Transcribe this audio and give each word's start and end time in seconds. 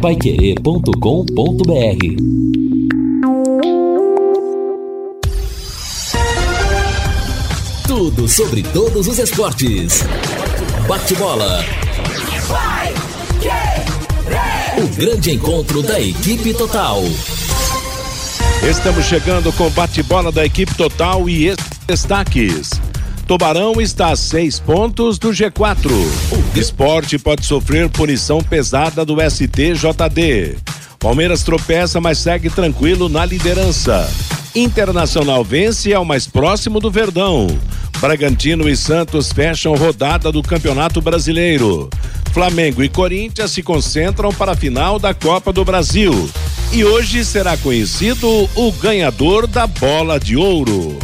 paiquerê.com.br 0.00 0.90
Tudo 7.86 8.26
sobre 8.26 8.62
todos 8.62 9.06
os 9.06 9.18
esportes. 9.18 10.02
Bate-bola. 10.88 11.62
O 14.78 14.88
grande 14.96 15.32
encontro 15.32 15.82
da 15.82 16.00
equipe 16.00 16.54
total. 16.54 17.02
Estamos 18.68 19.04
chegando 19.04 19.52
com 19.52 19.68
bate-bola 19.70 20.32
da 20.32 20.46
equipe 20.46 20.74
total 20.74 21.28
e 21.28 21.54
destaques. 21.86 22.70
Tubarão 23.30 23.80
está 23.80 24.08
a 24.08 24.16
seis 24.16 24.58
pontos 24.58 25.16
do 25.16 25.28
G4. 25.28 25.88
O 26.52 26.58
esporte 26.58 27.16
pode 27.16 27.46
sofrer 27.46 27.88
punição 27.88 28.42
pesada 28.42 29.04
do 29.04 29.18
STJD. 29.20 30.56
Palmeiras 30.98 31.44
tropeça, 31.44 32.00
mas 32.00 32.18
segue 32.18 32.50
tranquilo 32.50 33.08
na 33.08 33.24
liderança. 33.24 34.12
Internacional 34.52 35.44
vence 35.44 35.90
e 35.90 35.92
é 35.92 35.98
o 36.00 36.04
mais 36.04 36.26
próximo 36.26 36.80
do 36.80 36.90
Verdão. 36.90 37.46
Bragantino 38.00 38.68
e 38.68 38.76
Santos 38.76 39.32
fecham 39.32 39.76
rodada 39.76 40.32
do 40.32 40.42
Campeonato 40.42 41.00
Brasileiro. 41.00 41.88
Flamengo 42.32 42.82
e 42.82 42.88
Corinthians 42.88 43.52
se 43.52 43.62
concentram 43.62 44.32
para 44.32 44.52
a 44.52 44.56
final 44.56 44.98
da 44.98 45.14
Copa 45.14 45.52
do 45.52 45.64
Brasil. 45.64 46.28
E 46.72 46.84
hoje 46.84 47.24
será 47.24 47.56
conhecido 47.56 48.50
o 48.56 48.72
ganhador 48.72 49.46
da 49.46 49.68
bola 49.68 50.18
de 50.18 50.36
ouro. 50.36 50.98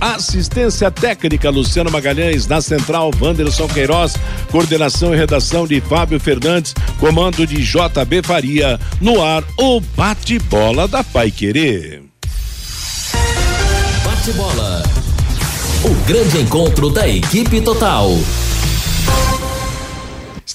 Assistência 0.00 0.90
técnica 0.90 1.50
Luciano 1.50 1.90
Magalhães, 1.90 2.46
na 2.46 2.60
central 2.60 3.10
Wanderson 3.20 3.66
Queiroz, 3.66 4.14
coordenação 4.50 5.12
e 5.12 5.16
redação 5.16 5.66
de 5.66 5.80
Fábio 5.80 6.20
Fernandes, 6.20 6.72
comando 7.00 7.46
de 7.46 7.56
JB 7.56 8.22
Faria, 8.22 8.78
no 9.00 9.22
ar 9.22 9.42
o 9.58 9.80
bate-bola 9.80 10.86
da 10.86 11.02
Pai 11.02 11.30
Querer. 11.30 12.02
Bate-bola. 14.04 14.82
O 15.84 15.94
grande 16.06 16.38
encontro 16.38 16.90
da 16.90 17.08
equipe 17.08 17.60
total. 17.60 18.10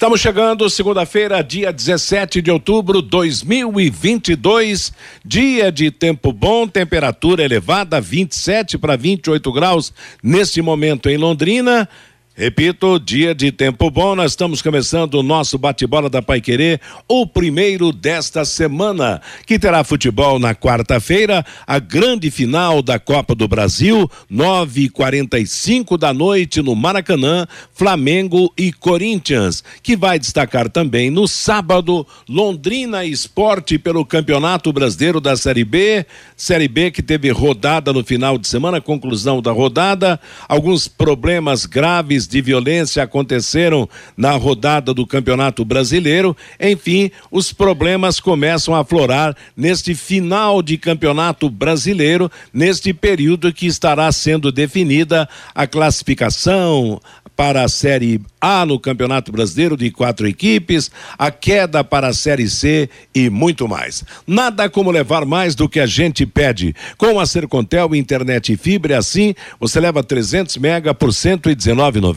Estamos 0.04 0.20
chegando 0.20 0.68
segunda-feira, 0.68 1.42
dia 1.42 1.72
17 1.72 2.42
de 2.42 2.50
outubro 2.50 3.00
de 3.00 3.08
2022, 3.08 4.92
dia 5.24 5.72
de 5.72 5.90
tempo 5.90 6.30
bom, 6.30 6.68
temperatura 6.68 7.42
elevada, 7.42 8.02
27 8.02 8.76
para 8.76 8.98
28 8.98 9.50
graus 9.50 9.94
neste 10.22 10.60
momento 10.60 11.08
em 11.08 11.16
Londrina. 11.16 11.88
Repito, 12.36 12.98
dia 12.98 13.32
de 13.32 13.52
tempo 13.52 13.88
bom, 13.92 14.16
nós 14.16 14.32
estamos 14.32 14.60
começando 14.60 15.14
o 15.14 15.22
nosso 15.22 15.56
bate-bola 15.56 16.10
da 16.10 16.20
Pai 16.20 16.40
Querer, 16.40 16.80
o 17.06 17.24
primeiro 17.24 17.92
desta 17.92 18.44
semana, 18.44 19.22
que 19.46 19.56
terá 19.56 19.84
futebol 19.84 20.40
na 20.40 20.52
quarta-feira, 20.52 21.46
a 21.64 21.78
grande 21.78 22.32
final 22.32 22.82
da 22.82 22.98
Copa 22.98 23.36
do 23.36 23.46
Brasil, 23.46 24.10
nove 24.28 24.82
e 24.82 24.88
quarenta 24.88 25.38
e 25.38 25.46
cinco 25.46 25.96
da 25.96 26.12
noite 26.12 26.60
no 26.60 26.74
Maracanã, 26.74 27.46
Flamengo 27.72 28.52
e 28.58 28.72
Corinthians, 28.72 29.62
que 29.80 29.96
vai 29.96 30.18
destacar 30.18 30.68
também 30.68 31.10
no 31.10 31.28
sábado, 31.28 32.04
Londrina 32.28 33.04
Esporte 33.04 33.78
pelo 33.78 34.04
Campeonato 34.04 34.72
Brasileiro 34.72 35.20
da 35.20 35.36
Série 35.36 35.64
B, 35.64 36.04
Série 36.36 36.66
B 36.66 36.90
que 36.90 37.00
teve 37.00 37.30
rodada 37.30 37.92
no 37.92 38.02
final 38.02 38.36
de 38.36 38.48
semana, 38.48 38.80
conclusão 38.80 39.40
da 39.40 39.52
rodada, 39.52 40.18
alguns 40.48 40.88
problemas 40.88 41.64
graves 41.64 42.23
de 42.26 42.40
violência 42.40 43.02
aconteceram 43.02 43.88
na 44.16 44.32
rodada 44.32 44.92
do 44.92 45.06
Campeonato 45.06 45.64
Brasileiro. 45.64 46.36
Enfim, 46.60 47.10
os 47.30 47.52
problemas 47.52 48.20
começam 48.20 48.74
a 48.74 48.80
aflorar 48.80 49.36
neste 49.56 49.94
final 49.94 50.62
de 50.62 50.76
Campeonato 50.76 51.48
Brasileiro, 51.48 52.30
neste 52.52 52.92
período 52.92 53.52
que 53.52 53.66
estará 53.66 54.10
sendo 54.12 54.50
definida 54.50 55.28
a 55.54 55.66
classificação, 55.66 57.00
para 57.36 57.64
a 57.64 57.68
Série 57.68 58.20
A 58.40 58.64
no 58.64 58.78
Campeonato 58.78 59.32
Brasileiro 59.32 59.76
de 59.76 59.90
quatro 59.90 60.26
equipes, 60.26 60.90
a 61.18 61.30
queda 61.30 61.82
para 61.82 62.08
a 62.08 62.12
Série 62.12 62.48
C 62.48 62.88
e 63.14 63.28
muito 63.28 63.66
mais. 63.66 64.04
Nada 64.26 64.68
como 64.68 64.90
levar 64.90 65.24
mais 65.24 65.54
do 65.54 65.68
que 65.68 65.80
a 65.80 65.86
gente 65.86 66.24
pede. 66.26 66.74
Com 66.96 67.18
a 67.18 67.26
Sercontel 67.26 67.94
internet 67.94 68.52
e 68.52 68.56
fibra, 68.56 68.98
assim 68.98 69.34
você 69.58 69.80
leva 69.80 70.02
300 70.02 70.56
mega 70.58 70.94
por 70.94 71.10
119,90 71.10 72.13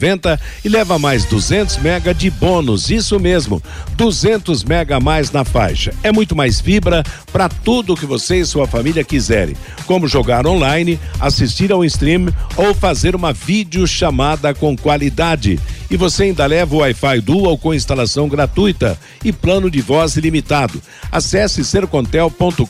e 0.64 0.68
leva 0.68 0.98
mais 0.98 1.24
200 1.24 1.78
mega 1.78 2.14
de 2.14 2.30
bônus. 2.30 2.90
Isso 2.90 3.18
mesmo, 3.18 3.62
200 3.96 4.64
mega 4.64 4.96
a 4.96 5.00
mais 5.00 5.30
na 5.30 5.44
faixa. 5.44 5.92
É 6.02 6.12
muito 6.12 6.36
mais 6.36 6.60
fibra 6.60 7.02
para 7.32 7.48
tudo 7.48 7.96
que 7.96 8.06
você 8.06 8.40
e 8.40 8.46
sua 8.46 8.66
família 8.66 9.04
quiserem, 9.04 9.56
como 9.86 10.08
jogar 10.08 10.46
online, 10.46 10.98
assistir 11.20 11.72
ao 11.72 11.84
stream 11.84 12.28
ou 12.56 12.74
fazer 12.74 13.14
uma 13.16 13.32
videochamada 13.32 14.54
com 14.54 14.76
qualidade 14.76 14.98
qualidade. 15.08 15.58
E 15.90 15.96
você 15.96 16.24
ainda 16.24 16.44
leva 16.44 16.74
o 16.74 16.78
Wi-Fi 16.78 17.20
Dual 17.22 17.56
com 17.56 17.72
instalação 17.72 18.28
gratuita 18.28 18.98
e 19.24 19.32
plano 19.32 19.70
de 19.70 19.80
voz 19.80 20.16
ilimitado. 20.16 20.82
Acesse 21.10 21.64
sercontel.com.br 21.64 22.66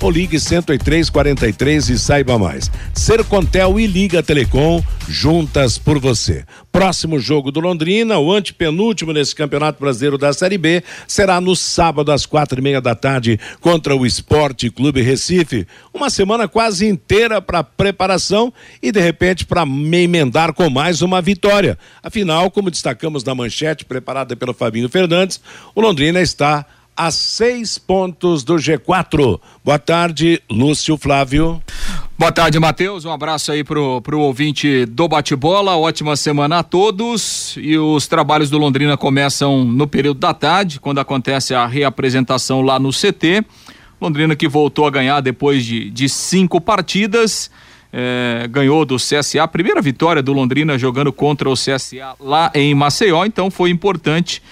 ou 0.00 0.10
ligue 0.10 0.38
10343 0.38 1.90
e 1.90 1.98
saiba 1.98 2.38
mais. 2.38 2.70
Sercontel 2.92 3.78
e 3.78 3.86
Liga 3.86 4.22
Telecom 4.22 4.82
juntas 5.08 5.78
por 5.78 5.98
você. 6.02 6.44
Próximo 6.72 7.18
jogo 7.20 7.52
do 7.52 7.60
Londrina, 7.60 8.18
o 8.18 8.32
antepenúltimo 8.32 9.12
nesse 9.12 9.34
Campeonato 9.34 9.80
Brasileiro 9.80 10.18
da 10.18 10.32
Série 10.32 10.58
B, 10.58 10.82
será 11.06 11.40
no 11.40 11.54
sábado 11.54 12.10
às 12.10 12.26
quatro 12.26 12.58
e 12.58 12.62
meia 12.62 12.80
da 12.80 12.94
tarde 12.94 13.38
contra 13.60 13.94
o 13.94 14.04
Esporte 14.04 14.68
Clube 14.68 15.00
Recife. 15.00 15.66
Uma 15.94 16.10
semana 16.10 16.48
quase 16.48 16.86
inteira 16.86 17.40
para 17.40 17.62
preparação 17.62 18.52
e 18.82 18.90
de 18.90 19.00
repente 19.00 19.46
para 19.46 19.64
me 19.64 20.02
emendar 20.02 20.52
com 20.52 20.68
mais 20.68 21.00
uma 21.00 21.22
vitória. 21.22 21.78
Afinal, 22.02 22.50
como 22.50 22.70
destacamos 22.70 23.22
na 23.22 23.34
manchete 23.34 23.84
preparada 23.84 24.34
pelo 24.34 24.52
Fabinho 24.52 24.88
Fernandes, 24.88 25.40
o 25.74 25.80
Londrina 25.80 26.20
está 26.20 26.66
a 26.96 27.10
seis 27.10 27.78
pontos 27.78 28.44
do 28.44 28.54
G4. 28.54 29.40
Boa 29.64 29.78
tarde, 29.78 30.42
Lúcio 30.50 30.96
Flávio. 30.96 31.62
Boa 32.18 32.30
tarde, 32.30 32.58
Matheus. 32.60 33.04
Um 33.04 33.10
abraço 33.10 33.50
aí 33.50 33.64
pro, 33.64 34.00
pro 34.02 34.20
ouvinte 34.20 34.84
do 34.86 35.08
bate-bola. 35.08 35.76
Ótima 35.76 36.14
semana 36.16 36.58
a 36.58 36.62
todos. 36.62 37.56
E 37.56 37.76
os 37.76 38.06
trabalhos 38.06 38.50
do 38.50 38.58
Londrina 38.58 38.96
começam 38.96 39.64
no 39.64 39.86
período 39.86 40.20
da 40.20 40.34
tarde, 40.34 40.78
quando 40.78 40.98
acontece 40.98 41.54
a 41.54 41.66
reapresentação 41.66 42.60
lá 42.60 42.78
no 42.78 42.90
CT. 42.90 43.44
Londrina 44.00 44.36
que 44.36 44.48
voltou 44.48 44.86
a 44.86 44.90
ganhar 44.90 45.20
depois 45.20 45.64
de, 45.64 45.90
de 45.90 46.08
cinco 46.08 46.60
partidas 46.60 47.50
é, 47.92 48.48
ganhou 48.50 48.84
do 48.84 48.96
CSA, 48.96 49.46
primeira 49.46 49.82
vitória 49.82 50.22
do 50.22 50.32
Londrina 50.32 50.78
jogando 50.78 51.12
contra 51.12 51.48
o 51.48 51.52
CSA 51.52 52.14
lá 52.18 52.50
em 52.54 52.74
Maceió, 52.74 53.24
então 53.26 53.50
foi 53.50 53.70
importante 53.70 54.42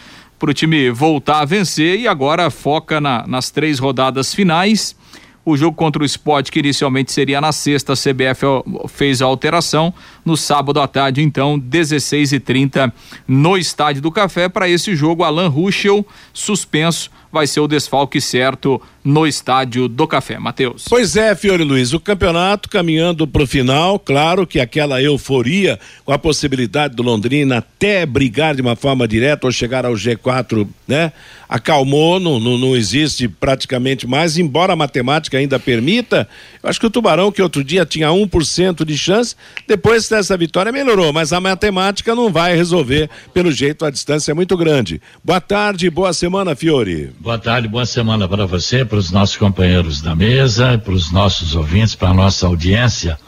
para 0.40 0.50
o 0.50 0.54
time 0.54 0.90
voltar 0.90 1.40
a 1.40 1.44
vencer 1.44 2.00
e 2.00 2.08
agora 2.08 2.48
foca 2.48 2.98
na, 2.98 3.26
nas 3.26 3.50
três 3.50 3.78
rodadas 3.78 4.34
finais. 4.34 4.96
O 5.44 5.54
jogo 5.54 5.76
contra 5.76 6.02
o 6.02 6.06
Sport, 6.06 6.50
que 6.50 6.60
inicialmente 6.60 7.12
seria 7.12 7.40
na 7.40 7.52
sexta, 7.52 7.92
a 7.92 7.96
CBF 7.96 8.42
fez 8.88 9.20
a 9.20 9.26
alteração. 9.26 9.92
No 10.24 10.36
sábado 10.36 10.80
à 10.80 10.88
tarde, 10.88 11.22
então, 11.22 11.58
16 11.58 12.32
e 12.32 12.40
30 12.40 12.92
no 13.28 13.56
Estádio 13.58 14.00
do 14.00 14.10
Café. 14.10 14.48
Para 14.48 14.68
esse 14.68 14.96
jogo, 14.96 15.24
Alan 15.24 15.48
Ruschel, 15.48 16.06
suspenso, 16.32 17.10
vai 17.32 17.46
ser 17.46 17.60
o 17.60 17.68
desfalque 17.68 18.20
certo 18.20 18.80
no 19.04 19.26
estádio 19.26 19.88
do 19.88 20.06
Café. 20.06 20.38
Matheus. 20.38 20.84
Pois 20.88 21.16
é, 21.16 21.34
Fiore 21.34 21.64
Luiz, 21.64 21.92
o 21.92 22.00
campeonato 22.00 22.68
caminhando 22.68 23.26
para 23.26 23.42
o 23.42 23.46
final, 23.46 23.98
claro 23.98 24.46
que 24.46 24.60
aquela 24.60 25.00
euforia 25.00 25.78
com 26.04 26.12
a 26.12 26.18
possibilidade 26.18 26.94
do 26.94 27.02
Londrina 27.02 27.58
até 27.58 28.04
brigar 28.04 28.54
de 28.54 28.62
uma 28.62 28.76
forma 28.76 29.08
direta 29.08 29.46
ou 29.46 29.52
chegar 29.52 29.86
ao 29.86 29.94
G4, 29.94 30.66
né? 30.86 31.12
Acalmou, 31.48 32.20
não, 32.20 32.38
não, 32.38 32.56
não 32.56 32.76
existe 32.76 33.26
praticamente 33.26 34.06
mais, 34.06 34.38
embora 34.38 34.72
a 34.72 34.76
matemática 34.76 35.36
ainda 35.36 35.58
permita. 35.58 36.28
Eu 36.62 36.70
acho 36.70 36.78
que 36.78 36.86
o 36.86 36.90
Tubarão, 36.90 37.32
que 37.32 37.42
outro 37.42 37.64
dia 37.64 37.84
tinha 37.84 38.08
1% 38.08 38.84
de 38.84 38.96
chance, 38.96 39.34
depois 39.66 40.08
dessa 40.08 40.36
vitória 40.36 40.70
melhorou, 40.70 41.12
mas 41.12 41.32
a 41.32 41.40
matemática 41.40 42.14
não 42.14 42.30
vai 42.30 42.54
resolver, 42.54 43.10
pelo 43.34 43.50
jeito 43.50 43.84
a 43.84 43.90
distância 43.90 44.30
é 44.30 44.34
muito 44.34 44.56
grande. 44.56 45.02
Boa 45.24 45.40
tarde, 45.40 45.90
boa 45.90 46.12
semana, 46.12 46.54
Fiore. 46.54 47.10
Boa 47.22 47.36
tarde, 47.36 47.68
boa 47.68 47.84
semana 47.84 48.26
para 48.26 48.46
você, 48.46 48.82
para 48.82 48.96
os 48.96 49.10
nossos 49.10 49.36
companheiros 49.36 50.00
da 50.00 50.16
mesa, 50.16 50.78
para 50.78 50.94
os 50.94 51.12
nossos 51.12 51.54
ouvintes, 51.54 51.94
para 51.94 52.08
a 52.08 52.14
nossa 52.14 52.46
audiência. 52.46 53.18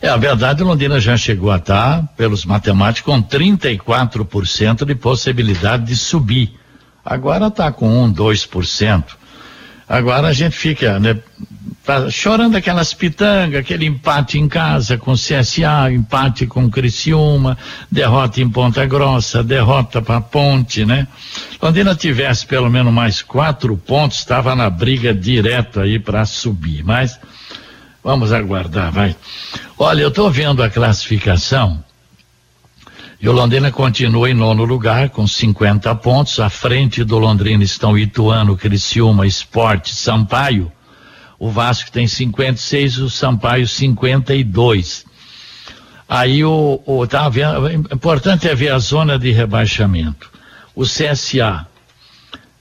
É, 0.00 0.08
a 0.08 0.16
verdade, 0.16 0.62
Londrina 0.62 1.00
já 1.00 1.16
chegou 1.16 1.50
a 1.50 1.56
estar, 1.56 2.06
pelos 2.16 2.44
matemáticos, 2.44 3.12
com 3.12 3.20
34% 3.20 4.84
de 4.84 4.94
possibilidade 4.94 5.84
de 5.84 5.96
subir. 5.96 6.52
Agora 7.04 7.48
está 7.48 7.72
com 7.72 8.04
1, 8.04 8.14
2%. 8.14 9.04
Agora 9.88 10.28
a 10.28 10.32
gente 10.32 10.56
fica, 10.56 11.00
né, 11.00 11.18
tá 11.84 12.10
chorando 12.10 12.56
aquelas 12.56 12.94
pitangas, 12.94 13.60
aquele 13.60 13.84
empate 13.84 14.38
em 14.38 14.48
casa 14.48 14.96
com 14.96 15.12
CSA, 15.12 15.92
empate 15.92 16.46
com 16.46 16.70
Criciúma, 16.70 17.58
derrota 17.90 18.40
em 18.40 18.48
Ponta 18.48 18.86
Grossa, 18.86 19.44
derrota 19.44 20.00
para 20.00 20.20
Ponte, 20.20 20.84
né? 20.84 21.06
Londrina 21.60 21.94
tivesse 21.94 22.46
pelo 22.46 22.70
menos 22.70 22.92
mais 22.92 23.20
quatro 23.20 23.76
pontos, 23.76 24.18
estava 24.18 24.54
na 24.54 24.70
briga 24.70 25.12
direto 25.12 25.80
aí 25.80 25.98
para 25.98 26.24
subir, 26.24 26.82
mas 26.82 27.20
vamos 28.02 28.32
aguardar, 28.32 28.90
vai. 28.90 29.14
Olha, 29.78 30.00
eu 30.00 30.08
estou 30.08 30.30
vendo 30.30 30.62
a 30.62 30.70
classificação 30.70 31.84
e 33.20 33.28
o 33.28 33.32
Londrina 33.32 33.70
continua 33.70 34.30
em 34.30 34.34
nono 34.34 34.64
lugar 34.64 35.10
com 35.10 35.26
50 35.26 35.94
pontos. 35.96 36.40
À 36.40 36.50
frente 36.50 37.04
do 37.04 37.18
Londrina 37.18 37.64
estão 37.64 37.96
Ituano, 37.96 38.56
Criciúma, 38.56 39.26
Esporte, 39.26 39.94
Sampaio. 39.94 40.70
O 41.38 41.50
Vasco 41.50 41.90
tem 41.90 42.06
56, 42.06 42.98
o 42.98 43.10
Sampaio 43.10 43.66
52. 43.66 45.04
Aí 46.08 46.44
o, 46.44 46.80
o 46.84 47.06
tá 47.06 47.28
vendo, 47.28 47.70
importante 47.92 48.48
é 48.48 48.54
ver 48.54 48.72
a 48.72 48.78
zona 48.78 49.18
de 49.18 49.30
rebaixamento. 49.30 50.30
O 50.74 50.82
CSA 50.82 51.66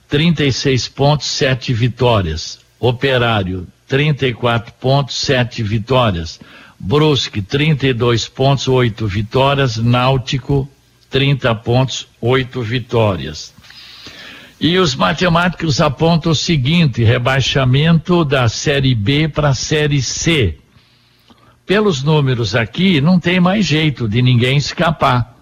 36 0.07 0.87
pontos, 0.89 1.27
7 1.27 1.73
vitórias. 1.73 2.59
Operário 2.79 3.67
34 3.87 4.73
pontos, 4.73 5.15
7 5.15 5.61
vitórias. 5.63 6.39
Brusque, 6.79 7.41
32 7.41 8.27
pontos, 8.27 8.67
8 8.67 9.07
vitórias. 9.07 9.77
Náutico, 9.77 10.69
30 11.09 11.53
pontos, 11.55 12.07
8 12.19 12.61
vitórias. 12.61 13.52
E 14.63 14.79
os 14.79 14.95
matemáticos 14.95 15.79
apontam 15.81 16.31
o 16.31 16.35
seguinte: 16.35 17.03
rebaixamento 17.03 18.23
da 18.23 18.47
Série 18.47 18.95
B 18.95 19.27
para 19.27 19.49
a 19.49 19.53
Série 19.53 20.01
C. 20.01 20.57
Pelos 21.65 22.01
números 22.01 22.55
aqui, 22.55 23.01
não 23.01 23.19
tem 23.19 23.41
mais 23.41 23.65
jeito 23.65 24.07
de 24.07 24.21
ninguém 24.21 24.55
escapar. 24.55 25.35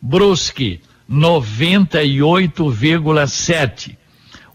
Brusque, 0.00 0.80
98,7. 1.08 3.96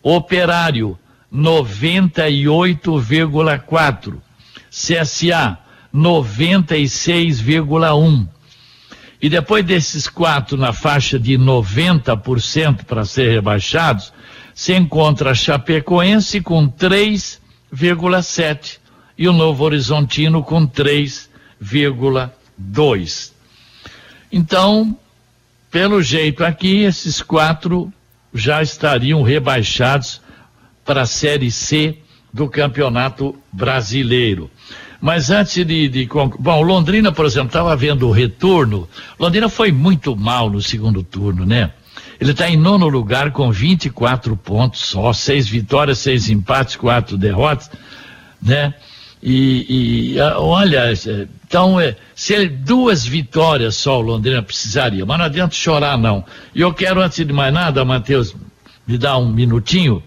Operário, 0.04 1.00
98,4. 1.34 4.18
CSA, 4.69 5.57
96,1. 5.94 8.28
E 9.22 9.30
depois 9.30 9.63
desses 9.66 10.07
quatro 10.07 10.57
na 10.57 10.74
faixa 10.74 11.19
de 11.19 11.38
90% 11.38 12.86
para 12.86 13.04
ser 13.04 13.31
rebaixados, 13.31 14.13
se 14.54 14.74
encontra 14.74 15.31
a 15.31 15.36
Chapecoense 15.36 16.39
com 16.42 16.69
3,7 16.69 18.78
e 19.18 19.28
o 19.28 19.34
Novo 19.34 19.63
Horizontino 19.63 20.44
com 20.44 20.68
3,2. 20.68 23.31
Então, 24.31 24.95
pelo 25.72 26.00
jeito 26.01 26.44
aqui, 26.44 26.84
esses 26.84 27.19
quatro 27.22 27.92
já 28.34 28.62
estariam 28.62 29.24
rebaixados 29.24 30.22
para 30.86 31.01
a 31.01 31.06
Série 31.06 31.51
C 31.51 31.98
do 32.31 32.48
Campeonato 32.48 33.36
Brasileiro. 33.51 34.50
Mas 34.99 35.29
antes 35.29 35.65
de, 35.65 35.88
de. 35.88 36.09
Bom, 36.39 36.61
Londrina, 36.61 37.11
por 37.11 37.25
exemplo, 37.25 37.47
estava 37.47 37.75
vendo 37.75 38.07
o 38.07 38.11
retorno. 38.11 38.88
Londrina 39.19 39.47
foi 39.49 39.71
muito 39.71 40.15
mal 40.15 40.49
no 40.49 40.61
segundo 40.61 41.03
turno, 41.03 41.45
né? 41.45 41.71
Ele 42.19 42.31
está 42.31 42.49
em 42.49 42.57
nono 42.57 42.88
lugar 42.88 43.31
com 43.31 43.51
24 43.51 44.35
pontos 44.35 44.81
só, 44.81 45.13
seis 45.13 45.47
vitórias, 45.47 45.99
seis 45.99 46.29
empates, 46.29 46.75
quatro 46.75 47.15
derrotas, 47.15 47.69
né? 48.41 48.73
E, 49.21 50.15
e 50.15 50.19
olha, 50.19 50.94
então, 51.47 51.79
é, 51.79 51.95
se 52.15 52.33
ele, 52.33 52.50
duas 52.50 53.05
vitórias 53.05 53.75
só 53.75 54.00
o 54.00 54.01
Londrina 54.01 54.41
precisaria, 54.41 55.05
mas 55.05 55.17
não 55.17 55.25
adianta 55.25 55.55
chorar, 55.55 55.97
não. 55.97 56.23
E 56.53 56.61
eu 56.61 56.73
quero, 56.73 57.01
antes 57.01 57.25
de 57.25 57.33
mais 57.33 57.53
nada, 57.53 57.85
Matheus, 57.85 58.35
me 58.85 58.97
dar 58.97 59.17
um 59.17 59.29
minutinho. 59.31 60.01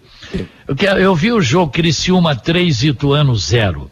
Eu, 0.66 0.76
quero, 0.76 1.00
eu 1.00 1.14
vi 1.14 1.32
o 1.32 1.40
jogo 1.40 1.72
Criciúma 1.72 2.34
3, 2.36 2.84
Ituano 2.84 3.34
0. 3.34 3.90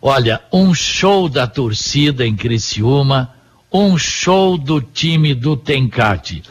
Olha, 0.00 0.40
um 0.52 0.72
show 0.72 1.28
da 1.28 1.46
torcida 1.46 2.24
em 2.24 2.36
Criciúma, 2.36 3.34
um 3.72 3.98
show 3.98 4.56
do 4.56 4.80
time 4.80 5.34
do 5.34 5.56
Tencate. 5.56 6.42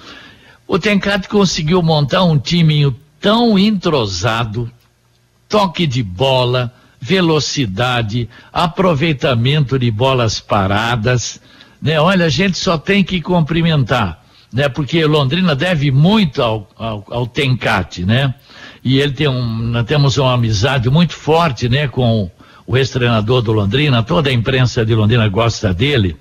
O 0.68 0.78
Tencate 0.78 1.30
conseguiu 1.30 1.82
montar 1.82 2.24
um 2.24 2.38
time 2.38 2.94
tão 3.22 3.58
entrosado, 3.58 4.70
toque 5.48 5.88
de 5.88 6.04
bola, 6.04 6.74
velocidade, 7.00 8.30
aproveitamento 8.52 9.80
de 9.80 9.90
bolas 9.90 10.42
paradas, 10.42 11.40
né? 11.82 12.00
Olha, 12.02 12.26
a 12.26 12.30
gente 12.30 12.58
só 12.58 12.78
tem 12.78 13.02
que 13.02 13.22
cumprimentar, 13.22 14.24
né? 14.52 14.68
Porque 14.68 15.06
Londrina 15.06 15.56
deve 15.56 15.90
muito 15.90 16.42
ao, 16.42 16.70
ao, 16.76 17.06
ao 17.10 17.28
Tencate, 17.28 18.06
né? 18.06 18.36
E 18.84 19.00
ele 19.00 19.14
tem 19.14 19.28
um, 19.28 19.42
nós 19.42 19.86
temos 19.86 20.18
uma 20.18 20.34
amizade 20.34 20.90
muito 20.90 21.14
forte, 21.14 21.70
né? 21.70 21.88
Com 21.88 22.30
o 22.68 22.76
ex-treinador 22.76 23.42
do 23.42 23.54
Londrina, 23.54 24.04
toda 24.04 24.30
a 24.30 24.34
imprensa 24.34 24.86
de 24.86 24.94
Londrina 24.94 25.28
gosta 25.30 25.74
dele. 25.74 26.18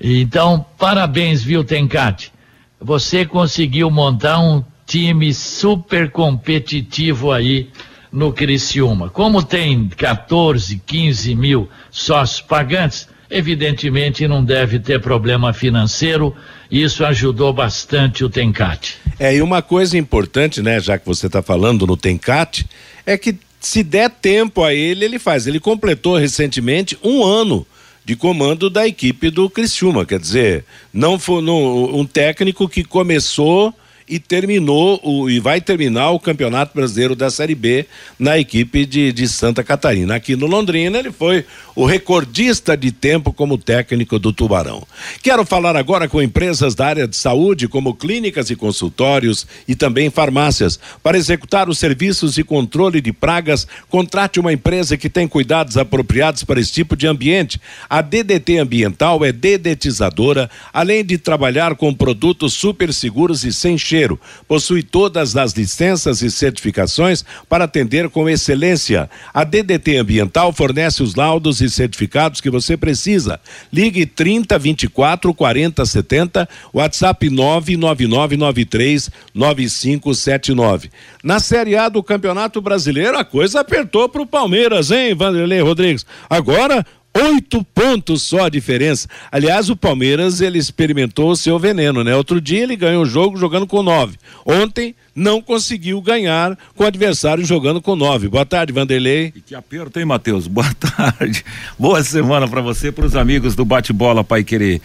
Então, 0.00 0.64
parabéns, 0.78 1.42
viu, 1.42 1.62
Tencate? 1.62 2.32
Você 2.80 3.26
conseguiu 3.26 3.90
montar 3.90 4.40
um 4.40 4.64
time 4.86 5.34
super 5.34 6.10
competitivo 6.10 7.30
aí 7.30 7.68
no 8.10 8.32
Criciúma. 8.32 9.10
Como 9.10 9.42
tem 9.42 9.88
14, 9.88 10.80
15 10.86 11.34
mil 11.34 11.68
sócios 11.90 12.40
pagantes, 12.40 13.08
evidentemente 13.30 14.26
não 14.26 14.42
deve 14.42 14.78
ter 14.78 15.00
problema 15.00 15.52
financeiro. 15.52 16.34
Isso 16.70 17.04
ajudou 17.04 17.52
bastante 17.52 18.24
o 18.24 18.30
Tencate. 18.30 18.96
É, 19.18 19.36
e 19.36 19.42
uma 19.42 19.60
coisa 19.60 19.98
importante, 19.98 20.62
né, 20.62 20.80
já 20.80 20.98
que 20.98 21.06
você 21.06 21.26
está 21.26 21.42
falando 21.42 21.86
no 21.86 21.96
Tencate, 21.96 22.66
é 23.04 23.16
que 23.18 23.36
se 23.66 23.82
der 23.82 24.08
tempo 24.08 24.62
a 24.62 24.72
ele, 24.72 25.04
ele 25.04 25.18
faz. 25.18 25.46
Ele 25.48 25.58
completou 25.58 26.16
recentemente 26.16 26.96
um 27.02 27.24
ano 27.24 27.66
de 28.04 28.14
comando 28.14 28.70
da 28.70 28.86
equipe 28.86 29.28
do 29.28 29.50
Criciúma, 29.50 30.06
quer 30.06 30.20
dizer, 30.20 30.64
não 30.94 31.18
foi 31.18 31.42
um 31.42 32.06
técnico 32.06 32.68
que 32.68 32.84
começou 32.84 33.74
e 34.08 34.20
terminou 34.20 35.00
o, 35.02 35.28
e 35.28 35.40
vai 35.40 35.60
terminar 35.60 36.10
o 36.10 36.20
Campeonato 36.20 36.72
Brasileiro 36.74 37.16
da 37.16 37.28
Série 37.28 37.54
B 37.54 37.86
na 38.18 38.38
equipe 38.38 38.86
de, 38.86 39.12
de 39.12 39.26
Santa 39.26 39.64
Catarina. 39.64 40.14
Aqui 40.14 40.36
no 40.36 40.46
Londrina, 40.46 40.98
ele 40.98 41.10
foi 41.10 41.44
o 41.74 41.84
recordista 41.84 42.76
de 42.76 42.92
tempo 42.92 43.32
como 43.32 43.58
técnico 43.58 44.18
do 44.18 44.32
Tubarão. 44.32 44.86
Quero 45.22 45.44
falar 45.44 45.76
agora 45.76 46.08
com 46.08 46.22
empresas 46.22 46.74
da 46.74 46.86
área 46.86 47.08
de 47.08 47.16
saúde, 47.16 47.66
como 47.66 47.94
clínicas 47.94 48.48
e 48.48 48.56
consultórios 48.56 49.46
e 49.66 49.74
também 49.74 50.08
farmácias. 50.08 50.78
Para 51.02 51.18
executar 51.18 51.68
os 51.68 51.78
serviços 51.78 52.34
de 52.34 52.44
controle 52.44 53.00
de 53.00 53.12
pragas, 53.12 53.66
contrate 53.90 54.38
uma 54.38 54.52
empresa 54.52 54.96
que 54.96 55.10
tem 55.10 55.26
cuidados 55.26 55.76
apropriados 55.76 56.44
para 56.44 56.60
esse 56.60 56.72
tipo 56.72 56.96
de 56.96 57.08
ambiente. 57.08 57.60
A 57.90 58.00
DDT 58.00 58.58
Ambiental 58.58 59.24
é 59.24 59.32
dedetizadora, 59.32 60.48
além 60.72 61.04
de 61.04 61.18
trabalhar 61.18 61.74
com 61.74 61.92
produtos 61.92 62.52
super 62.54 62.92
seguros 62.92 63.44
e 63.44 63.52
sem 63.52 63.76
cheiro 63.76 63.95
cheiro. 63.96 64.20
Possui 64.46 64.82
todas 64.82 65.36
as 65.36 65.52
licenças 65.52 66.20
e 66.20 66.30
certificações 66.30 67.24
para 67.48 67.64
atender 67.64 68.10
com 68.10 68.28
excelência. 68.28 69.08
A 69.32 69.42
DDT 69.42 69.96
Ambiental 69.96 70.52
fornece 70.52 71.02
os 71.02 71.14
laudos 71.14 71.62
e 71.62 71.70
certificados 71.70 72.42
que 72.42 72.50
você 72.50 72.76
precisa. 72.76 73.40
Ligue 73.72 74.04
30 74.04 74.58
24 74.58 75.32
40 75.32 75.86
70, 75.86 76.48
WhatsApp 76.74 77.30
99993 77.30 79.10
9579. 79.34 80.90
Na 81.24 81.40
Série 81.40 81.76
A 81.76 81.88
do 81.88 82.02
Campeonato 82.02 82.60
Brasileiro, 82.60 83.16
a 83.16 83.24
coisa 83.24 83.60
apertou 83.60 84.08
para 84.08 84.22
o 84.22 84.26
Palmeiras, 84.26 84.90
hein, 84.90 85.14
Vanderlei 85.14 85.60
Rodrigues? 85.60 86.04
Agora 86.28 86.84
oito 87.24 87.64
pontos 87.64 88.22
só 88.22 88.44
a 88.44 88.48
diferença. 88.48 89.08
Aliás, 89.30 89.70
o 89.70 89.76
Palmeiras 89.76 90.40
ele 90.40 90.58
experimentou 90.58 91.30
o 91.30 91.36
seu 91.36 91.58
veneno, 91.58 92.04
né? 92.04 92.14
Outro 92.14 92.40
dia 92.40 92.62
ele 92.62 92.76
ganhou 92.76 93.02
o 93.02 93.06
jogo 93.06 93.36
jogando 93.36 93.66
com 93.66 93.82
nove. 93.82 94.16
Ontem 94.44 94.94
não 95.16 95.40
conseguiu 95.40 95.98
ganhar 96.02 96.58
com 96.76 96.84
o 96.84 96.86
adversário 96.86 97.42
jogando 97.42 97.80
com 97.80 97.96
nove. 97.96 98.28
Boa 98.28 98.44
tarde, 98.44 98.70
Vanderlei. 98.70 99.32
E 99.34 99.40
que 99.40 99.54
aperto, 99.54 99.98
hein, 99.98 100.04
Matheus? 100.04 100.46
Boa 100.46 100.70
tarde. 100.78 101.42
Boa 101.78 102.04
semana 102.04 102.46
para 102.46 102.60
você, 102.60 102.92
para 102.92 103.06
os 103.06 103.16
amigos 103.16 103.54
do 103.54 103.64
bate-bola 103.64 104.22
Pai 104.22 104.44
Querer. 104.44 104.82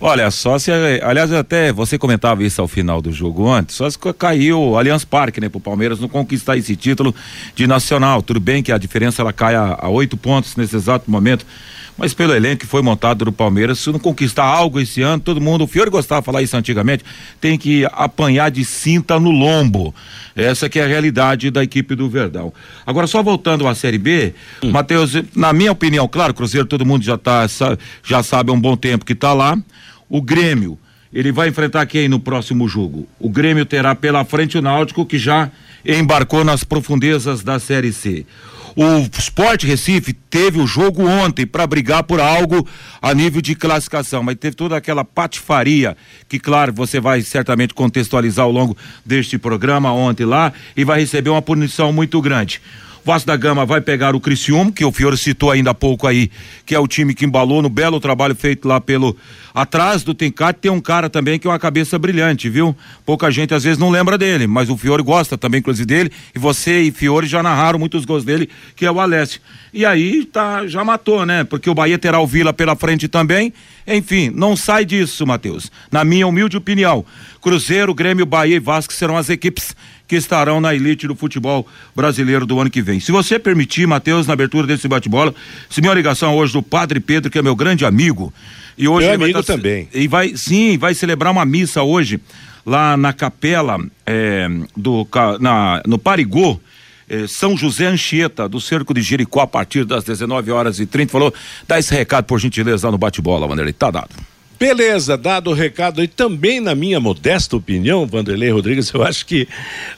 Olha, 0.00 0.30
só 0.30 0.58
se. 0.58 0.70
Aliás, 1.02 1.30
até 1.30 1.70
você 1.70 1.98
comentava 1.98 2.42
isso 2.42 2.62
ao 2.62 2.66
final 2.66 3.02
do 3.02 3.12
jogo 3.12 3.50
antes, 3.50 3.76
só 3.76 3.88
se 3.90 3.98
caiu 4.18 4.58
o 4.58 4.78
Allianz 4.78 5.04
Parque, 5.04 5.40
né, 5.40 5.50
pro 5.50 5.60
Palmeiras 5.60 6.00
não 6.00 6.08
conquistar 6.08 6.56
esse 6.56 6.74
título 6.74 7.14
de 7.54 7.66
nacional. 7.66 8.22
Tudo 8.22 8.40
bem 8.40 8.62
que 8.62 8.72
a 8.72 8.78
diferença 8.78 9.20
ela 9.20 9.32
cai 9.34 9.54
a 9.54 9.88
oito 9.88 10.16
pontos 10.16 10.56
nesse 10.56 10.74
exato 10.74 11.10
momento 11.10 11.44
mas 11.96 12.12
pelo 12.12 12.34
elenco 12.34 12.60
que 12.60 12.66
foi 12.66 12.82
montado 12.82 13.24
do 13.24 13.32
Palmeiras, 13.32 13.78
se 13.78 13.90
não 13.90 13.98
conquistar 13.98 14.44
algo 14.44 14.80
esse 14.80 15.00
ano, 15.00 15.20
todo 15.20 15.40
mundo, 15.40 15.64
o 15.64 15.66
Fiore 15.66 15.90
gostava 15.90 16.20
de 16.20 16.26
falar 16.26 16.42
isso 16.42 16.56
antigamente, 16.56 17.04
tem 17.40 17.56
que 17.56 17.84
apanhar 17.92 18.50
de 18.50 18.64
cinta 18.64 19.18
no 19.18 19.30
lombo. 19.30 19.94
Essa 20.34 20.68
que 20.68 20.80
é 20.80 20.84
a 20.84 20.86
realidade 20.86 21.50
da 21.50 21.62
equipe 21.62 21.94
do 21.94 22.08
Verdão. 22.08 22.52
Agora, 22.84 23.06
só 23.06 23.22
voltando 23.22 23.68
à 23.68 23.74
Série 23.74 23.98
B, 23.98 24.34
hum. 24.62 24.70
Matheus, 24.70 25.12
na 25.34 25.52
minha 25.52 25.70
opinião, 25.70 26.08
claro, 26.08 26.34
Cruzeiro 26.34 26.66
todo 26.66 26.84
mundo 26.84 27.04
já 27.04 27.16
tá, 27.16 27.46
já 28.02 28.22
sabe 28.22 28.50
há 28.50 28.54
um 28.54 28.60
bom 28.60 28.76
tempo 28.76 29.04
que 29.04 29.12
está 29.12 29.32
lá. 29.32 29.56
O 30.08 30.20
Grêmio, 30.20 30.76
ele 31.12 31.30
vai 31.30 31.48
enfrentar 31.48 31.86
quem 31.86 32.08
no 32.08 32.18
próximo 32.18 32.66
jogo? 32.66 33.06
O 33.20 33.28
Grêmio 33.28 33.64
terá 33.64 33.94
pela 33.94 34.24
frente 34.24 34.58
o 34.58 34.62
Náutico, 34.62 35.06
que 35.06 35.18
já 35.18 35.50
embarcou 35.86 36.44
nas 36.44 36.64
profundezas 36.64 37.44
da 37.44 37.60
Série 37.60 37.92
C. 37.92 38.26
O 38.76 39.08
Sport 39.18 39.62
Recife 39.64 40.12
teve 40.12 40.60
o 40.60 40.66
jogo 40.66 41.06
ontem 41.06 41.46
para 41.46 41.66
brigar 41.66 42.02
por 42.02 42.20
algo 42.20 42.66
a 43.00 43.14
nível 43.14 43.40
de 43.40 43.54
classificação, 43.54 44.22
mas 44.22 44.36
teve 44.36 44.56
toda 44.56 44.76
aquela 44.76 45.04
patifaria 45.04 45.96
que, 46.28 46.40
claro, 46.40 46.72
você 46.72 46.98
vai 46.98 47.22
certamente 47.22 47.72
contextualizar 47.72 48.44
ao 48.44 48.50
longo 48.50 48.76
deste 49.06 49.38
programa 49.38 49.92
ontem 49.92 50.24
lá 50.24 50.52
e 50.76 50.84
vai 50.84 51.00
receber 51.00 51.30
uma 51.30 51.42
punição 51.42 51.92
muito 51.92 52.20
grande. 52.20 52.60
Vasco 53.04 53.26
da 53.26 53.36
Gama 53.36 53.66
vai 53.66 53.82
pegar 53.82 54.14
o 54.14 54.20
Criciúma, 54.20 54.72
que 54.72 54.84
o 54.84 54.90
Fiore 54.90 55.18
citou 55.18 55.50
ainda 55.50 55.70
há 55.70 55.74
pouco 55.74 56.06
aí, 56.06 56.30
que 56.64 56.74
é 56.74 56.78
o 56.78 56.88
time 56.88 57.14
que 57.14 57.26
embalou 57.26 57.60
no 57.60 57.68
belo 57.68 58.00
trabalho 58.00 58.34
feito 58.34 58.66
lá 58.66 58.80
pelo. 58.80 59.14
Atrás 59.54 60.02
do 60.02 60.14
Tencate 60.14 60.60
tem 60.60 60.70
um 60.70 60.80
cara 60.80 61.10
também 61.10 61.38
que 61.38 61.46
é 61.46 61.50
uma 61.50 61.58
cabeça 61.58 61.98
brilhante, 61.98 62.48
viu? 62.48 62.74
Pouca 63.04 63.30
gente 63.30 63.52
às 63.52 63.62
vezes 63.62 63.78
não 63.78 63.90
lembra 63.90 64.16
dele, 64.16 64.46
mas 64.46 64.70
o 64.70 64.76
Fiore 64.76 65.02
gosta 65.02 65.36
também, 65.36 65.60
inclusive, 65.60 65.86
dele. 65.86 66.10
E 66.34 66.38
você 66.38 66.80
e 66.80 66.90
Fiore 66.90 67.26
já 67.26 67.42
narraram 67.42 67.78
muitos 67.78 68.06
gols 68.06 68.24
dele, 68.24 68.48
que 68.74 68.86
é 68.86 68.90
o 68.90 68.98
Alessio. 68.98 69.40
E 69.72 69.84
aí 69.84 70.24
tá, 70.24 70.66
já 70.66 70.82
matou, 70.82 71.26
né? 71.26 71.44
Porque 71.44 71.68
o 71.68 71.74
Bahia 71.74 71.98
terá 71.98 72.18
o 72.20 72.26
Vila 72.26 72.52
pela 72.54 72.74
frente 72.74 73.06
também. 73.06 73.52
Enfim, 73.86 74.30
não 74.34 74.56
sai 74.56 74.84
disso, 74.84 75.26
Matheus. 75.26 75.70
Na 75.90 76.04
minha 76.04 76.26
humilde 76.26 76.56
opinião. 76.56 77.04
Cruzeiro, 77.40 77.94
Grêmio, 77.94 78.24
Bahia 78.24 78.56
e 78.56 78.60
Vasco 78.60 78.92
serão 78.92 79.16
as 79.16 79.28
equipes 79.28 79.76
que 80.06 80.16
estarão 80.16 80.60
na 80.60 80.74
elite 80.74 81.06
do 81.06 81.14
futebol 81.14 81.66
brasileiro 81.94 82.46
do 82.46 82.58
ano 82.60 82.70
que 82.70 82.82
vem. 82.82 83.00
Se 83.00 83.12
você 83.12 83.38
permitir, 83.38 83.86
Matheus, 83.86 84.26
na 84.26 84.32
abertura 84.32 84.66
desse 84.66 84.86
bate-bola, 84.88 85.34
se 85.68 85.80
minha 85.80 85.94
ligação 85.94 86.34
hoje 86.36 86.52
do 86.52 86.62
Padre 86.62 87.00
Pedro, 87.00 87.30
que 87.30 87.38
é 87.38 87.42
meu 87.42 87.56
grande 87.56 87.84
amigo, 87.84 88.32
e 88.76 88.88
hoje 88.88 89.06
meu 89.06 89.14
amigo 89.14 89.42
tá, 89.42 89.54
também. 89.54 89.88
E 89.94 90.08
vai, 90.08 90.36
sim, 90.36 90.76
vai 90.76 90.94
celebrar 90.94 91.32
uma 91.32 91.44
missa 91.44 91.82
hoje 91.82 92.20
lá 92.66 92.96
na 92.96 93.12
capela 93.12 93.78
é, 94.06 94.48
do 94.76 95.06
na, 95.40 95.82
no 95.86 95.98
Parigô. 95.98 96.60
É, 97.14 97.26
São 97.28 97.56
José 97.56 97.86
Anchieta, 97.86 98.48
do 98.48 98.60
Cerco 98.60 98.92
de 98.92 99.02
Jericó, 99.02 99.40
a 99.40 99.46
partir 99.46 99.84
das 99.84 100.02
19 100.04 100.50
horas 100.50 100.80
e 100.80 100.86
30 100.86 101.12
falou: 101.12 101.32
dá 101.68 101.78
esse 101.78 101.94
recado, 101.94 102.24
por 102.24 102.40
gentileza, 102.40 102.88
lá 102.88 102.92
no 102.92 102.98
bate-bola, 102.98 103.46
Vanderlei. 103.46 103.72
Tá 103.72 103.90
dado. 103.90 104.33
Beleza, 104.58 105.16
dado 105.16 105.50
o 105.50 105.52
recado 105.52 106.02
e 106.02 106.06
também 106.06 106.60
na 106.60 106.74
minha 106.74 107.00
modesta 107.00 107.56
opinião, 107.56 108.06
Vanderlei 108.06 108.50
Rodrigues, 108.50 108.90
eu 108.94 109.02
acho 109.02 109.26
que 109.26 109.48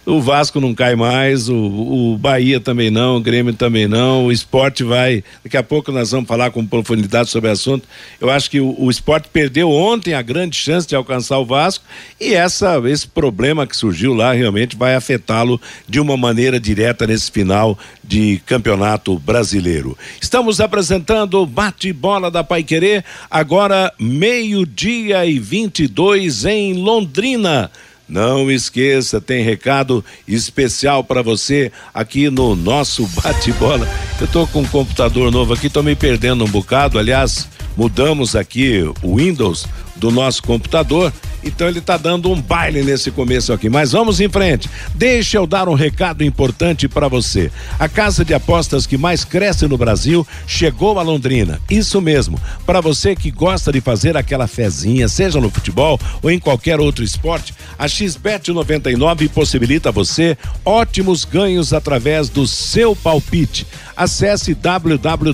o 0.05 0.21
Vasco 0.21 0.61
não 0.61 0.75
cai 0.75 0.97
mais, 0.97 1.49
o, 1.49 1.55
o 1.55 2.19
Bahia 2.19 2.59
também 2.59 2.91
não, 2.91 3.17
o 3.17 3.21
Grêmio 3.21 3.53
também 3.53 3.87
não, 3.87 4.27
o 4.27 4.33
esporte 4.33 4.83
vai, 4.83 5.23
daqui 5.45 5.57
a 5.57 5.63
pouco 5.63 5.93
nós 5.93 6.11
vamos 6.11 6.27
falar 6.27 6.51
com 6.51 6.67
profundidade 6.67 7.29
sobre 7.29 7.51
o 7.51 7.53
assunto, 7.53 7.87
eu 8.19 8.31
acho 8.31 8.51
que 8.51 8.59
o, 8.59 8.75
o 8.79 8.91
esporte 8.91 9.29
perdeu 9.31 9.71
ontem 9.71 10.15
a 10.15 10.23
grande 10.23 10.57
chance 10.57 10.87
de 10.87 10.97
alcançar 10.97 11.39
o 11.39 11.45
Vasco 11.45 11.85
e 12.19 12.33
essa, 12.33 12.81
esse 12.87 13.07
problema 13.07 13.67
que 13.67 13.77
surgiu 13.77 14.15
lá 14.15 14.33
realmente 14.33 14.75
vai 14.75 14.95
afetá-lo 14.95 15.61
de 15.87 16.01
uma 16.01 16.17
maneira 16.17 16.59
direta 16.59 17.07
nesse 17.07 17.31
final 17.31 17.79
de 18.03 18.41
campeonato 18.47 19.19
brasileiro. 19.19 19.99
Estamos 20.21 20.61
apresentando 20.61 21.43
o 21.43 21.47
bate-bola 21.47 22.31
da 22.31 22.43
Pai 22.43 22.63
Querer, 22.63 23.05
agora 23.31 23.93
meio 23.99 24.46
meio-dia 24.47 25.27
e 25.27 25.41
22 25.41 26.45
em 26.45 26.75
Londrina. 26.75 27.69
Não 28.09 28.49
esqueça, 28.49 29.21
tem 29.21 29.43
recado 29.43 30.05
especial 30.29 31.03
para 31.03 31.21
você 31.21 31.73
aqui 31.93 32.31
no 32.31 32.55
nosso 32.55 33.05
bate-bola. 33.21 33.89
Eu 34.21 34.29
tô 34.29 34.47
com 34.47 34.61
um 34.61 34.67
computador 34.67 35.33
novo 35.33 35.53
aqui, 35.53 35.69
tô 35.69 35.83
me 35.83 35.97
perdendo 35.97 36.45
um 36.45 36.49
bocado. 36.49 36.97
Aliás, 36.97 37.49
mudamos 37.77 38.37
aqui 38.37 38.85
o 39.03 39.17
Windows 39.17 39.67
do 39.97 40.11
nosso 40.11 40.43
computador 40.43 41.13
então 41.47 41.69
ele 41.69 41.79
está 41.79 41.97
dando 41.97 42.29
um 42.31 42.43
baile 42.43 42.83
nesse 42.83 43.13
começo 43.13 43.53
aqui. 43.53 43.69
Mas 43.69 43.93
vamos 43.93 44.21
em 44.21 44.29
frente. 44.29 44.69
Deixa 44.95 45.37
eu 45.37 45.47
dar 45.47 45.69
um 45.69 45.75
recado 45.75 46.25
importante 46.25 46.89
para 46.89 47.07
você. 47.07 47.53
A 47.79 47.89
casa 47.89 48.25
de 48.25 48.35
apostas 48.35 48.85
que 48.87 48.99
mais 48.99 49.25
cresce 49.25 49.69
no 49.69 49.79
Brasil 49.79 50.27
chegou 50.47 50.99
a 50.99 51.03
Londrina. 51.03 51.61
Isso 51.71 52.01
mesmo. 52.01 52.41
Para 52.67 52.81
você 52.81 53.15
que 53.15 53.31
gosta 53.31 53.71
de 53.71 53.81
fazer 53.81 54.17
aquela 54.17 54.49
fezinha, 54.49 55.07
seja 55.09 55.41
no 55.41 55.49
futebol 55.51 56.01
ou 56.21 56.31
em 56.31 56.41
qualquer 56.41 56.81
outro 56.81 57.05
esporte, 57.05 57.55
a 57.79 57.87
XBET 57.87 58.51
99 58.51 59.29
possibilita 59.29 59.93
você 59.93 60.37
ótimos 60.65 61.25
ganhos 61.25 61.73
através 61.73 62.29
do 62.29 62.45
seu 62.47 62.97
palpite. 62.97 63.65
Acesse 63.97 64.53
www.xbet.com 64.53 65.27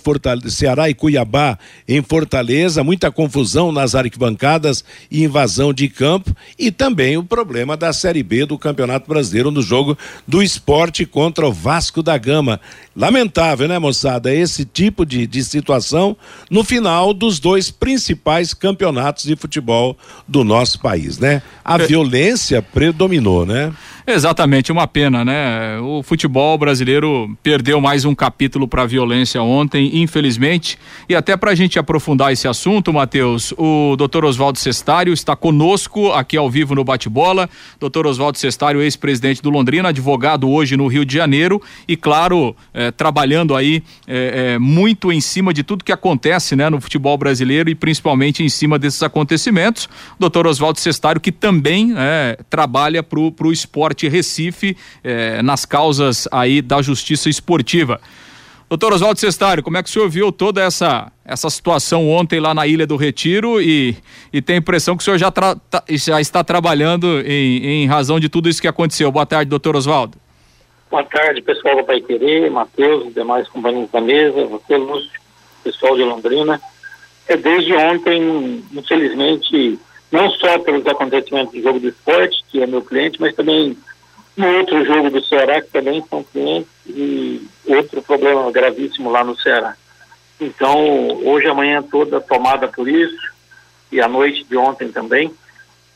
Ceará 0.51 0.87
e 0.87 0.93
Cuiabá 0.93 1.57
em 1.87 1.99
Fortaleza, 2.03 2.83
muita 2.83 3.11
confusão 3.11 3.71
nas 3.71 3.95
arquibancadas 3.95 4.85
e 5.09 5.23
invasão 5.23 5.73
de 5.73 5.89
campo 5.89 6.35
e 6.59 6.69
também 6.69 7.17
o 7.17 7.23
problema 7.23 7.75
da 7.75 7.91
Série 7.91 8.21
B 8.21 8.45
do 8.45 8.55
Campeonato 8.55 9.09
Brasileiro 9.09 9.49
no 9.49 9.63
jogo 9.63 9.97
do 10.27 10.43
esporte 10.43 11.07
contra 11.07 11.47
o 11.47 11.51
Vasco 11.51 12.03
da 12.03 12.15
Gama. 12.15 12.61
Lamentável, 12.95 13.67
né, 13.67 13.79
moçada? 13.79 14.31
Esse 14.31 14.63
tipo 14.63 15.07
de, 15.07 15.25
de 15.25 15.43
situação 15.43 16.15
no 16.51 16.63
final 16.63 17.15
dos 17.15 17.39
dois 17.39 17.71
principais 17.71 18.53
campeonatos 18.53 19.23
de 19.23 19.35
futebol 19.35 19.97
do 20.27 20.43
nosso 20.43 20.79
país, 20.79 21.17
né? 21.17 21.41
A 21.65 21.81
é. 21.81 21.87
violência 21.87 22.61
predominou, 22.61 23.43
né? 23.43 23.73
Exatamente, 24.05 24.71
uma 24.71 24.87
pena, 24.87 25.23
né? 25.23 25.79
O 25.79 26.01
futebol 26.01 26.57
brasileiro 26.57 27.37
perdeu 27.43 27.79
mais 27.79 28.03
um 28.03 28.15
capítulo 28.15 28.67
para 28.67 28.81
a 28.81 28.85
violência 28.85 29.41
ontem, 29.43 30.01
infelizmente. 30.01 30.77
E 31.07 31.15
até 31.15 31.37
para 31.37 31.51
a 31.51 31.55
gente 31.55 31.77
aprofundar 31.77 32.33
esse 32.33 32.47
assunto, 32.47 32.91
Matheus, 32.91 33.53
o 33.57 33.95
doutor 33.95 34.25
Oswaldo 34.25 34.57
Cestário 34.57 35.13
está 35.13 35.35
conosco 35.35 36.11
aqui 36.13 36.35
ao 36.35 36.49
vivo 36.49 36.73
no 36.73 36.83
Bate-Bola. 36.83 37.47
Doutor 37.79 38.07
Oswaldo 38.07 38.39
Cestário, 38.39 38.81
ex-presidente 38.81 39.41
do 39.41 39.51
Londrina, 39.51 39.89
advogado 39.89 40.49
hoje 40.49 40.75
no 40.75 40.87
Rio 40.87 41.05
de 41.05 41.13
Janeiro 41.13 41.61
e, 41.87 41.95
claro, 41.95 42.55
eh, 42.73 42.89
trabalhando 42.89 43.55
aí 43.55 43.83
eh, 44.07 44.53
eh, 44.55 44.59
muito 44.59 45.11
em 45.11 45.21
cima 45.21 45.53
de 45.53 45.61
tudo 45.61 45.83
que 45.83 45.91
acontece 45.91 46.55
né, 46.55 46.69
no 46.69 46.81
futebol 46.81 47.17
brasileiro 47.17 47.69
e 47.69 47.75
principalmente 47.75 48.43
em 48.43 48.49
cima 48.49 48.79
desses 48.79 49.03
acontecimentos. 49.03 49.87
Doutor 50.19 50.47
Oswaldo 50.47 50.79
Cestário, 50.79 51.21
que 51.21 51.31
também 51.31 51.93
trabalha 52.49 53.03
para 53.03 53.19
o 53.19 53.51
esporte 53.51 53.90
Recife 54.07 54.77
eh, 55.03 55.41
nas 55.41 55.65
causas 55.65 56.27
aí 56.31 56.61
da 56.61 56.81
justiça 56.81 57.29
esportiva. 57.29 57.99
Doutor 58.71 58.93
Oswaldo 58.93 59.19
Cestário, 59.19 59.61
como 59.61 59.75
é 59.75 59.83
que 59.83 59.89
o 59.89 59.91
senhor 59.91 60.07
viu 60.07 60.31
toda 60.31 60.61
essa, 60.61 61.11
essa 61.25 61.49
situação 61.49 62.09
ontem 62.09 62.39
lá 62.39 62.53
na 62.53 62.65
Ilha 62.65 62.87
do 62.87 62.95
Retiro 62.95 63.61
e, 63.61 63.97
e 64.31 64.41
tem 64.41 64.55
a 64.55 64.59
impressão 64.59 64.95
que 64.95 65.01
o 65.01 65.03
senhor 65.03 65.17
já, 65.17 65.29
tra, 65.29 65.57
tá, 65.57 65.83
já 65.89 66.21
está 66.21 66.41
trabalhando 66.41 67.19
em, 67.25 67.83
em 67.83 67.85
razão 67.85 68.17
de 68.17 68.29
tudo 68.29 68.47
isso 68.47 68.61
que 68.61 68.69
aconteceu. 68.69 69.11
Boa 69.11 69.25
tarde, 69.25 69.49
doutor 69.49 69.75
Oswaldo. 69.75 70.17
Boa 70.89 71.03
tarde, 71.03 71.41
pessoal 71.41 71.75
do 71.75 71.83
Pai 71.83 71.99
Querer, 71.99 72.49
Matheus, 72.49 73.13
demais 73.13 73.45
companheiros 73.49 73.91
da 73.91 73.99
mesa, 73.99 74.45
você, 74.45 74.77
Lúcio, 74.77 75.19
pessoal 75.65 75.97
de 75.97 76.03
Londrina. 76.03 76.61
É, 77.27 77.35
desde 77.35 77.73
ontem, 77.73 78.63
infelizmente, 78.71 79.77
não 80.11 80.29
só 80.31 80.59
pelos 80.59 80.85
acontecimentos 80.85 81.53
do 81.53 81.61
jogo 81.61 81.79
do 81.79 81.87
esporte, 81.87 82.43
que 82.49 82.61
é 82.61 82.67
meu 82.67 82.81
cliente, 82.81 83.19
mas 83.19 83.33
também 83.35 83.77
no 84.35 84.47
outro 84.57 84.83
jogo 84.85 85.09
do 85.09 85.23
Ceará, 85.23 85.61
que 85.61 85.69
também 85.69 86.03
são 86.09 86.23
clientes, 86.23 86.69
e 86.87 87.47
outro 87.65 88.01
problema 88.01 88.51
gravíssimo 88.51 89.09
lá 89.09 89.23
no 89.23 89.37
Ceará. 89.37 89.75
Então, 90.39 90.77
hoje, 91.23 91.47
amanhã 91.47 91.81
toda 91.81 92.19
tomada 92.19 92.67
por 92.67 92.87
isso, 92.87 93.31
e 93.91 94.01
a 94.01 94.07
noite 94.07 94.43
de 94.43 94.57
ontem 94.57 94.91
também, 94.91 95.31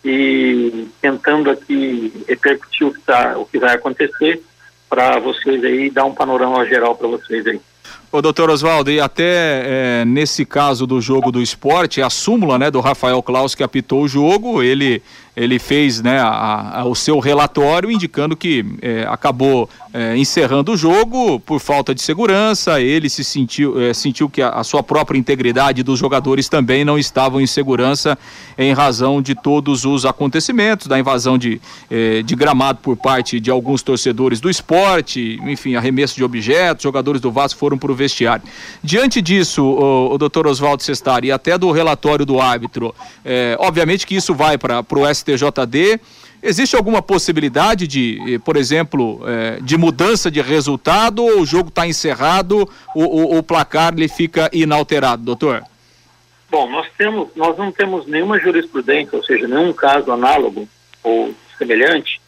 e 0.03 0.87
tentando 1.01 1.49
aqui 1.49 2.13
repercutir 2.27 2.87
o 2.87 2.93
que, 2.93 3.01
tá, 3.01 3.37
o 3.37 3.45
que 3.45 3.57
vai 3.57 3.73
acontecer 3.73 4.41
para 4.87 5.17
vocês 5.19 5.63
aí, 5.63 5.89
dar 5.89 6.05
um 6.05 6.13
panorama 6.13 6.63
geral 6.65 6.95
para 6.95 7.07
vocês 7.07 7.45
aí. 7.47 7.59
Ô, 8.15 8.21
doutor 8.21 8.49
Oswaldo, 8.49 8.89
e 8.89 8.97
até 8.97 9.23
é, 9.99 10.05
nesse 10.05 10.45
caso 10.45 10.87
do 10.87 11.01
jogo 11.01 11.33
do 11.33 11.41
esporte, 11.41 12.01
a 12.01 12.09
súmula 12.09 12.57
né, 12.57 12.71
do 12.71 12.79
Rafael 12.79 13.21
Klaus 13.21 13.53
que 13.53 13.61
apitou 13.61 14.03
o 14.03 14.07
jogo, 14.07 14.63
ele 14.63 15.03
ele 15.35 15.59
fez 15.59 16.01
né, 16.01 16.19
a, 16.19 16.79
a, 16.79 16.85
o 16.85 16.95
seu 16.95 17.19
relatório 17.19 17.91
indicando 17.91 18.35
que 18.37 18.65
é, 18.81 19.05
acabou 19.07 19.69
é, 19.93 20.15
encerrando 20.17 20.71
o 20.71 20.77
jogo 20.77 21.39
por 21.39 21.59
falta 21.59 21.93
de 21.93 22.01
segurança. 22.01 22.79
Ele 22.79 23.09
se 23.09 23.23
sentiu, 23.23 23.81
é, 23.81 23.93
sentiu 23.93 24.29
que 24.29 24.41
a, 24.41 24.49
a, 24.49 24.63
sua 24.63 24.81
própria 24.81 25.17
integridade 25.17 25.83
dos 25.83 25.99
jogadores 25.99 26.47
também 26.47 26.85
não 26.85 26.97
estavam 26.97 27.41
em 27.41 27.47
segurança 27.47 28.17
em 28.57 28.73
razão 28.73 29.21
de 29.21 29.35
todos 29.35 29.83
os 29.83 30.05
acontecimentos, 30.05 30.87
da 30.87 30.97
invasão 30.97 31.37
de, 31.37 31.61
é, 31.89 32.21
de 32.21 32.35
gramado 32.35 32.79
por 32.81 32.95
parte 32.95 33.39
de 33.39 33.51
alguns 33.51 33.81
torcedores 33.81 34.39
do 34.39 34.49
esporte, 34.49 35.39
enfim, 35.43 35.75
arremesso 35.75 36.15
de 36.15 36.23
objetos, 36.23 36.83
jogadores 36.83 37.19
do 37.19 37.31
Vasco 37.31 37.59
foram 37.59 37.77
para 37.77 37.91
o 37.91 37.95
vestiário. 37.95 38.43
Diante 38.83 39.21
disso, 39.21 39.63
o, 39.63 40.13
o 40.13 40.17
doutor 40.17 40.47
Oswaldo 40.47 40.81
Sestari, 40.81 41.27
e 41.27 41.31
até 41.31 41.57
do 41.57 41.71
relatório 41.71 42.25
do 42.25 42.39
árbitro, 42.39 42.93
é, 43.23 43.57
obviamente 43.59 44.07
que 44.07 44.15
isso 44.15 44.33
vai 44.33 44.57
para 44.57 44.83
o 44.91 45.05
STJD. 45.25 45.99
Existe 46.43 46.75
alguma 46.75 47.01
possibilidade 47.01 47.87
de, 47.87 48.35
eh, 48.35 48.39
por 48.39 48.55
exemplo, 48.55 49.21
eh, 49.25 49.59
de 49.61 49.77
mudança 49.77 50.29
de 50.29 50.41
resultado 50.41 51.23
ou 51.23 51.41
o 51.41 51.45
jogo 51.45 51.69
está 51.69 51.87
encerrado, 51.87 52.69
o, 52.95 53.03
o, 53.03 53.37
o, 53.37 53.43
placar 53.43 53.93
ele 53.93 54.07
fica 54.07 54.49
inalterado, 54.53 55.23
doutor? 55.23 55.63
Bom, 56.51 56.69
nós 56.69 56.87
temos, 56.97 57.29
nós 57.35 57.57
não 57.57 57.71
temos 57.71 58.05
nenhuma 58.05 58.39
jurisprudência, 58.39 59.17
ou 59.17 59.23
seja, 59.23 59.47
nenhum 59.47 59.73
caso 59.73 60.11
análogo 60.11 60.67
ou 61.03 61.33
semelhante, 61.57 62.21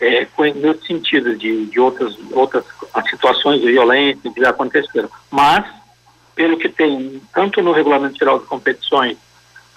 é, 0.00 0.26
nesse 0.54 0.86
sentido 0.86 1.36
de, 1.36 1.66
de 1.66 1.80
outras, 1.80 2.16
outras 2.30 2.64
situações 3.10 3.60
de 3.60 3.72
violência 3.72 4.30
que 4.32 4.40
já 4.40 4.50
aconteceram. 4.50 5.10
Mas, 5.30 5.66
pelo 6.36 6.56
que 6.56 6.68
tem, 6.68 7.20
tanto 7.34 7.60
no 7.60 7.72
Regulamento 7.72 8.16
Geral 8.16 8.38
de 8.38 8.46
Competições 8.46 9.16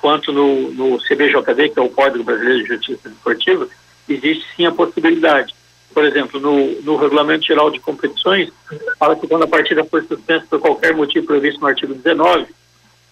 quanto 0.02 0.34
no, 0.34 0.72
no 0.72 0.98
CBJD, 0.98 1.70
que 1.70 1.80
é 1.80 1.82
o 1.82 1.90
Código 1.90 2.24
Brasileiro 2.24 2.64
de 2.64 2.70
Justiça 2.70 3.08
Desportiva, 3.08 3.68
existe 4.10 4.46
sim 4.56 4.66
a 4.66 4.72
possibilidade. 4.72 5.54
Por 5.94 6.04
exemplo, 6.04 6.40
no, 6.40 6.82
no 6.82 6.96
Regulamento 6.96 7.46
Geral 7.46 7.70
de 7.70 7.80
Competições, 7.80 8.52
fala 8.98 9.16
que 9.16 9.28
quando 9.28 9.44
a 9.44 9.48
partida 9.48 9.84
for 9.86 10.04
suspensa 10.04 10.46
por 10.50 10.60
qualquer 10.60 10.96
motivo 10.96 11.28
previsto 11.28 11.62
no 11.62 11.68
artigo 11.68 11.94
19, 11.94 12.48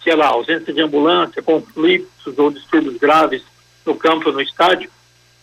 sei 0.04 0.16
lá, 0.16 0.28
ausência 0.28 0.74
de 0.74 0.82
ambulância, 0.82 1.42
conflitos 1.42 2.38
ou 2.38 2.50
distúrbios 2.50 2.98
graves 2.98 3.44
no 3.86 3.96
campo 3.96 4.30
ou 4.30 4.34
no 4.34 4.42
estádio, 4.42 4.90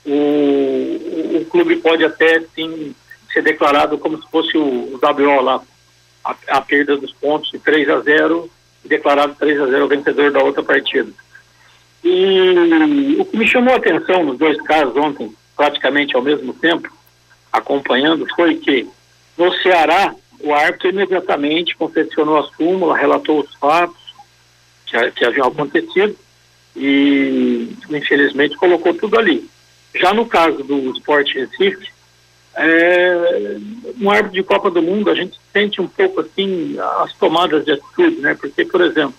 o, 0.05 0.11
o, 0.11 1.39
o, 1.41 1.45
clube 1.47 1.77
pode 1.77 2.05
até 2.05 2.41
sim 2.55 2.95
ser 3.33 3.43
declarado 3.43 3.99
como 3.99 4.21
se 4.23 4.31
fosse 4.31 4.57
o, 4.57 4.63
o 4.63 5.01
WO 5.03 5.41
lá, 5.43 5.61
a, 6.25 6.37
a, 6.49 6.61
perda 6.61 6.97
dos 6.97 7.13
pontos 7.13 7.51
de 7.51 7.59
3 7.59 7.89
a 7.91 8.01
0 8.01 8.51
e 8.85 8.89
declarado 8.89 9.35
3 9.39 9.61
a 9.61 9.67
0 9.67 9.85
o 9.85 9.89
vencedor 9.89 10.31
da 10.31 10.43
outra 10.43 10.63
partida. 10.63 11.13
E 12.05 13.17
o 13.19 13.25
que 13.25 13.37
me 13.37 13.47
chamou 13.47 13.75
a 13.75 13.79
atenção 13.79 14.25
nos 14.25 14.39
dois 14.39 14.61
casos 14.63 14.97
ontem, 14.97 15.35
praticamente 15.57 16.15
ao 16.15 16.23
mesmo 16.23 16.53
tempo, 16.55 16.89
acompanhando, 17.53 18.27
foi 18.35 18.57
que 18.57 18.87
no 19.37 19.53
Ceará 19.63 20.15
o 20.41 20.55
árbitro 20.55 20.91
imediatamente 20.91 21.77
confeccionou 21.77 22.39
a 22.39 22.49
súmula, 22.57 22.97
relatou 22.97 23.41
os 23.41 23.55
fatos 23.55 24.15
que, 24.87 25.11
que 25.13 25.25
haviam 25.25 25.49
acontecido 25.49 26.17
e 26.75 27.75
infelizmente 27.91 28.57
colocou 28.57 28.95
tudo 28.95 29.19
ali. 29.19 29.49
Já 29.95 30.13
no 30.13 30.27
caso 30.27 30.63
do 30.63 30.91
Sport 30.93 31.35
Recife, 31.35 31.89
é, 32.55 33.57
um 34.01 34.11
árbitro 34.11 34.35
de 34.35 34.43
Copa 34.43 34.71
do 34.71 34.83
Mundo, 34.83 35.11
a 35.11 35.15
gente 35.15 35.39
sente 35.53 35.81
um 35.81 35.89
pouco 35.89 36.21
assim 36.21 36.77
as 37.03 37.13
tomadas 37.15 37.65
de 37.65 37.73
atitude, 37.73 38.17
né? 38.17 38.35
Porque, 38.35 38.65
por 38.65 38.81
exemplo, 38.81 39.15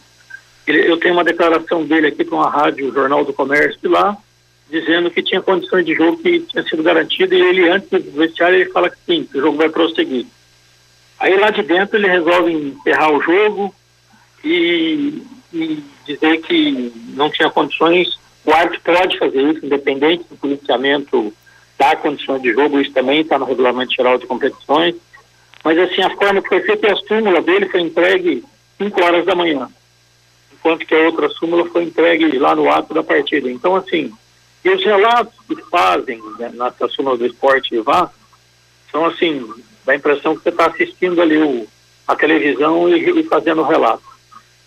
ele, 0.67 0.89
eu 0.89 0.97
tenho 0.97 1.13
uma 1.13 1.23
declaração 1.23 1.85
dele 1.85 2.07
aqui 2.07 2.23
para 2.23 2.35
uma 2.35 2.49
rádio, 2.49 2.93
Jornal 2.93 3.23
do 3.23 3.33
Comércio 3.33 3.89
lá, 3.89 4.17
dizendo 4.69 5.09
que 5.09 5.23
tinha 5.23 5.41
condições 5.41 5.85
de 5.85 5.93
jogo 5.93 6.17
que 6.17 6.41
tinha 6.41 6.63
sido 6.63 6.83
garantida 6.83 7.33
e 7.33 7.41
ele, 7.41 7.69
antes 7.69 7.89
do 7.89 8.11
vestiário, 8.11 8.57
ele 8.57 8.71
fala 8.71 8.89
que 8.89 8.97
sim, 9.05 9.23
que 9.23 9.37
o 9.37 9.41
jogo 9.41 9.57
vai 9.57 9.69
prosseguir. 9.69 10.25
Aí 11.19 11.37
lá 11.37 11.49
de 11.49 11.63
dentro 11.63 11.97
ele 11.97 12.07
resolve 12.07 12.51
encerrar 12.51 13.11
o 13.11 13.21
jogo, 13.21 13.73
e, 14.43 15.23
e 15.53 15.83
dizer 16.05 16.41
que 16.41 16.91
não 17.13 17.29
tinha 17.29 17.49
condições. 17.49 18.17
O 18.45 18.51
árbitro 18.53 18.81
pode 18.81 19.17
fazer 19.17 19.41
isso, 19.51 19.65
independente 19.65 20.25
do 20.29 20.37
policiamento 20.37 21.33
dar 21.77 21.97
condições 21.97 22.41
de 22.41 22.53
jogo, 22.53 22.79
isso 22.79 22.91
também 22.91 23.21
está 23.21 23.37
no 23.37 23.45
regulamento 23.45 23.93
geral 23.93 24.17
de 24.17 24.25
competições. 24.25 24.95
Mas 25.63 25.77
assim, 25.77 26.01
a 26.01 26.15
forma 26.15 26.41
que 26.41 26.49
foi 26.49 26.61
feita, 26.61 26.91
a 26.91 26.95
súmula 26.95 27.41
dele 27.41 27.67
foi 27.67 27.81
entregue 27.81 28.43
5 28.77 29.03
horas 29.03 29.25
da 29.25 29.35
manhã, 29.35 29.69
enquanto 30.57 30.85
que 30.85 30.95
a 30.95 31.05
outra 31.05 31.29
súmula 31.29 31.65
foi 31.69 31.83
entregue 31.83 32.37
lá 32.37 32.55
no 32.55 32.69
ato 32.69 32.93
da 32.93 33.03
partida. 33.03 33.49
Então, 33.49 33.75
assim, 33.75 34.11
e 34.63 34.69
os 34.69 34.83
relatos 34.83 35.33
que 35.47 35.55
fazem 35.69 36.21
né, 36.39 36.51
nessa 36.53 36.87
súmula 36.89 37.17
do 37.17 37.25
esporte 37.25 37.75
e 37.75 37.79
vá, 37.79 38.09
são 38.91 39.05
assim, 39.05 39.47
dá 39.85 39.93
a 39.93 39.95
impressão 39.95 40.35
que 40.35 40.43
você 40.43 40.49
está 40.49 40.67
assistindo 40.67 41.21
ali 41.21 41.37
o, 41.37 41.67
a 42.07 42.15
televisão 42.15 42.89
e, 42.89 43.19
e 43.19 43.23
fazendo 43.23 43.61
o 43.61 43.67
relato. 43.67 44.03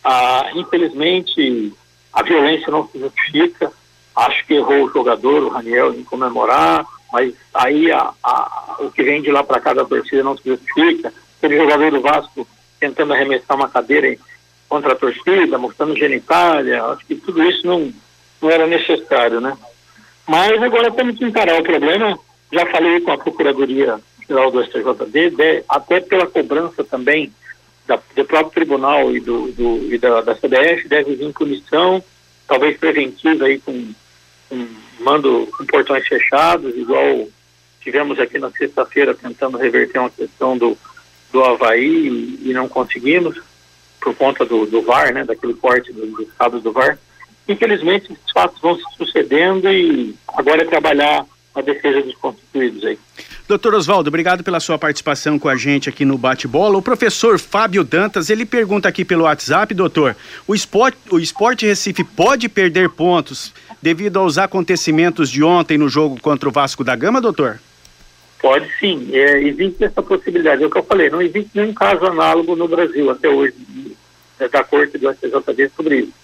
Ah, 0.03 0.51
infelizmente, 0.55 1.73
a 2.13 2.23
violência 2.23 2.71
não 2.71 2.89
se 2.89 2.99
justifica. 2.99 3.73
Acho 4.17 4.47
que 4.47 4.55
errou 4.55 4.85
o 4.85 4.93
jogador, 4.93 5.43
o 5.43 5.49
Raniel, 5.49 5.95
em 5.95 6.05
comemorar, 6.05 6.85
mas 7.13 7.35
aí 7.53 7.91
a, 7.93 8.13
a, 8.23 8.77
o 8.81 8.91
que 8.91 9.03
vem 9.03 9.21
de 9.21 9.31
lá 9.31 9.43
para 9.43 9.61
cá 9.61 9.75
da 9.75 9.85
torcida 9.85 10.23
não 10.23 10.37
se 10.37 10.49
justifica. 10.49 11.13
Aquele 11.39 11.59
jogador 11.59 11.91
do 11.91 12.01
Vasco 12.01 12.47
tentando 12.79 13.13
arremessar 13.13 13.57
uma 13.57 13.69
cadeira 13.69 14.09
contra 14.71 14.93
a 14.93 14.97
torcida, 14.97 15.59
mostrando 15.59 15.97
genitália, 15.97 16.85
acho 16.85 17.05
que 17.05 17.17
tudo 17.17 17.43
isso 17.43 17.67
não, 17.67 17.93
não 18.41 18.49
era 18.49 18.69
necessário, 18.69 19.41
né? 19.41 19.59
Mas 20.29 20.63
agora 20.63 20.93
temos 20.93 21.19
que 21.19 21.25
encarar 21.25 21.61
o 21.61 21.65
problema. 21.65 22.17
Já 22.53 22.65
falei 22.67 23.01
com 23.01 23.11
a 23.11 23.19
Procuradoria 23.19 23.99
Geral 24.29 24.51
do 24.53 24.63
STJD, 24.63 25.31
de, 25.31 25.65
até 25.69 26.01
pela 26.01 26.27
cobrança 26.29 26.85
também 26.85 27.33
da, 27.85 27.99
do 28.15 28.25
próprio 28.25 28.53
tribunal 28.53 29.11
e, 29.11 29.19
do, 29.19 29.51
do 29.51 29.93
e 29.93 29.99
da, 29.99 30.21
da 30.21 30.37
CBF, 30.37 30.89
deve 30.89 31.17
vir 31.17 31.33
punição, 31.33 32.03
talvez 32.47 32.79
preventiva 32.79 33.47
aí 33.47 33.59
com, 33.59 33.93
com 34.49 34.69
mando 35.01 35.49
com 35.57 35.67
portões 35.67 36.07
fechados, 36.07 36.77
igual 36.77 37.27
tivemos 37.81 38.21
aqui 38.21 38.39
na 38.39 38.53
sexta-feira 38.53 39.15
tentando 39.15 39.59
reverter 39.59 39.99
uma 39.99 40.11
questão 40.11 40.57
do, 40.57 40.79
do 41.33 41.43
Havaí 41.43 42.39
e, 42.45 42.51
e 42.51 42.53
não 42.53 42.69
conseguimos, 42.69 43.41
por 44.01 44.15
conta 44.15 44.45
do, 44.45 44.67
do 44.67 44.83
VAR, 44.83 45.13
né, 45.13 45.25
daquele 45.25 45.55
corte 45.55 45.93
dos 45.93 46.11
do 46.11 46.23
estados 46.23 46.63
do 46.63 46.73
VAR. 46.73 46.99
Infelizmente, 47.49 48.13
os 48.13 48.33
fatos 48.33 48.61
vão 48.61 48.77
se 48.77 48.85
sucedendo 48.97 49.71
e 49.71 50.15
agora 50.29 50.63
é 50.63 50.67
trabalhar 50.67 51.27
a 51.55 51.61
defesa 51.61 52.01
dos 52.03 52.15
constituídos 52.15 52.85
aí. 52.85 52.99
Doutor 53.49 53.75
Oswaldo, 53.75 54.09
obrigado 54.09 54.45
pela 54.45 54.61
sua 54.61 54.79
participação 54.79 55.37
com 55.37 55.49
a 55.49 55.57
gente 55.57 55.89
aqui 55.89 56.05
no 56.05 56.17
Bate-Bola. 56.17 56.79
O 56.79 56.83
professor 56.83 57.39
Fábio 57.39 57.83
Dantas, 57.83 58.31
ele 58.31 58.47
pergunta 58.47 58.89
aqui 58.89 59.05
pelo 59.05 59.25
WhatsApp, 59.25 59.75
doutor, 59.75 60.17
o 60.47 60.55
esporte, 60.55 60.97
o 61.11 61.19
esporte 61.19 61.67
Recife 61.67 62.05
pode 62.05 62.49
perder 62.49 62.89
pontos 62.91 63.53
devido 63.83 64.19
aos 64.19 64.39
acontecimentos 64.39 65.29
de 65.29 65.43
ontem 65.43 65.77
no 65.77 65.89
jogo 65.89 66.21
contra 66.21 66.49
o 66.49 66.53
Vasco 66.53 66.85
da 66.85 66.95
Gama, 66.95 67.21
doutor? 67.21 67.59
Pode 68.41 68.71
sim, 68.79 69.11
é, 69.13 69.43
existe 69.43 69.85
essa 69.85 70.03
possibilidade. 70.03 70.63
É 70.63 70.67
o 70.67 70.71
que 70.71 70.79
eu 70.79 70.85
falei, 70.85 71.11
não 71.11 71.21
existe 71.21 71.51
nenhum 71.55 71.75
caso 71.75 72.07
análogo 72.07 72.55
no 72.55 72.69
Brasil 72.69 73.11
até 73.11 73.29
hoje, 73.29 73.55
da 74.49 74.65
Corte 74.65 74.99
do 74.99 75.13
STJD 75.13 75.71
sobre 75.77 75.97
isso. 76.01 76.15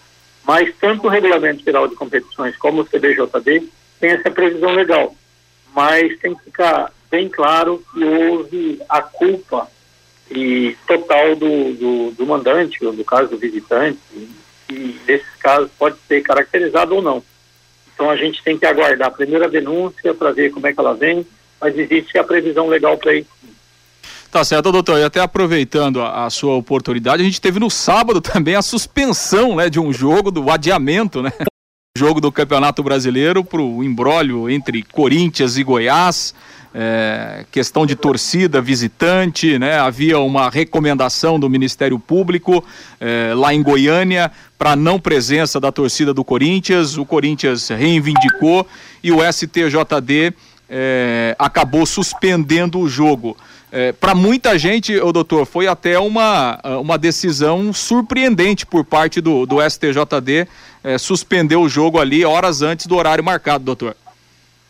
Mas 0.45 0.75
tanto 0.81 1.07
o 1.07 1.11
Regulamento 1.11 1.65
Geral 1.65 1.89
de 1.89 1.97
Competições 1.97 2.57
como 2.57 2.83
o 2.83 2.85
CBJD 2.85 3.69
tem 3.99 4.11
essa 4.11 4.31
previsão 4.31 4.73
legal. 4.73 5.15
Mas 5.75 6.19
tem 6.19 6.35
que 6.35 6.45
ficar 6.45 6.93
bem 7.11 7.29
claro 7.29 7.83
que 7.93 8.05
houve 8.05 8.81
a 8.89 9.03
culpa 9.03 9.69
e 10.31 10.77
total 10.87 11.37
do, 11.37 11.73
do, 11.75 12.11
do 12.13 12.27
mandante, 12.27 12.85
ou 12.85 12.93
do 12.93 13.05
caso 13.05 13.31
do 13.31 13.39
visitante, 13.39 13.99
e 14.71 15.01
nesses 15.07 15.35
casos 15.37 15.71
pode 15.79 15.97
ser 16.09 16.23
caracterizado 16.23 16.95
ou 16.95 17.03
não. 17.03 17.23
Então 17.95 18.11
a 18.11 18.17
gente 18.17 18.43
tem 18.43 18.59
que 18.59 18.67
aguardar 18.67 19.09
a 19.09 19.13
primeira 19.13 19.49
denúncia 19.49 20.13
para 20.13 20.33
ver 20.33 20.51
como 20.51 20.67
é 20.67 20.73
que 20.73 20.81
ela 20.81 20.95
vem, 20.95 21.27
mas 21.61 21.77
existe 21.79 22.19
a 22.19 22.25
previsão 22.25 22.69
legal 22.69 22.99
para 22.99 23.15
isso. 23.15 23.31
Tá 24.37 24.45
certo, 24.45 24.71
doutor. 24.71 24.99
E 24.99 25.03
até 25.03 25.19
aproveitando 25.19 26.03
a, 26.03 26.27
a, 26.27 26.29
sua 26.29 26.57
oportunidade, 26.57 27.23
a 27.23 27.25
gente 27.25 27.41
teve 27.41 27.59
no 27.59 27.71
sábado 27.71 28.21
também 28.21 28.55
a 28.55 28.61
suspensão 28.61 29.57
né, 29.57 29.71
de 29.71 29.81
um 29.81 29.91
jogo, 29.95 30.31
do 30.31 30.51
adiamento, 30.51 31.23
né? 31.23 31.33
Jogo 31.97 32.21
do 32.21 32.31
Campeonato 32.31 32.83
Brasileiro 32.83 33.43
para 33.43 33.63
o 33.63 33.83
embrólio 33.83 34.51
entre 34.51 34.83
Corinthians 34.83 35.57
e 35.57 35.65
Goiás 35.65 36.35
é, 36.75 37.47
questão 37.51 37.87
de 37.87 37.97
torcida 37.97 38.61
visitante, 38.61 39.59
né? 39.59 39.79
Havia 39.79 40.19
uma 40.19 40.51
recomendação 40.51 41.41
do 41.41 41.49
Ministério 41.49 41.99
Público 41.99 42.63
é, 43.01 43.33
lá 43.35 43.55
em 43.55 43.63
Goiânia 43.63 44.31
para 44.59 44.77
não 44.77 45.01
presença 45.01 45.59
da 45.59 45.73
torcida 45.73 46.13
do 46.13 46.23
Corinthians. 46.23 46.99
O 46.99 47.07
Corinthians 47.07 47.71
reivindicou 47.71 48.67
e 49.03 49.11
o 49.11 49.21
STJD 49.33 50.35
é, 50.69 51.35
acabou 51.39 51.87
suspendendo 51.87 52.79
o 52.79 52.87
jogo. 52.87 53.35
É, 53.73 53.93
para 53.93 54.15
muita 54.15 54.59
gente, 54.59 54.97
o 54.97 55.13
doutor, 55.13 55.45
foi 55.45 55.67
até 55.67 55.99
uma, 55.99 56.61
uma 56.81 56.97
decisão 56.97 57.73
surpreendente 57.73 58.65
por 58.65 58.85
parte 58.85 59.21
do, 59.21 59.45
do 59.45 59.57
STJD 59.61 60.47
é, 60.85 60.99
suspender 60.99 61.57
o 61.57 61.69
jogo 61.69 61.99
ali 61.99 62.25
horas 62.25 62.63
antes 62.63 62.87
do 62.87 62.97
horário 62.97 63.25
marcado, 63.25 63.65
doutor. 63.65 63.97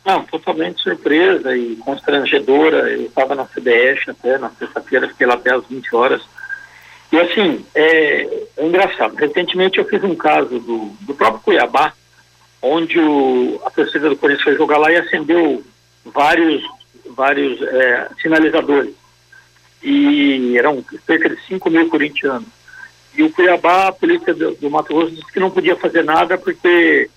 Não, 0.03 0.23
totalmente 0.23 0.81
surpresa 0.81 1.55
e 1.57 1.77
constrangedora. 1.77 2.91
Eu 2.91 3.07
estava 3.07 3.35
na 3.35 3.45
CBF 3.45 4.11
até 4.11 4.39
na 4.39 4.49
sexta-feira, 4.51 5.09
fiquei 5.09 5.27
lá 5.27 5.35
até 5.35 5.53
às 5.53 5.67
20 5.67 5.95
horas. 5.95 6.23
E 7.13 7.19
assim, 7.19 7.65
é, 7.75 8.23
é, 8.57 8.67
engraçado. 8.67 9.15
Recentemente 9.15 9.79
eu 9.79 9.85
fiz 9.85 10.03
um 10.05 10.15
caso 10.15 10.59
do, 10.59 10.91
do 11.01 11.15
próprio 11.15 11.43
Cuiabá, 11.43 11.93
onde 12.63 12.99
o, 12.99 13.61
a 13.65 13.71
torcida 13.71 14.09
do 14.09 14.17
Corinthians 14.17 14.45
foi 14.45 14.57
jogar 14.57 14.79
lá 14.79 14.91
e 14.91 14.97
acendeu 14.97 15.63
vários, 16.05 16.63
vários 17.17 17.61
é, 17.63 18.09
sinalizadores. 18.21 18.95
E 19.83 20.57
eram 20.59 20.85
cerca 21.07 21.29
de 21.29 21.41
5 21.47 21.71
mil 21.71 21.89
corintianos. 21.89 22.49
E 23.17 23.23
o 23.23 23.31
Cuiabá, 23.31 23.89
a 23.89 23.93
polícia 23.93 24.35
do, 24.35 24.55
do 24.55 24.71
Mato 24.71 24.95
Grosso, 24.95 25.15
disse 25.15 25.33
que 25.33 25.41
não 25.41 25.51
podia 25.51 25.75
fazer 25.77 26.05
nada 26.05 26.37
porque 26.37 27.09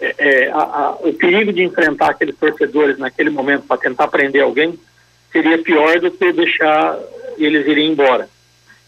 é, 0.00 0.14
é, 0.18 0.50
a, 0.50 0.58
a, 0.58 0.90
o 1.02 1.12
perigo 1.12 1.52
de 1.52 1.62
enfrentar 1.62 2.10
aqueles 2.10 2.36
torcedores 2.36 2.98
naquele 2.98 3.30
momento 3.30 3.66
para 3.66 3.76
tentar 3.76 4.08
prender 4.08 4.42
alguém 4.42 4.78
seria 5.30 5.62
pior 5.62 6.00
do 6.00 6.10
que 6.10 6.32
deixar 6.32 6.98
eles 7.36 7.66
irem 7.66 7.92
embora. 7.92 8.28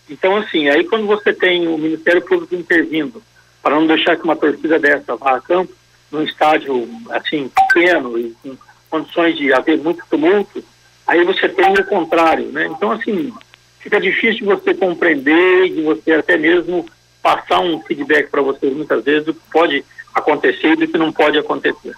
Então, 0.08 0.36
assim, 0.36 0.68
aí 0.68 0.84
quando 0.84 1.06
você 1.06 1.32
tem 1.32 1.66
o 1.66 1.78
Ministério 1.78 2.22
Público 2.22 2.54
intervindo 2.54 3.22
para 3.62 3.74
não 3.74 3.86
deixar 3.86 4.16
que 4.16 4.24
uma 4.24 4.36
torcida 4.36 4.78
dessa 4.78 5.16
vá 5.16 5.36
a 5.36 5.40
campo, 5.40 5.72
num 6.12 6.22
estádio, 6.22 6.88
assim, 7.10 7.48
pequeno 7.48 8.18
e 8.18 8.34
com 8.42 8.56
condições 8.94 9.36
de 9.36 9.52
haver 9.52 9.78
muito 9.78 10.04
tumulto, 10.08 10.62
aí 11.04 11.24
você 11.24 11.48
tem 11.48 11.72
o 11.72 11.84
contrário, 11.84 12.46
né? 12.52 12.66
Então, 12.66 12.92
assim, 12.92 13.32
fica 13.80 14.00
difícil 14.00 14.46
você 14.46 14.72
compreender 14.72 15.66
e 15.66 15.82
você 15.82 16.12
até 16.12 16.38
mesmo 16.38 16.86
passar 17.20 17.58
um 17.58 17.82
feedback 17.82 18.30
para 18.30 18.40
vocês 18.40 18.72
muitas 18.72 19.02
vezes 19.02 19.24
do 19.24 19.34
que 19.34 19.40
pode 19.52 19.84
acontecer 20.14 20.74
e 20.74 20.76
do 20.76 20.86
que 20.86 20.96
não 20.96 21.12
pode 21.12 21.36
acontecer. 21.36 21.92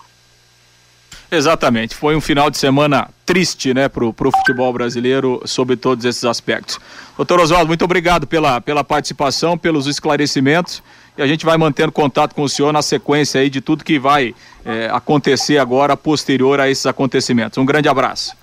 Exatamente, 1.30 1.94
foi 1.94 2.16
um 2.16 2.20
final 2.20 2.48
de 2.48 2.56
semana 2.56 3.10
triste, 3.26 3.74
né, 3.74 3.88
pro, 3.88 4.12
pro 4.12 4.30
futebol 4.30 4.72
brasileiro 4.72 5.42
sobre 5.44 5.76
todos 5.76 6.04
esses 6.04 6.24
aspectos. 6.24 6.78
Doutor 7.16 7.40
Oswaldo, 7.40 7.66
muito 7.66 7.84
obrigado 7.84 8.26
pela, 8.26 8.60
pela 8.60 8.82
participação, 8.82 9.58
pelos 9.58 9.86
esclarecimentos 9.86 10.82
e 11.16 11.22
a 11.22 11.26
gente 11.26 11.44
vai 11.44 11.56
mantendo 11.56 11.92
contato 11.92 12.34
com 12.34 12.42
o 12.42 12.48
senhor 12.48 12.72
na 12.72 12.82
sequência 12.82 13.40
aí 13.40 13.48
de 13.48 13.60
tudo 13.60 13.84
que 13.84 13.98
vai 13.98 14.34
é, 14.64 14.88
acontecer 14.92 15.58
agora 15.58 15.96
posterior 15.96 16.60
a 16.60 16.68
esses 16.68 16.86
acontecimentos. 16.86 17.58
Um 17.58 17.64
grande 17.64 17.88
abraço. 17.88 18.34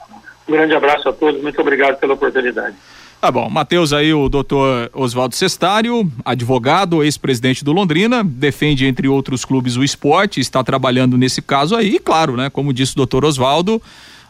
Um 0.47 0.51
grande 0.51 0.73
abraço 0.73 1.07
a 1.07 1.13
todos, 1.13 1.41
muito 1.41 1.59
obrigado 1.61 1.97
pela 1.97 2.13
oportunidade. 2.13 2.75
Tá 3.21 3.31
bom, 3.31 3.49
Matheus 3.49 3.93
aí, 3.93 4.13
o 4.13 4.27
doutor 4.27 4.91
Oswaldo 4.93 5.33
Cestário, 5.33 6.11
advogado, 6.25 7.01
ex-presidente 7.01 7.63
do 7.63 7.71
Londrina, 7.71 8.21
defende, 8.21 8.85
entre 8.85 9.07
outros 9.07 9.45
clubes, 9.45 9.77
o 9.77 9.83
esporte, 9.83 10.41
está 10.41 10.61
trabalhando 10.61 11.17
nesse 11.17 11.41
caso 11.41 11.73
aí, 11.73 11.95
e 11.95 11.99
claro, 11.99 12.35
né, 12.35 12.49
como 12.49 12.73
disse 12.73 12.91
o 12.91 12.97
doutor 12.97 13.23
Oswaldo, 13.23 13.81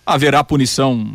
haverá 0.05 0.43
punição 0.43 1.05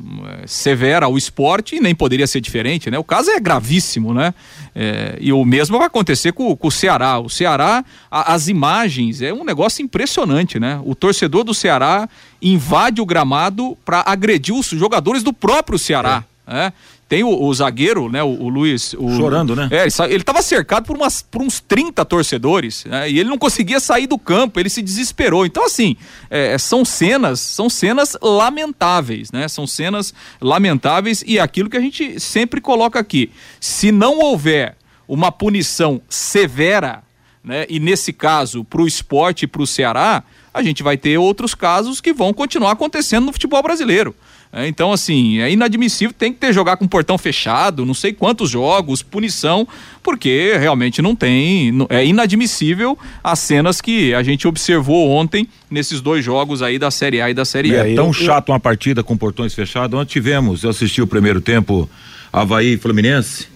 é, 0.42 0.46
severa 0.46 1.06
ao 1.06 1.18
esporte 1.18 1.76
e 1.76 1.80
nem 1.80 1.94
poderia 1.94 2.26
ser 2.26 2.40
diferente, 2.40 2.90
né? 2.90 2.98
O 2.98 3.04
caso 3.04 3.30
é 3.30 3.38
gravíssimo, 3.38 4.14
né? 4.14 4.32
É, 4.74 5.16
e 5.20 5.32
o 5.32 5.44
mesmo 5.44 5.76
vai 5.76 5.86
acontecer 5.86 6.32
com, 6.32 6.56
com 6.56 6.68
o 6.68 6.72
Ceará. 6.72 7.18
O 7.18 7.28
Ceará, 7.28 7.84
a, 8.10 8.32
as 8.32 8.48
imagens, 8.48 9.20
é 9.20 9.32
um 9.32 9.44
negócio 9.44 9.82
impressionante, 9.82 10.58
né? 10.58 10.80
O 10.84 10.94
torcedor 10.94 11.44
do 11.44 11.52
Ceará 11.52 12.08
invade 12.40 13.00
o 13.00 13.06
gramado 13.06 13.76
para 13.84 14.02
agredir 14.06 14.54
os 14.54 14.66
jogadores 14.66 15.22
do 15.22 15.32
próprio 15.32 15.78
Ceará. 15.78 16.24
É. 16.46 16.54
Né? 16.54 16.72
Tem 17.08 17.24
o, 17.24 17.42
o 17.42 17.54
zagueiro, 17.54 18.10
né? 18.10 18.22
O, 18.22 18.28
o 18.28 18.48
Luiz. 18.50 18.94
O, 18.98 19.16
Chorando, 19.16 19.56
né? 19.56 19.68
É, 19.70 19.86
ele 20.04 20.16
estava 20.16 20.42
cercado 20.42 20.84
por, 20.84 20.94
umas, 20.94 21.22
por 21.22 21.40
uns 21.40 21.58
30 21.58 22.04
torcedores, 22.04 22.84
né? 22.84 23.10
E 23.10 23.18
ele 23.18 23.30
não 23.30 23.38
conseguia 23.38 23.80
sair 23.80 24.06
do 24.06 24.18
campo, 24.18 24.60
ele 24.60 24.68
se 24.68 24.82
desesperou. 24.82 25.46
Então, 25.46 25.64
assim, 25.64 25.96
é, 26.28 26.58
são 26.58 26.84
cenas, 26.84 27.40
são 27.40 27.70
cenas 27.70 28.14
lamentáveis, 28.20 29.32
né? 29.32 29.48
São 29.48 29.66
cenas 29.66 30.12
lamentáveis 30.38 31.24
e 31.26 31.40
aquilo 31.40 31.70
que 31.70 31.78
a 31.78 31.80
gente 31.80 32.20
sempre 32.20 32.60
coloca 32.60 32.98
aqui. 32.98 33.30
Se 33.58 33.90
não 33.90 34.18
houver 34.18 34.76
uma 35.08 35.32
punição 35.32 36.02
severa, 36.10 37.02
né? 37.42 37.64
E 37.70 37.80
nesse 37.80 38.12
caso, 38.12 38.62
para 38.62 38.82
o 38.82 38.86
esporte 38.86 39.44
e 39.44 39.46
para 39.46 39.62
o 39.62 39.66
Ceará, 39.66 40.22
a 40.52 40.62
gente 40.62 40.82
vai 40.82 40.98
ter 40.98 41.16
outros 41.16 41.54
casos 41.54 42.00
que 42.00 42.12
vão 42.12 42.34
continuar 42.34 42.72
acontecendo 42.72 43.24
no 43.24 43.32
futebol 43.32 43.62
brasileiro. 43.62 44.14
É, 44.52 44.66
então, 44.66 44.92
assim, 44.92 45.40
é 45.40 45.50
inadmissível, 45.50 46.14
tem 46.16 46.32
que 46.32 46.38
ter 46.38 46.54
jogar 46.54 46.78
com 46.78 46.88
portão 46.88 47.18
fechado, 47.18 47.84
não 47.84 47.92
sei 47.92 48.12
quantos 48.14 48.48
jogos, 48.50 49.02
punição, 49.02 49.68
porque 50.02 50.56
realmente 50.58 51.02
não 51.02 51.14
tem. 51.14 51.70
É 51.90 52.04
inadmissível 52.04 52.98
as 53.22 53.38
cenas 53.40 53.80
que 53.80 54.14
a 54.14 54.22
gente 54.22 54.48
observou 54.48 55.10
ontem 55.10 55.46
nesses 55.70 56.00
dois 56.00 56.24
jogos 56.24 56.62
aí 56.62 56.78
da 56.78 56.90
Série 56.90 57.20
A 57.20 57.30
e 57.30 57.34
da 57.34 57.44
Série 57.44 57.74
é, 57.74 57.90
E. 57.90 57.92
É 57.92 57.94
tão 57.94 58.06
eu, 58.06 58.12
chato 58.14 58.48
uma 58.48 58.60
partida 58.60 59.02
com 59.02 59.16
portões 59.16 59.54
fechados. 59.54 59.98
Ontem 59.98 60.12
tivemos, 60.12 60.62
eu 60.62 60.70
assisti 60.70 61.02
o 61.02 61.06
primeiro 61.06 61.42
tempo, 61.42 61.88
Havaí 62.32 62.74
e 62.74 62.78
Fluminense. 62.78 63.46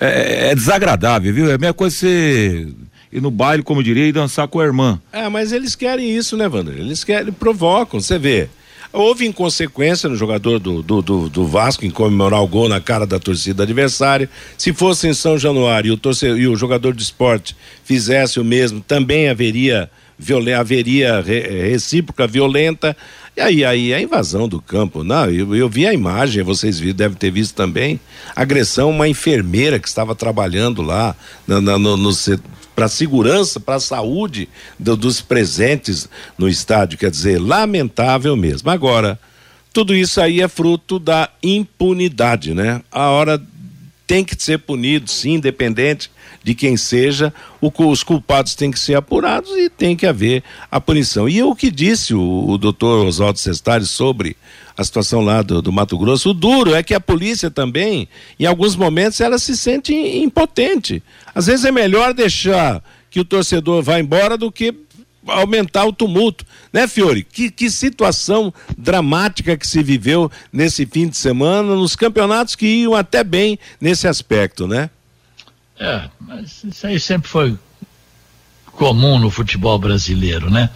É, 0.00 0.50
é 0.50 0.54
desagradável, 0.54 1.32
viu? 1.32 1.50
É 1.50 1.54
a 1.54 1.58
mesma 1.58 1.74
coisa 1.74 1.94
você 1.94 2.68
ir 3.12 3.20
no 3.20 3.30
baile, 3.30 3.62
como 3.62 3.82
diria, 3.82 4.06
e 4.06 4.12
dançar 4.12 4.48
com 4.48 4.58
a 4.60 4.64
irmã. 4.64 4.98
É, 5.12 5.28
mas 5.28 5.52
eles 5.52 5.74
querem 5.74 6.16
isso, 6.16 6.36
né, 6.38 6.48
Wander? 6.48 6.74
Eles 6.74 7.04
querem, 7.04 7.30
provocam, 7.32 8.00
você 8.00 8.18
vê. 8.18 8.48
Houve 8.92 9.26
inconsequência 9.26 10.06
no 10.06 10.16
jogador 10.16 10.58
do, 10.58 10.82
do, 10.82 11.00
do, 11.00 11.28
do, 11.30 11.46
Vasco 11.46 11.86
em 11.86 11.90
comemorar 11.90 12.42
o 12.42 12.46
gol 12.46 12.68
na 12.68 12.78
cara 12.78 13.06
da 13.06 13.18
torcida 13.18 13.62
adversária. 13.62 14.28
Se 14.58 14.70
fosse 14.74 15.08
em 15.08 15.14
São 15.14 15.38
Januário 15.38 15.88
e 15.88 15.92
o, 15.92 15.96
torcedor, 15.96 16.38
e 16.38 16.46
o 16.46 16.54
jogador 16.54 16.94
de 16.94 17.02
esporte 17.02 17.56
fizesse 17.82 18.38
o 18.38 18.44
mesmo, 18.44 18.82
também 18.82 19.30
haveria, 19.30 19.90
violen, 20.18 20.52
haveria 20.52 21.22
re, 21.22 21.40
recíproca 21.70 22.26
violenta. 22.26 22.94
E 23.34 23.40
aí, 23.40 23.64
aí 23.64 23.94
a 23.94 24.02
invasão 24.02 24.46
do 24.46 24.60
campo. 24.60 25.02
Não, 25.02 25.24
eu, 25.30 25.56
eu 25.56 25.70
vi 25.70 25.86
a 25.86 25.94
imagem, 25.94 26.42
vocês 26.42 26.78
devem 26.78 27.16
ter 27.16 27.30
visto 27.30 27.54
também. 27.54 27.98
Agressão, 28.36 28.90
uma 28.90 29.08
enfermeira 29.08 29.78
que 29.78 29.88
estava 29.88 30.14
trabalhando 30.14 30.82
lá 30.82 31.16
no, 31.46 31.62
no, 31.62 31.96
no 31.96 32.12
para 32.74 32.86
a 32.86 32.88
segurança, 32.88 33.60
para 33.60 33.76
a 33.76 33.80
saúde 33.80 34.48
do, 34.78 34.96
dos 34.96 35.20
presentes 35.20 36.08
no 36.36 36.48
estádio. 36.48 36.98
Quer 36.98 37.10
dizer, 37.10 37.40
lamentável 37.40 38.36
mesmo. 38.36 38.70
Agora, 38.70 39.18
tudo 39.72 39.94
isso 39.94 40.20
aí 40.20 40.40
é 40.40 40.48
fruto 40.48 40.98
da 40.98 41.30
impunidade, 41.42 42.54
né? 42.54 42.82
A 42.90 43.08
hora 43.08 43.42
tem 44.06 44.24
que 44.24 44.36
ser 44.38 44.58
punido, 44.58 45.10
sim, 45.10 45.34
independente 45.34 46.10
de 46.42 46.54
quem 46.54 46.76
seja, 46.76 47.32
os 47.60 48.02
culpados 48.02 48.54
têm 48.54 48.70
que 48.70 48.78
ser 48.78 48.94
apurados 48.94 49.50
e 49.52 49.70
tem 49.70 49.96
que 49.96 50.06
haver 50.06 50.42
a 50.70 50.80
punição. 50.80 51.28
E 51.28 51.42
o 51.42 51.54
que 51.54 51.70
disse 51.70 52.14
o, 52.14 52.48
o 52.48 52.58
doutor 52.58 53.06
Oswaldo 53.06 53.38
Sestari 53.38 53.86
sobre 53.86 54.36
a 54.76 54.84
situação 54.84 55.20
lá 55.20 55.42
do, 55.42 55.60
do, 55.60 55.72
Mato 55.72 55.98
Grosso. 55.98 56.30
O 56.30 56.34
duro 56.34 56.74
é 56.74 56.82
que 56.82 56.94
a 56.94 57.00
polícia 57.00 57.50
também, 57.50 58.08
em 58.38 58.46
alguns 58.46 58.76
momentos, 58.76 59.20
ela 59.20 59.38
se 59.38 59.56
sente 59.56 59.94
impotente. 59.94 61.02
Às 61.34 61.46
vezes 61.46 61.64
é 61.64 61.72
melhor 61.72 62.14
deixar 62.14 62.82
que 63.10 63.20
o 63.20 63.24
torcedor 63.24 63.82
vá 63.82 63.98
embora 63.98 64.36
do 64.36 64.50
que 64.50 64.74
aumentar 65.26 65.84
o 65.84 65.92
tumulto, 65.92 66.44
né, 66.72 66.88
Fiore? 66.88 67.22
Que, 67.22 67.50
que 67.50 67.70
situação 67.70 68.52
dramática 68.76 69.56
que 69.56 69.66
se 69.66 69.82
viveu 69.82 70.30
nesse 70.52 70.84
fim 70.84 71.08
de 71.08 71.16
semana, 71.16 71.76
nos 71.76 71.94
campeonatos 71.94 72.56
que 72.56 72.66
iam 72.66 72.94
até 72.94 73.22
bem 73.22 73.58
nesse 73.80 74.08
aspecto, 74.08 74.66
né? 74.66 74.90
É, 75.78 76.08
mas 76.20 76.64
isso 76.64 76.86
aí 76.86 76.98
sempre 76.98 77.28
foi 77.28 77.56
comum 78.66 79.18
no 79.18 79.30
futebol 79.30 79.78
brasileiro, 79.78 80.50
né? 80.50 80.70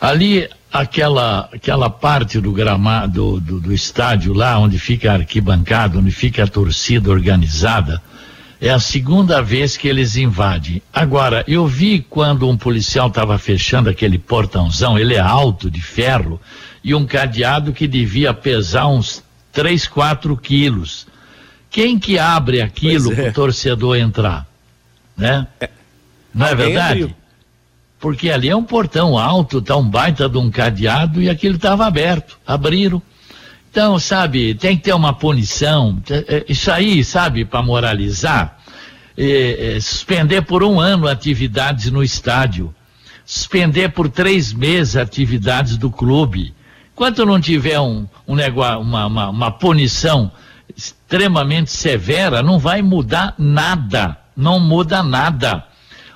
Ali 0.00 0.48
aquela, 0.72 1.48
aquela 1.52 1.90
parte 1.90 2.40
do 2.40 2.52
gramado 2.52 3.40
do, 3.40 3.60
do 3.60 3.72
estádio 3.72 4.32
lá 4.32 4.58
onde 4.58 4.78
fica 4.78 5.10
a 5.10 5.14
arquibancada, 5.14 5.98
onde 5.98 6.10
fica 6.10 6.44
a 6.44 6.46
torcida 6.46 7.10
organizada, 7.10 8.00
é 8.60 8.68
a 8.70 8.78
segunda 8.78 9.42
vez 9.42 9.76
que 9.76 9.88
eles 9.88 10.16
invadem. 10.16 10.82
Agora, 10.92 11.42
eu 11.48 11.66
vi 11.66 12.04
quando 12.08 12.48
um 12.48 12.56
policial 12.56 13.08
estava 13.08 13.38
fechando 13.38 13.88
aquele 13.88 14.18
portãozão, 14.18 14.98
ele 14.98 15.14
é 15.14 15.20
alto, 15.20 15.70
de 15.70 15.80
ferro, 15.80 16.38
e 16.84 16.94
um 16.94 17.06
cadeado 17.06 17.72
que 17.72 17.88
devia 17.88 18.34
pesar 18.34 18.86
uns 18.86 19.24
3, 19.52 19.88
4 19.88 20.36
quilos. 20.36 21.06
Quem 21.70 21.98
que 21.98 22.18
abre 22.18 22.60
aquilo 22.60 23.12
é. 23.12 23.14
para 23.16 23.30
o 23.30 23.32
torcedor 23.32 23.96
entrar? 23.96 24.46
Né? 25.16 25.46
É. 25.58 25.70
Não 26.34 26.46
é 26.46 26.54
verdade? 26.54 27.14
Porque 28.00 28.30
ali 28.30 28.48
é 28.48 28.56
um 28.56 28.64
portão 28.64 29.18
alto, 29.18 29.60
tá 29.60 29.76
um 29.76 29.88
baita 29.88 30.26
de 30.26 30.38
um 30.38 30.50
cadeado 30.50 31.20
e 31.20 31.28
aquilo 31.28 31.56
estava 31.56 31.86
aberto, 31.86 32.38
abriram. 32.46 33.02
Então, 33.70 33.98
sabe, 33.98 34.54
tem 34.54 34.76
que 34.76 34.82
ter 34.82 34.94
uma 34.94 35.12
punição, 35.12 36.02
é, 36.10 36.44
isso 36.48 36.72
aí, 36.72 37.04
sabe, 37.04 37.44
para 37.44 37.62
moralizar, 37.62 38.58
é, 39.16 39.76
é, 39.76 39.80
suspender 39.80 40.42
por 40.42 40.64
um 40.64 40.80
ano 40.80 41.06
atividades 41.06 41.90
no 41.90 42.02
estádio, 42.02 42.74
suspender 43.24 43.90
por 43.90 44.08
três 44.08 44.52
meses 44.52 44.96
atividades 44.96 45.76
do 45.76 45.90
clube. 45.90 46.52
Enquanto 46.92 47.24
não 47.24 47.40
tiver 47.40 47.78
um, 47.78 48.08
um 48.26 48.34
negócio, 48.34 48.80
uma, 48.80 49.06
uma, 49.06 49.28
uma 49.28 49.50
punição 49.52 50.32
extremamente 50.76 51.70
severa, 51.70 52.42
não 52.42 52.58
vai 52.58 52.82
mudar 52.82 53.34
nada, 53.38 54.16
não 54.36 54.58
muda 54.58 55.02
nada. 55.02 55.64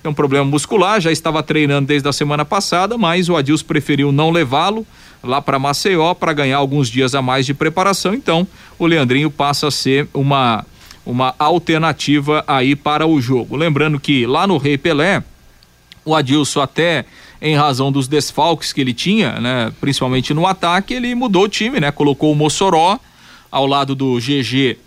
Tem 0.02 0.12
um 0.12 0.16
problema 0.16 0.46
muscular, 0.46 1.00
já 1.00 1.12
estava 1.12 1.42
treinando 1.44 1.88
desde 1.88 2.08
a 2.08 2.14
semana 2.14 2.44
passada, 2.44 2.98
mas 2.98 3.30
o 3.30 3.36
Adilson 3.36 3.66
preferiu 3.66 4.12
não 4.12 4.32
levá-lo 4.32 4.86
lá 5.24 5.42
para 5.42 5.60
Maceió 5.60 6.14
para 6.14 6.34
ganhar 6.34 6.58
alguns 6.58 6.90
dias 6.90 7.14
a 7.16 7.22
mais 7.22 7.46
de 7.46 7.54
preparação. 7.54 8.14
Então, 8.14 8.48
o 8.78 8.86
Leandrinho 8.86 9.32
passa 9.32 9.68
a 9.68 9.72
ser 9.72 10.08
uma 10.14 10.64
uma 11.06 11.36
alternativa 11.38 12.44
aí 12.48 12.76
para 12.76 13.06
o 13.06 13.22
jogo. 13.22 13.56
Lembrando 13.56 14.00
que 14.00 14.26
lá 14.26 14.48
no 14.48 14.58
Rei 14.58 14.78
Pelé, 14.78 15.24
o 16.04 16.16
Adilson 16.16 16.62
até 16.62 17.06
em 17.42 17.56
razão 17.56 17.92
dos 17.92 18.08
desfalques 18.08 18.74
que 18.74 18.82
ele 18.82 18.94
tinha, 18.94 19.40
né, 19.40 19.72
principalmente 19.80 20.34
no 20.34 20.48
ataque, 20.48 20.94
ele 20.94 21.14
mudou 21.14 21.44
o 21.44 21.50
time, 21.50 21.80
né, 21.80 21.92
colocou 21.92 22.32
o 22.32 22.36
Mossoró 22.36 23.00
ao 23.52 23.68
lado 23.68 23.94
do 23.94 24.18
GG 24.18 24.78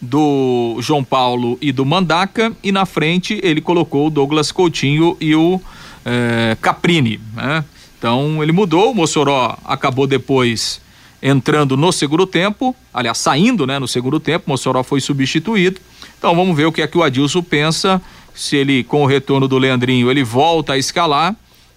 do 0.00 0.76
João 0.80 1.02
Paulo 1.02 1.58
e 1.60 1.72
do 1.72 1.84
Mandaca 1.84 2.52
e 2.62 2.70
na 2.70 2.84
frente 2.84 3.40
ele 3.42 3.60
colocou 3.60 4.06
o 4.06 4.10
Douglas 4.10 4.52
Coutinho 4.52 5.16
e 5.20 5.34
o 5.34 5.60
eh, 6.04 6.56
Caprini, 6.60 7.18
né? 7.34 7.64
Então 7.98 8.42
ele 8.42 8.52
mudou, 8.52 8.90
o 8.90 8.94
Mossoró 8.94 9.56
acabou 9.64 10.06
depois 10.06 10.80
entrando 11.22 11.76
no 11.76 11.92
segundo 11.92 12.26
tempo, 12.26 12.74
aliás, 12.92 13.18
saindo 13.18 13.66
né, 13.66 13.78
no 13.78 13.88
segundo 13.88 14.20
tempo, 14.20 14.44
Mossoró 14.48 14.82
foi 14.82 15.00
substituído. 15.00 15.80
Então 16.18 16.34
vamos 16.34 16.56
ver 16.56 16.66
o 16.66 16.72
que 16.72 16.82
é 16.82 16.86
que 16.86 16.98
o 16.98 17.02
Adilson 17.02 17.42
pensa, 17.42 18.00
se 18.34 18.56
ele, 18.56 18.84
com 18.84 19.02
o 19.02 19.06
retorno 19.06 19.48
do 19.48 19.58
Leandrinho, 19.58 20.10
ele 20.10 20.22
volta 20.22 20.74
a 20.74 20.78
escalar 20.78 21.34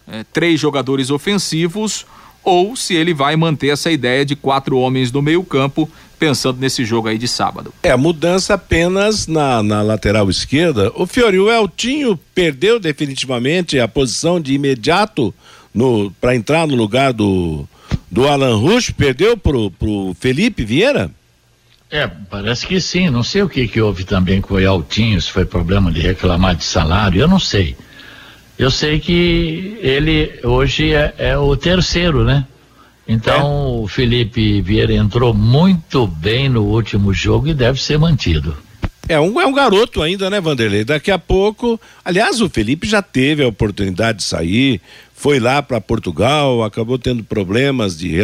é, 0.08 0.24
três 0.32 0.60
jogadores 0.60 1.10
ofensivos 1.10 2.06
ou 2.44 2.76
se 2.76 2.96
ele 2.96 3.14
vai 3.14 3.36
manter 3.36 3.70
essa 3.70 3.92
ideia 3.92 4.26
de 4.26 4.36
quatro 4.36 4.78
homens 4.78 5.12
no 5.12 5.22
meio-campo, 5.22 5.90
pensando 6.18 6.60
nesse 6.60 6.84
jogo 6.84 7.08
aí 7.08 7.18
de 7.18 7.28
sábado. 7.28 7.74
É, 7.84 7.96
mudança 7.96 8.56
apenas 8.56 9.28
na, 9.28 9.62
na 9.62 9.82
lateral 9.82 10.30
esquerda. 10.30 10.92
O 10.96 11.06
Fiori, 11.06 11.40
o 11.40 11.50
Eltinho 11.50 12.20
perdeu 12.34 12.80
definitivamente 12.80 13.80
a 13.80 13.88
posição 13.88 14.40
de 14.40 14.54
imediato 14.54 15.34
no 15.74 16.12
para 16.20 16.36
entrar 16.36 16.68
no 16.68 16.76
lugar 16.76 17.14
do, 17.14 17.68
do 18.12 18.28
Alan 18.28 18.56
Rush, 18.58 18.92
perdeu 18.92 19.38
pro, 19.38 19.72
pro 19.72 20.16
Felipe 20.20 20.64
Vieira? 20.64 21.12
É, 21.92 22.08
parece 22.08 22.68
que 22.68 22.80
sim. 22.80 23.10
Não 23.10 23.24
sei 23.24 23.42
o 23.42 23.50
que, 23.50 23.68
que 23.68 23.82
houve 23.82 24.04
também 24.04 24.42
com 24.42 24.56
o 24.56 24.60
Eltinho, 24.60 25.20
se 25.22 25.32
foi 25.32 25.46
problema 25.46 25.92
de 25.92 26.00
reclamar 26.00 26.56
de 26.56 26.64
salário, 26.64 27.22
eu 27.22 27.28
não 27.28 27.40
sei. 27.40 27.76
Eu 28.58 28.70
sei 28.70 29.00
que 29.00 29.78
ele 29.82 30.40
hoje 30.44 30.94
é, 30.94 31.14
é 31.18 31.38
o 31.38 31.56
terceiro, 31.56 32.24
né? 32.24 32.46
Então 33.08 33.40
é. 33.40 33.84
o 33.84 33.88
Felipe 33.88 34.62
Vieira 34.62 34.94
entrou 34.94 35.34
muito 35.34 36.06
bem 36.06 36.48
no 36.48 36.64
último 36.64 37.14
jogo 37.14 37.48
e 37.48 37.54
deve 37.54 37.82
ser 37.82 37.98
mantido. 37.98 38.56
É 39.10 39.20
um, 39.20 39.42
é 39.42 39.46
um 39.48 39.52
garoto 39.52 40.04
ainda, 40.04 40.30
né, 40.30 40.40
Vanderlei? 40.40 40.84
Daqui 40.84 41.10
a 41.10 41.18
pouco. 41.18 41.82
Aliás, 42.06 42.42
o 42.42 42.48
Felipe 42.48 42.88
já 42.88 43.02
teve 43.02 43.44
a 43.44 43.48
oportunidade 43.48 44.20
de 44.20 44.24
sair, 44.24 44.80
foi 45.16 45.40
lá 45.40 45.64
para 45.64 45.82
Portugal, 45.82 46.64
acabou 46.64 47.00
tendo 47.00 47.24
problemas 47.24 47.98
de, 47.98 48.16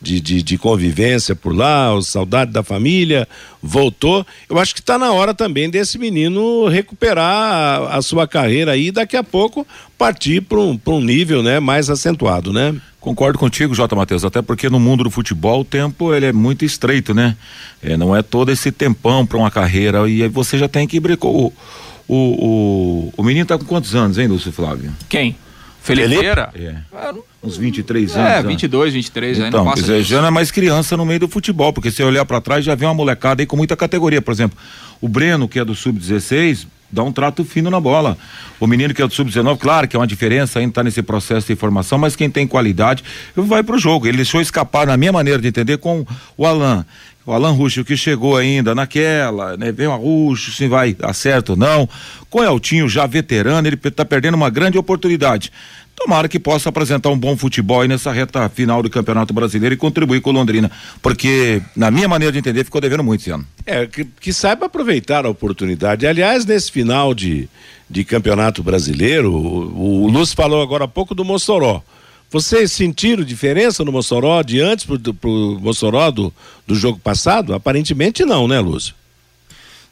de, 0.00 0.20
de, 0.20 0.42
de, 0.44 0.56
convivência 0.56 1.34
por 1.34 1.52
lá, 1.52 1.90
saudade 2.02 2.52
da 2.52 2.62
família, 2.62 3.26
voltou. 3.60 4.24
Eu 4.48 4.60
acho 4.60 4.72
que 4.72 4.80
está 4.80 4.96
na 4.96 5.10
hora 5.10 5.34
também 5.34 5.68
desse 5.68 5.98
menino 5.98 6.68
recuperar 6.68 7.24
a, 7.24 7.96
a 7.96 8.02
sua 8.02 8.28
carreira 8.28 8.72
aí 8.72 8.86
e 8.86 8.92
daqui 8.92 9.16
a 9.16 9.24
pouco 9.24 9.66
partir 9.98 10.40
para 10.42 10.60
um, 10.60 10.78
um 10.86 11.00
nível 11.00 11.42
né, 11.42 11.58
mais 11.58 11.90
acentuado, 11.90 12.52
né? 12.52 12.76
Concordo 13.08 13.38
contigo, 13.38 13.74
Jota 13.74 13.96
Matheus, 13.96 14.22
até 14.22 14.42
porque 14.42 14.68
no 14.68 14.78
mundo 14.78 15.02
do 15.02 15.10
futebol 15.10 15.62
o 15.62 15.64
tempo 15.64 16.12
ele 16.12 16.26
é 16.26 16.32
muito 16.32 16.62
estreito, 16.62 17.14
né? 17.14 17.38
É, 17.82 17.96
não 17.96 18.14
é 18.14 18.20
todo 18.20 18.52
esse 18.52 18.70
tempão 18.70 19.24
para 19.24 19.38
uma 19.38 19.50
carreira 19.50 20.06
e 20.06 20.22
aí 20.22 20.28
você 20.28 20.58
já 20.58 20.68
tem 20.68 20.86
que 20.86 21.00
brincar. 21.00 21.26
O, 21.26 21.50
o, 22.06 22.14
o, 22.16 23.12
o 23.16 23.22
menino 23.22 23.44
está 23.44 23.56
com 23.56 23.64
quantos 23.64 23.94
anos, 23.94 24.18
hein, 24.18 24.26
Lúcio 24.26 24.52
Flávio? 24.52 24.92
Quem? 25.08 25.34
Felipe 25.88 26.20
Vieira? 26.20 26.50
É. 26.54 27.14
uns 27.42 27.56
23 27.56 28.16
anos. 28.16 28.30
É, 28.30 28.42
22, 28.42 28.94
23, 28.94 29.38
então, 29.38 29.64
não 29.64 29.72
quer 29.72 29.80
dizer, 29.80 30.20
não 30.20 30.26
é 30.26 30.30
mais 30.30 30.50
criança 30.50 30.96
no 30.96 31.04
meio 31.04 31.20
do 31.20 31.28
futebol, 31.28 31.72
porque 31.72 31.90
se 31.90 32.02
olhar 32.02 32.24
para 32.24 32.40
trás 32.40 32.64
já 32.64 32.74
vê 32.74 32.84
uma 32.84 32.94
molecada 32.94 33.42
aí 33.42 33.46
com 33.46 33.56
muita 33.56 33.76
categoria. 33.76 34.20
Por 34.20 34.32
exemplo, 34.32 34.58
o 35.00 35.08
Breno, 35.08 35.48
que 35.48 35.58
é 35.58 35.64
do 35.64 35.74
Sub-16, 35.74 36.66
dá 36.90 37.02
um 37.02 37.12
trato 37.12 37.44
fino 37.44 37.70
na 37.70 37.80
bola. 37.80 38.16
O 38.58 38.66
menino 38.66 38.92
que 38.92 39.02
é 39.02 39.06
do 39.06 39.12
Sub-19, 39.12 39.58
claro 39.58 39.86
que 39.86 39.96
é 39.96 39.98
uma 39.98 40.06
diferença 40.06 40.58
ainda 40.58 40.72
tá 40.72 40.82
nesse 40.82 41.02
processo 41.02 41.46
de 41.46 41.54
formação, 41.54 41.98
mas 41.98 42.16
quem 42.16 42.30
tem 42.30 42.46
qualidade 42.46 43.04
vai 43.36 43.62
pro 43.62 43.78
jogo. 43.78 44.06
Ele 44.06 44.16
deixou 44.16 44.40
escapar, 44.40 44.86
na 44.86 44.96
minha 44.96 45.12
maneira 45.12 45.40
de 45.40 45.48
entender, 45.48 45.78
com 45.78 46.06
o 46.36 46.46
Alan. 46.46 46.84
O 47.28 47.32
Alan 47.34 47.50
Ruxo 47.50 47.84
que 47.84 47.94
chegou 47.94 48.38
ainda 48.38 48.74
naquela, 48.74 49.54
né? 49.54 49.70
Vem 49.70 49.86
o 49.86 49.94
Ruxo, 49.94 50.50
se 50.50 50.66
vai 50.66 50.94
dar 50.94 51.12
certo 51.12 51.50
ou 51.50 51.56
não. 51.56 51.86
Com 52.30 52.38
o 52.38 52.42
Eltinho 52.42 52.88
já 52.88 53.06
veterano, 53.06 53.68
ele 53.68 53.76
tá 53.76 54.02
perdendo 54.02 54.34
uma 54.34 54.48
grande 54.48 54.78
oportunidade. 54.78 55.52
Tomara 55.94 56.26
que 56.26 56.38
possa 56.38 56.70
apresentar 56.70 57.10
um 57.10 57.18
bom 57.18 57.36
futebol 57.36 57.82
aí 57.82 57.88
nessa 57.88 58.10
reta 58.12 58.48
final 58.48 58.82
do 58.82 58.88
Campeonato 58.88 59.34
Brasileiro 59.34 59.74
e 59.74 59.76
contribuir 59.76 60.22
com 60.22 60.30
Londrina, 60.30 60.70
porque, 61.02 61.60
na 61.76 61.90
minha 61.90 62.08
maneira 62.08 62.32
de 62.32 62.38
entender, 62.38 62.64
ficou 62.64 62.80
devendo 62.80 63.04
muito 63.04 63.20
esse 63.20 63.30
ano. 63.30 63.46
É, 63.66 63.84
que, 63.84 64.06
que 64.06 64.32
saiba 64.32 64.64
aproveitar 64.64 65.26
a 65.26 65.28
oportunidade. 65.28 66.06
Aliás, 66.06 66.46
nesse 66.46 66.72
final 66.72 67.12
de, 67.12 67.46
de 67.90 68.04
Campeonato 68.04 68.62
Brasileiro, 68.62 69.30
o, 69.30 70.04
o 70.04 70.08
Lúcio 70.08 70.34
falou 70.34 70.62
agora 70.62 70.84
há 70.84 70.88
pouco 70.88 71.14
do 71.14 71.26
Mossoró. 71.26 71.82
Vocês 72.30 72.72
sentiram 72.72 73.24
diferença 73.24 73.82
no 73.84 73.90
Mossoró 73.90 74.42
de 74.42 74.60
antes 74.60 74.84
pro, 74.84 74.98
pro 75.14 75.58
Mossoró 75.60 76.10
do, 76.10 76.32
do 76.66 76.74
jogo 76.74 76.98
passado? 76.98 77.54
Aparentemente 77.54 78.24
não, 78.24 78.46
né, 78.46 78.60
Lúcio? 78.60 78.94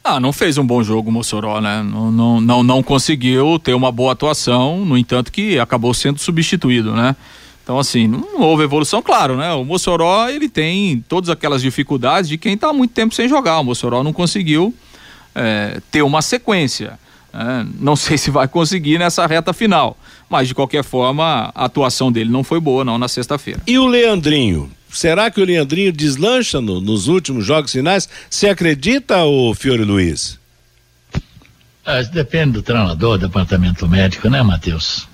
Ah, 0.03 0.19
não 0.19 0.31
fez 0.31 0.57
um 0.57 0.65
bom 0.65 0.83
jogo 0.83 1.09
o 1.09 1.11
Mossoró, 1.11 1.59
né? 1.59 1.83
Não, 1.83 2.11
não, 2.11 2.39
não, 2.39 2.63
não 2.63 2.83
conseguiu 2.83 3.59
ter 3.59 3.73
uma 3.73 3.91
boa 3.91 4.13
atuação, 4.13 4.85
no 4.85 4.97
entanto 4.97 5.31
que 5.31 5.59
acabou 5.59 5.93
sendo 5.93 6.19
substituído, 6.19 6.93
né? 6.93 7.15
Então, 7.63 7.77
assim, 7.77 8.07
não 8.07 8.39
houve 8.39 8.63
evolução, 8.63 9.01
claro, 9.01 9.35
né? 9.35 9.51
O 9.53 9.65
Mossoró, 9.65 10.29
ele 10.29 10.47
tem 10.47 11.03
todas 11.09 11.29
aquelas 11.29 11.61
dificuldades 11.61 12.29
de 12.29 12.37
quem 12.37 12.53
está 12.53 12.69
há 12.69 12.73
muito 12.73 12.91
tempo 12.91 13.13
sem 13.13 13.27
jogar. 13.27 13.59
O 13.59 13.65
Mossoró 13.65 14.03
não 14.03 14.13
conseguiu 14.13 14.73
é, 15.35 15.81
ter 15.91 16.03
uma 16.03 16.21
sequência. 16.21 16.97
Né? 17.33 17.67
Não 17.77 17.95
sei 17.97 18.17
se 18.17 18.31
vai 18.31 18.47
conseguir 18.47 18.97
nessa 18.97 19.27
reta 19.27 19.51
final. 19.51 19.97
Mas, 20.29 20.47
de 20.47 20.55
qualquer 20.55 20.83
forma, 20.83 21.51
a 21.55 21.65
atuação 21.65 22.11
dele 22.11 22.29
não 22.29 22.43
foi 22.43 22.59
boa, 22.59 22.83
não, 22.83 22.97
na 22.97 23.07
sexta-feira. 23.07 23.61
E 23.65 23.77
o 23.77 23.87
Leandrinho? 23.87 24.69
Será 24.89 25.29
que 25.29 25.41
o 25.41 25.45
Leandrinho 25.45 25.91
deslancha 25.91 26.59
no, 26.59 26.81
nos 26.81 27.07
últimos 27.07 27.45
jogos 27.45 27.71
finais? 27.71 28.09
Você 28.29 28.49
acredita, 28.49 29.23
o 29.23 29.53
Fiore 29.53 29.83
Luiz? 29.83 30.39
Ah, 31.85 32.01
depende 32.01 32.53
do 32.53 32.61
treinador, 32.61 33.17
do 33.17 33.27
departamento 33.27 33.87
médico, 33.87 34.29
né, 34.29 34.41
Matheus? 34.43 35.07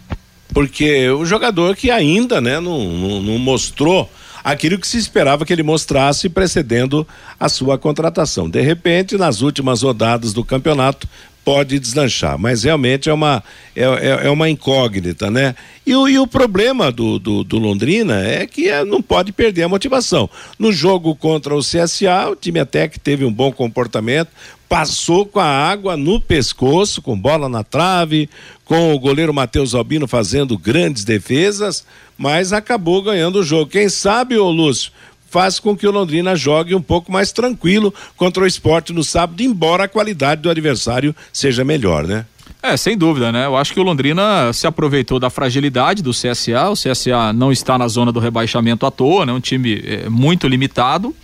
Porque 0.54 1.10
o 1.10 1.26
jogador 1.26 1.76
que 1.76 1.92
ainda, 1.92 2.40
né, 2.40 2.60
não, 2.60 2.84
não, 2.84 3.22
não 3.22 3.38
mostrou 3.38 4.10
aquilo 4.44 4.78
que 4.78 4.88
se 4.88 4.98
esperava 4.98 5.46
que 5.46 5.54
ele 5.54 5.64
mostrasse 5.64 6.28
precedendo 6.30 7.08
a 7.40 7.48
sua 7.48 7.78
contratação. 7.78 8.50
De 8.50 8.62
repente, 8.62 9.18
nas 9.18 9.42
últimas 9.42 9.82
rodadas 9.82 10.34
do 10.34 10.44
campeonato, 10.44 11.08
pode 11.44 11.78
deslanchar, 11.78 12.38
mas 12.38 12.64
realmente 12.64 13.10
é 13.10 13.14
uma, 13.14 13.44
é, 13.76 13.84
é, 13.84 14.28
é 14.28 14.30
uma 14.30 14.50
incógnita, 14.50 15.30
né? 15.30 15.56
E 15.86 15.94
o, 15.94 16.08
e 16.08 16.18
o 16.18 16.26
problema 16.26 16.92
do, 16.92 17.20
do, 17.20 17.44
do 17.44 17.60
Londrina 17.60 18.22
é 18.26 18.48
que 18.48 18.70
é, 18.70 18.86
não 18.86 19.02
pode 19.02 19.34
perder 19.34 19.64
a 19.64 19.70
motivação. 19.70 20.30
No 20.58 20.72
jogo 20.72 21.14
contra 21.16 21.54
o 21.54 21.60
CSA, 21.60 22.30
o 22.32 22.36
time 22.36 22.60
até 22.60 22.88
que 22.88 22.98
teve 23.00 23.26
um 23.26 23.34
bom 23.34 23.52
comportamento, 23.52 24.30
passou 24.74 25.24
com 25.24 25.40
a 25.40 25.46
água 25.46 25.96
no 25.96 26.20
pescoço, 26.20 27.00
com 27.00 27.16
bola 27.16 27.48
na 27.48 27.64
trave, 27.64 28.28
com 28.66 28.92
o 28.92 28.98
goleiro 28.98 29.32
Matheus 29.32 29.76
Albino 29.76 30.08
fazendo 30.08 30.58
grandes 30.58 31.04
defesas, 31.04 31.86
mas 32.18 32.52
acabou 32.52 33.00
ganhando 33.04 33.38
o 33.38 33.44
jogo. 33.44 33.70
Quem 33.70 33.88
sabe, 33.88 34.36
ô 34.36 34.50
Lúcio, 34.50 34.92
faz 35.30 35.60
com 35.60 35.78
que 35.78 35.86
o 35.86 35.92
Londrina 35.92 36.36
jogue 36.36 36.74
um 36.74 36.82
pouco 36.82 37.12
mais 37.12 37.32
tranquilo 37.32 37.94
contra 38.18 38.44
o 38.44 38.48
esporte 38.48 38.92
no 38.92 39.04
sábado, 39.04 39.44
embora 39.44 39.84
a 39.84 39.88
qualidade 39.88 40.42
do 40.42 40.50
adversário 40.50 41.16
seja 41.32 41.64
melhor, 41.64 42.08
né? 42.08 42.26
É, 42.60 42.76
sem 42.76 42.98
dúvida, 42.98 43.32
né? 43.32 43.46
Eu 43.46 43.56
acho 43.56 43.76
que 43.76 43.80
o 43.80 43.84
Londrina 43.84 44.52
se 44.54 44.66
aproveitou 44.66 45.20
da 45.20 45.30
fragilidade 45.30 46.02
do 46.02 46.10
CSA. 46.10 46.70
O 46.72 46.74
CSA 46.74 47.32
não 47.32 47.52
está 47.52 47.78
na 47.78 47.88
zona 47.88 48.12
do 48.12 48.20
rebaixamento 48.20 48.88
à 48.88 48.90
toa, 48.90 49.24
né? 49.24 49.34
Um 49.34 49.40
time 49.40 49.84
é, 49.86 50.10
muito 50.10 50.48
limitado. 50.48 51.16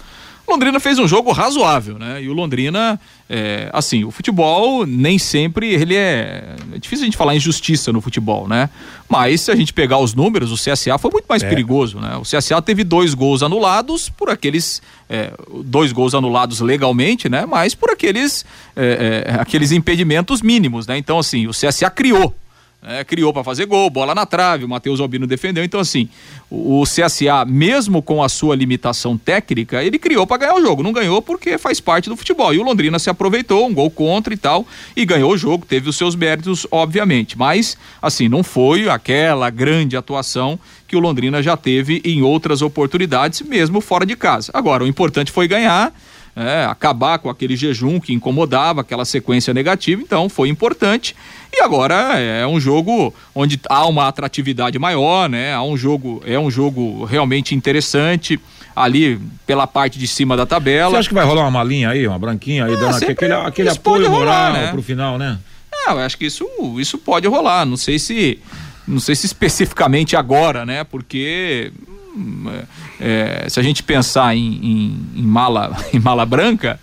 Londrina 0.50 0.80
fez 0.80 1.00
um 1.00 1.08
jogo 1.08 1.32
razoável, 1.32 1.98
né? 1.98 2.22
E 2.22 2.30
o 2.30 2.34
Londrina, 2.34 3.00
é, 3.30 3.70
assim, 3.72 4.04
o 4.04 4.12
futebol 4.12 4.86
nem 4.86 5.18
sempre 5.18 5.74
ele 5.74 5.96
é, 5.96 6.56
é 6.74 6.78
difícil 6.78 7.04
a 7.04 7.06
gente 7.06 7.18
falar 7.18 7.36
em 7.36 7.40
justiça 7.40 7.94
no 7.94 8.02
futebol, 8.02 8.48
né? 8.48 8.70
Mas 9.08 9.42
se 9.42 9.52
a 9.52 9.56
gente 9.56 9.74
pegar 9.74 9.98
os 9.98 10.14
números, 10.14 10.52
o 10.52 10.56
CSA 10.56 10.98
foi 10.98 11.12
muito 11.12 11.26
mais 11.28 11.44
é. 11.44 11.50
perigoso, 11.50 12.00
né? 12.00 12.18
O 12.18 12.24
CSA 12.24 12.62
teve 12.62 12.84
dois 12.84 13.14
gols 13.14 13.44
anulados 13.44 14.10
por 14.10 14.30
aqueles 14.30 14.82
é, 15.10 15.32
dois 15.64 15.92
gols 15.92 16.14
anulados 16.14 16.60
legalmente, 16.60 17.30
né? 17.30 17.46
Mas 17.46 17.76
por 17.76 17.90
aqueles 17.90 18.46
é, 18.76 19.26
é, 19.28 19.34
aqueles 19.40 19.72
impedimentos 19.72 20.42
mínimos, 20.42 20.88
né? 20.88 20.98
Então 20.98 21.20
assim, 21.20 21.48
o 21.48 21.52
CSA 21.52 21.90
criou 21.90 22.36
é, 22.82 23.04
criou 23.04 23.34
para 23.34 23.44
fazer 23.44 23.66
gol, 23.66 23.90
bola 23.90 24.16
na 24.16 24.26
trave, 24.26 24.64
o 24.64 24.70
Matheus 24.70 25.02
Albino 25.02 25.28
defendeu. 25.28 25.64
Então, 25.64 25.80
assim, 25.80 26.08
o, 26.50 26.82
o, 26.82 26.84
CSA, 26.84 27.44
mesmo 27.46 28.02
com 28.02 28.24
a 28.24 28.30
sua 28.30 28.56
limitação 28.56 29.18
técnica, 29.18 29.84
ele 29.84 30.00
criou 30.00 30.26
para 30.26 30.38
ganhar 30.38 30.56
o 30.56 30.62
jogo. 30.62 30.82
Não 30.82 30.94
ganhou 30.94 31.22
porque 31.22 31.58
faz 31.58 31.80
parte 31.82 32.08
do 32.08 32.16
futebol. 32.16 32.54
E 32.54 32.58
o 32.58 32.64
Londrina 32.64 32.98
se 32.98 33.10
aproveitou, 33.10 33.68
um 33.68 33.74
gol 33.74 33.92
contra 33.92 34.34
e 34.34 34.38
tal, 34.38 34.66
e 34.96 35.06
ganhou 35.06 35.34
o 35.34 35.38
jogo, 35.38 35.66
teve 35.66 35.90
os 35.90 35.98
seus 35.98 36.16
méritos, 36.16 36.66
obviamente. 36.72 37.38
Mas, 37.38 37.78
assim, 38.02 38.30
não 38.30 38.44
foi 38.44 38.88
aquela 38.88 39.50
grande 39.50 39.98
atuação 39.98 40.58
que 40.88 40.96
o 40.96 41.00
Londrina 41.00 41.44
já 41.44 41.58
teve 41.58 42.02
em 42.06 42.22
outras 42.22 42.62
oportunidades, 42.62 43.42
mesmo 43.42 43.82
fora 43.82 44.06
de 44.06 44.16
casa. 44.16 44.52
Agora, 44.54 44.84
o 44.84 44.88
importante 44.88 45.32
foi 45.32 45.48
ganhar 45.48 45.94
é, 46.40 46.64
acabar 46.64 47.20
com 47.20 47.30
aquele 47.30 47.58
jejum 47.58 48.00
que 48.00 48.14
incomodava, 48.14 48.80
aquela 48.80 49.04
sequência 49.04 49.54
negativa, 49.54 50.02
então 50.02 50.30
foi 50.30 50.48
importante. 50.48 51.14
E 51.52 51.62
agora 51.62 52.18
é 52.18 52.48
um 52.48 52.60
jogo 52.60 53.14
onde 53.36 53.60
há 53.68 53.86
uma 53.86 54.08
atratividade 54.08 54.80
maior, 54.80 55.28
né? 55.28 55.54
Há 55.54 55.62
um 55.62 55.76
jogo, 55.76 56.24
é 56.26 56.40
um 56.40 56.50
jogo 56.50 57.04
realmente 57.04 57.54
interessante 57.54 58.40
ali 58.74 59.20
pela 59.46 59.68
parte 59.68 60.00
de 60.00 60.08
cima 60.08 60.38
da 60.38 60.46
tabela. 60.46 60.92
Você 60.92 60.98
acha 60.98 61.10
que 61.10 61.14
vai 61.14 61.26
rolar 61.26 61.42
uma 61.42 61.52
malinha 61.52 61.90
aí, 61.90 62.08
uma 62.08 62.18
branquinha 62.18 62.66
aí, 62.66 62.74
é, 62.74 62.78
dando 62.78 62.96
aquele, 62.96 63.34
aquele 63.34 63.70
apoio 63.70 64.10
rolar, 64.10 64.20
moral 64.20 64.54
né? 64.54 64.72
pro 64.72 64.82
final, 64.82 65.18
né? 65.18 65.38
É, 65.74 65.92
eu 65.92 66.00
acho 66.00 66.18
que 66.18 66.26
isso, 66.26 66.48
isso 66.80 66.98
pode 66.98 67.28
rolar. 67.28 67.66
Não 67.66 67.76
sei 67.76 68.00
se. 68.00 68.40
Não 68.90 69.00
sei 69.00 69.16
se 69.16 69.26
especificamente 69.26 70.16
agora, 70.16 70.66
né? 70.66 70.84
Porque 70.84 71.72
é, 73.00 73.46
se 73.48 73.60
a 73.60 73.64
gente 73.64 73.84
pensar 73.84 74.36
em, 74.36 74.60
em, 74.62 75.20
em, 75.20 75.24
mala, 75.24 75.76
em 75.94 76.00
mala 76.00 76.26
branca, 76.26 76.80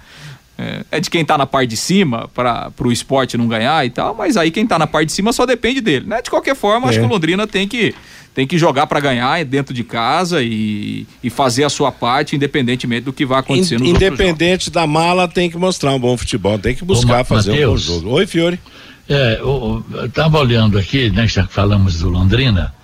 é, 0.59 0.85
é 0.93 1.01
de 1.01 1.11
quem 1.11 1.23
está 1.23 1.37
na 1.37 1.47
parte 1.47 1.71
de 1.71 1.77
cima 1.77 2.29
para 2.35 2.73
o 2.81 2.93
esporte 2.93 3.37
não 3.37 3.49
ganhar 3.49 3.85
e 3.85 3.91
tal, 3.91 4.15
mas 4.15 4.37
aí 4.37 4.51
quem 4.51 4.63
está 4.63 4.79
na 4.79 4.87
parte 4.87 5.09
de 5.09 5.13
cima 5.13 5.33
só 5.33 5.45
depende 5.45 5.81
dele, 5.81 6.07
né? 6.07 6.23
De 6.23 6.31
qualquer 6.31 6.55
forma, 6.55 6.87
é. 6.87 6.91
acho 6.91 7.01
que 7.01 7.05
o 7.05 7.09
Londrina 7.09 7.47
tem 7.47 7.67
que 7.69 7.95
tem 8.35 8.47
que 8.47 8.59
jogar 8.59 8.87
para 8.87 9.01
ganhar 9.01 9.43
dentro 9.47 9.73
de 9.73 9.83
casa 9.83 10.43
e, 10.43 11.07
e 11.25 11.31
fazer 11.31 11.65
a 11.65 11.71
sua 11.71 11.91
parte, 11.91 12.37
independentemente 12.37 13.01
do 13.01 13.13
que 13.13 13.25
vai 13.25 13.41
acontecer 13.41 13.79
no 13.79 13.87
Independente 13.87 14.71
da 14.71 14.87
mala, 14.87 15.27
tem 15.27 15.51
que 15.51 15.57
mostrar 15.57 15.95
um 15.95 15.99
bom 15.99 16.15
futebol, 16.19 16.59
tem 16.59 16.75
que 16.75 16.85
buscar 16.85 17.23
Ô, 17.23 17.25
fazer 17.25 17.53
Mateus, 17.53 17.89
um 17.89 17.95
bom 17.95 18.01
jogo. 18.01 18.15
Oi, 18.17 18.27
Fiore. 18.27 18.61
É, 19.09 19.39
eu 19.41 19.85
estava 20.05 20.39
olhando 20.39 20.77
aqui, 20.77 21.11
né, 21.11 21.29
já 21.29 21.47
que 21.47 21.53
falamos 21.53 22.01
do 22.01 22.09
Londrina, 22.09 22.75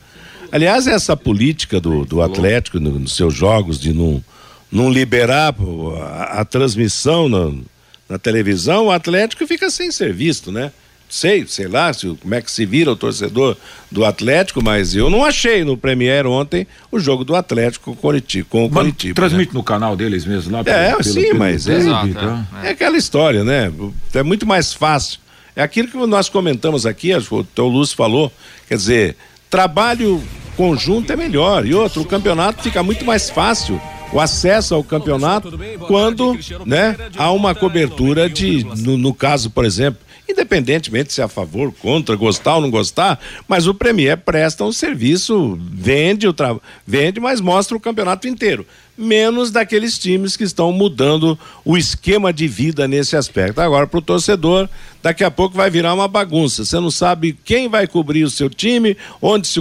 Aliás, 0.53 0.87
essa 0.87 1.17
política 1.17 1.81
do, 1.81 2.05
do 2.05 2.23
Atlético 2.23 2.79
no, 2.79 2.97
nos 2.97 3.17
seus 3.17 3.35
jogos 3.35 3.81
de 3.81 3.93
não 3.93 4.23
não 4.71 4.89
liberar 4.89 5.53
a, 6.01 6.41
a 6.43 6.45
transmissão 6.45 7.29
na, 7.29 7.53
na, 8.09 8.19
televisão, 8.19 8.87
o 8.87 8.91
Atlético 8.93 9.45
fica 9.49 9.69
sem 9.69 9.91
ser 9.91 10.13
visto, 10.15 10.53
né? 10.53 10.71
Sei, 11.15 11.47
sei 11.47 11.69
lá 11.69 11.93
se, 11.93 12.07
como 12.23 12.35
é 12.35 12.41
que 12.41 12.51
se 12.51 12.65
vira 12.65 12.91
o 12.91 12.97
torcedor 12.97 13.55
do 13.91 14.03
Atlético, 14.03 14.65
mas 14.65 14.95
eu 14.95 15.11
não 15.11 15.23
achei 15.23 15.63
no 15.63 15.77
Premier 15.77 16.27
ontem 16.27 16.67
o 16.91 16.99
jogo 16.99 17.23
do 17.23 17.37
Atlético 17.37 17.95
com, 17.95 18.01
Coritiba, 18.01 18.47
com 18.49 18.65
o 18.65 18.71
Coritiba. 18.71 19.15
Transmite 19.15 19.53
né? 19.53 19.59
no 19.59 19.63
canal 19.63 19.95
deles 19.95 20.25
mesmo 20.25 20.51
lá? 20.51 20.61
É, 20.65 20.93
pelo, 20.93 21.05
sim, 21.05 21.21
pelo, 21.21 21.39
mas 21.39 21.69
é, 21.69 21.75
Exato, 21.75 22.19
é, 22.19 22.65
é. 22.65 22.69
é 22.69 22.71
aquela 22.71 22.97
história, 22.97 23.45
né? 23.45 23.71
É 24.15 24.23
muito 24.23 24.47
mais 24.47 24.73
fácil. 24.73 25.21
É 25.55 25.63
aquilo 25.63 25.87
que 25.89 25.99
nós 26.07 26.31
comentamos 26.31 26.87
aqui, 26.87 27.13
o 27.15 27.45
teu 27.45 27.67
Lúcio 27.69 27.95
falou, 27.95 28.33
quer 28.67 28.77
dizer, 28.77 29.17
trabalho 29.51 30.19
conjunto 30.57 31.13
é 31.13 31.17
melhor. 31.17 31.67
E 31.67 31.75
outro, 31.75 32.01
o 32.01 32.07
campeonato 32.07 32.63
fica 32.63 32.83
muito 32.83 33.05
mais 33.05 33.29
fácil 33.29 33.79
o 34.15 34.19
acesso 34.19 34.75
ao 34.75 34.83
campeonato 34.83 35.61
quando 35.87 36.39
né, 36.65 36.97
há 37.19 37.31
uma 37.33 37.55
cobertura 37.55 38.31
de, 38.31 38.65
no, 38.79 38.97
no 38.97 39.13
caso, 39.13 39.51
por 39.51 39.67
exemplo, 39.67 40.01
independentemente 40.33 41.13
se 41.13 41.21
é 41.21 41.25
a 41.25 41.29
favor, 41.29 41.73
contra, 41.81 42.17
gostar 42.17 42.57
ou 42.57 42.63
não 42.63 42.71
gostar, 42.71 43.21
mas 43.47 43.67
o 43.67 43.75
Premier 43.75 44.17
presta 44.19 44.65
um 44.65 44.73
serviço, 44.73 45.59
vende, 45.61 46.27
o 46.27 46.33
tra... 46.33 46.57
vende, 46.87 47.21
mas 47.21 47.41
mostra 47.41 47.77
o 47.77 47.81
campeonato 47.81 48.27
inteiro 48.27 48.67
menos 48.97 49.51
daqueles 49.51 49.99
times 49.99 50.37
que 50.37 50.45
estão 50.45 50.73
mudando 50.73 51.39
o 51.65 51.77
esquema 51.77 52.33
de 52.33 52.47
vida 52.47 52.87
nesse 52.87 53.17
aspecto. 53.17 53.61
Agora, 53.61 53.87
para 53.87 53.99
o 53.99 54.03
torcedor, 54.03 54.69
daqui 55.03 55.25
a 55.25 55.31
pouco 55.31 55.57
vai 55.57 55.71
virar 55.71 55.95
uma 55.95 56.07
bagunça. 56.07 56.65
Você 56.65 56.79
não 56.79 56.91
sabe 56.91 57.37
quem 57.45 57.69
vai 57.69 57.87
cobrir 57.87 58.23
o 58.23 58.31
seu 58.31 58.49
time, 58.49 58.97
onde 59.21 59.49
se, 59.49 59.61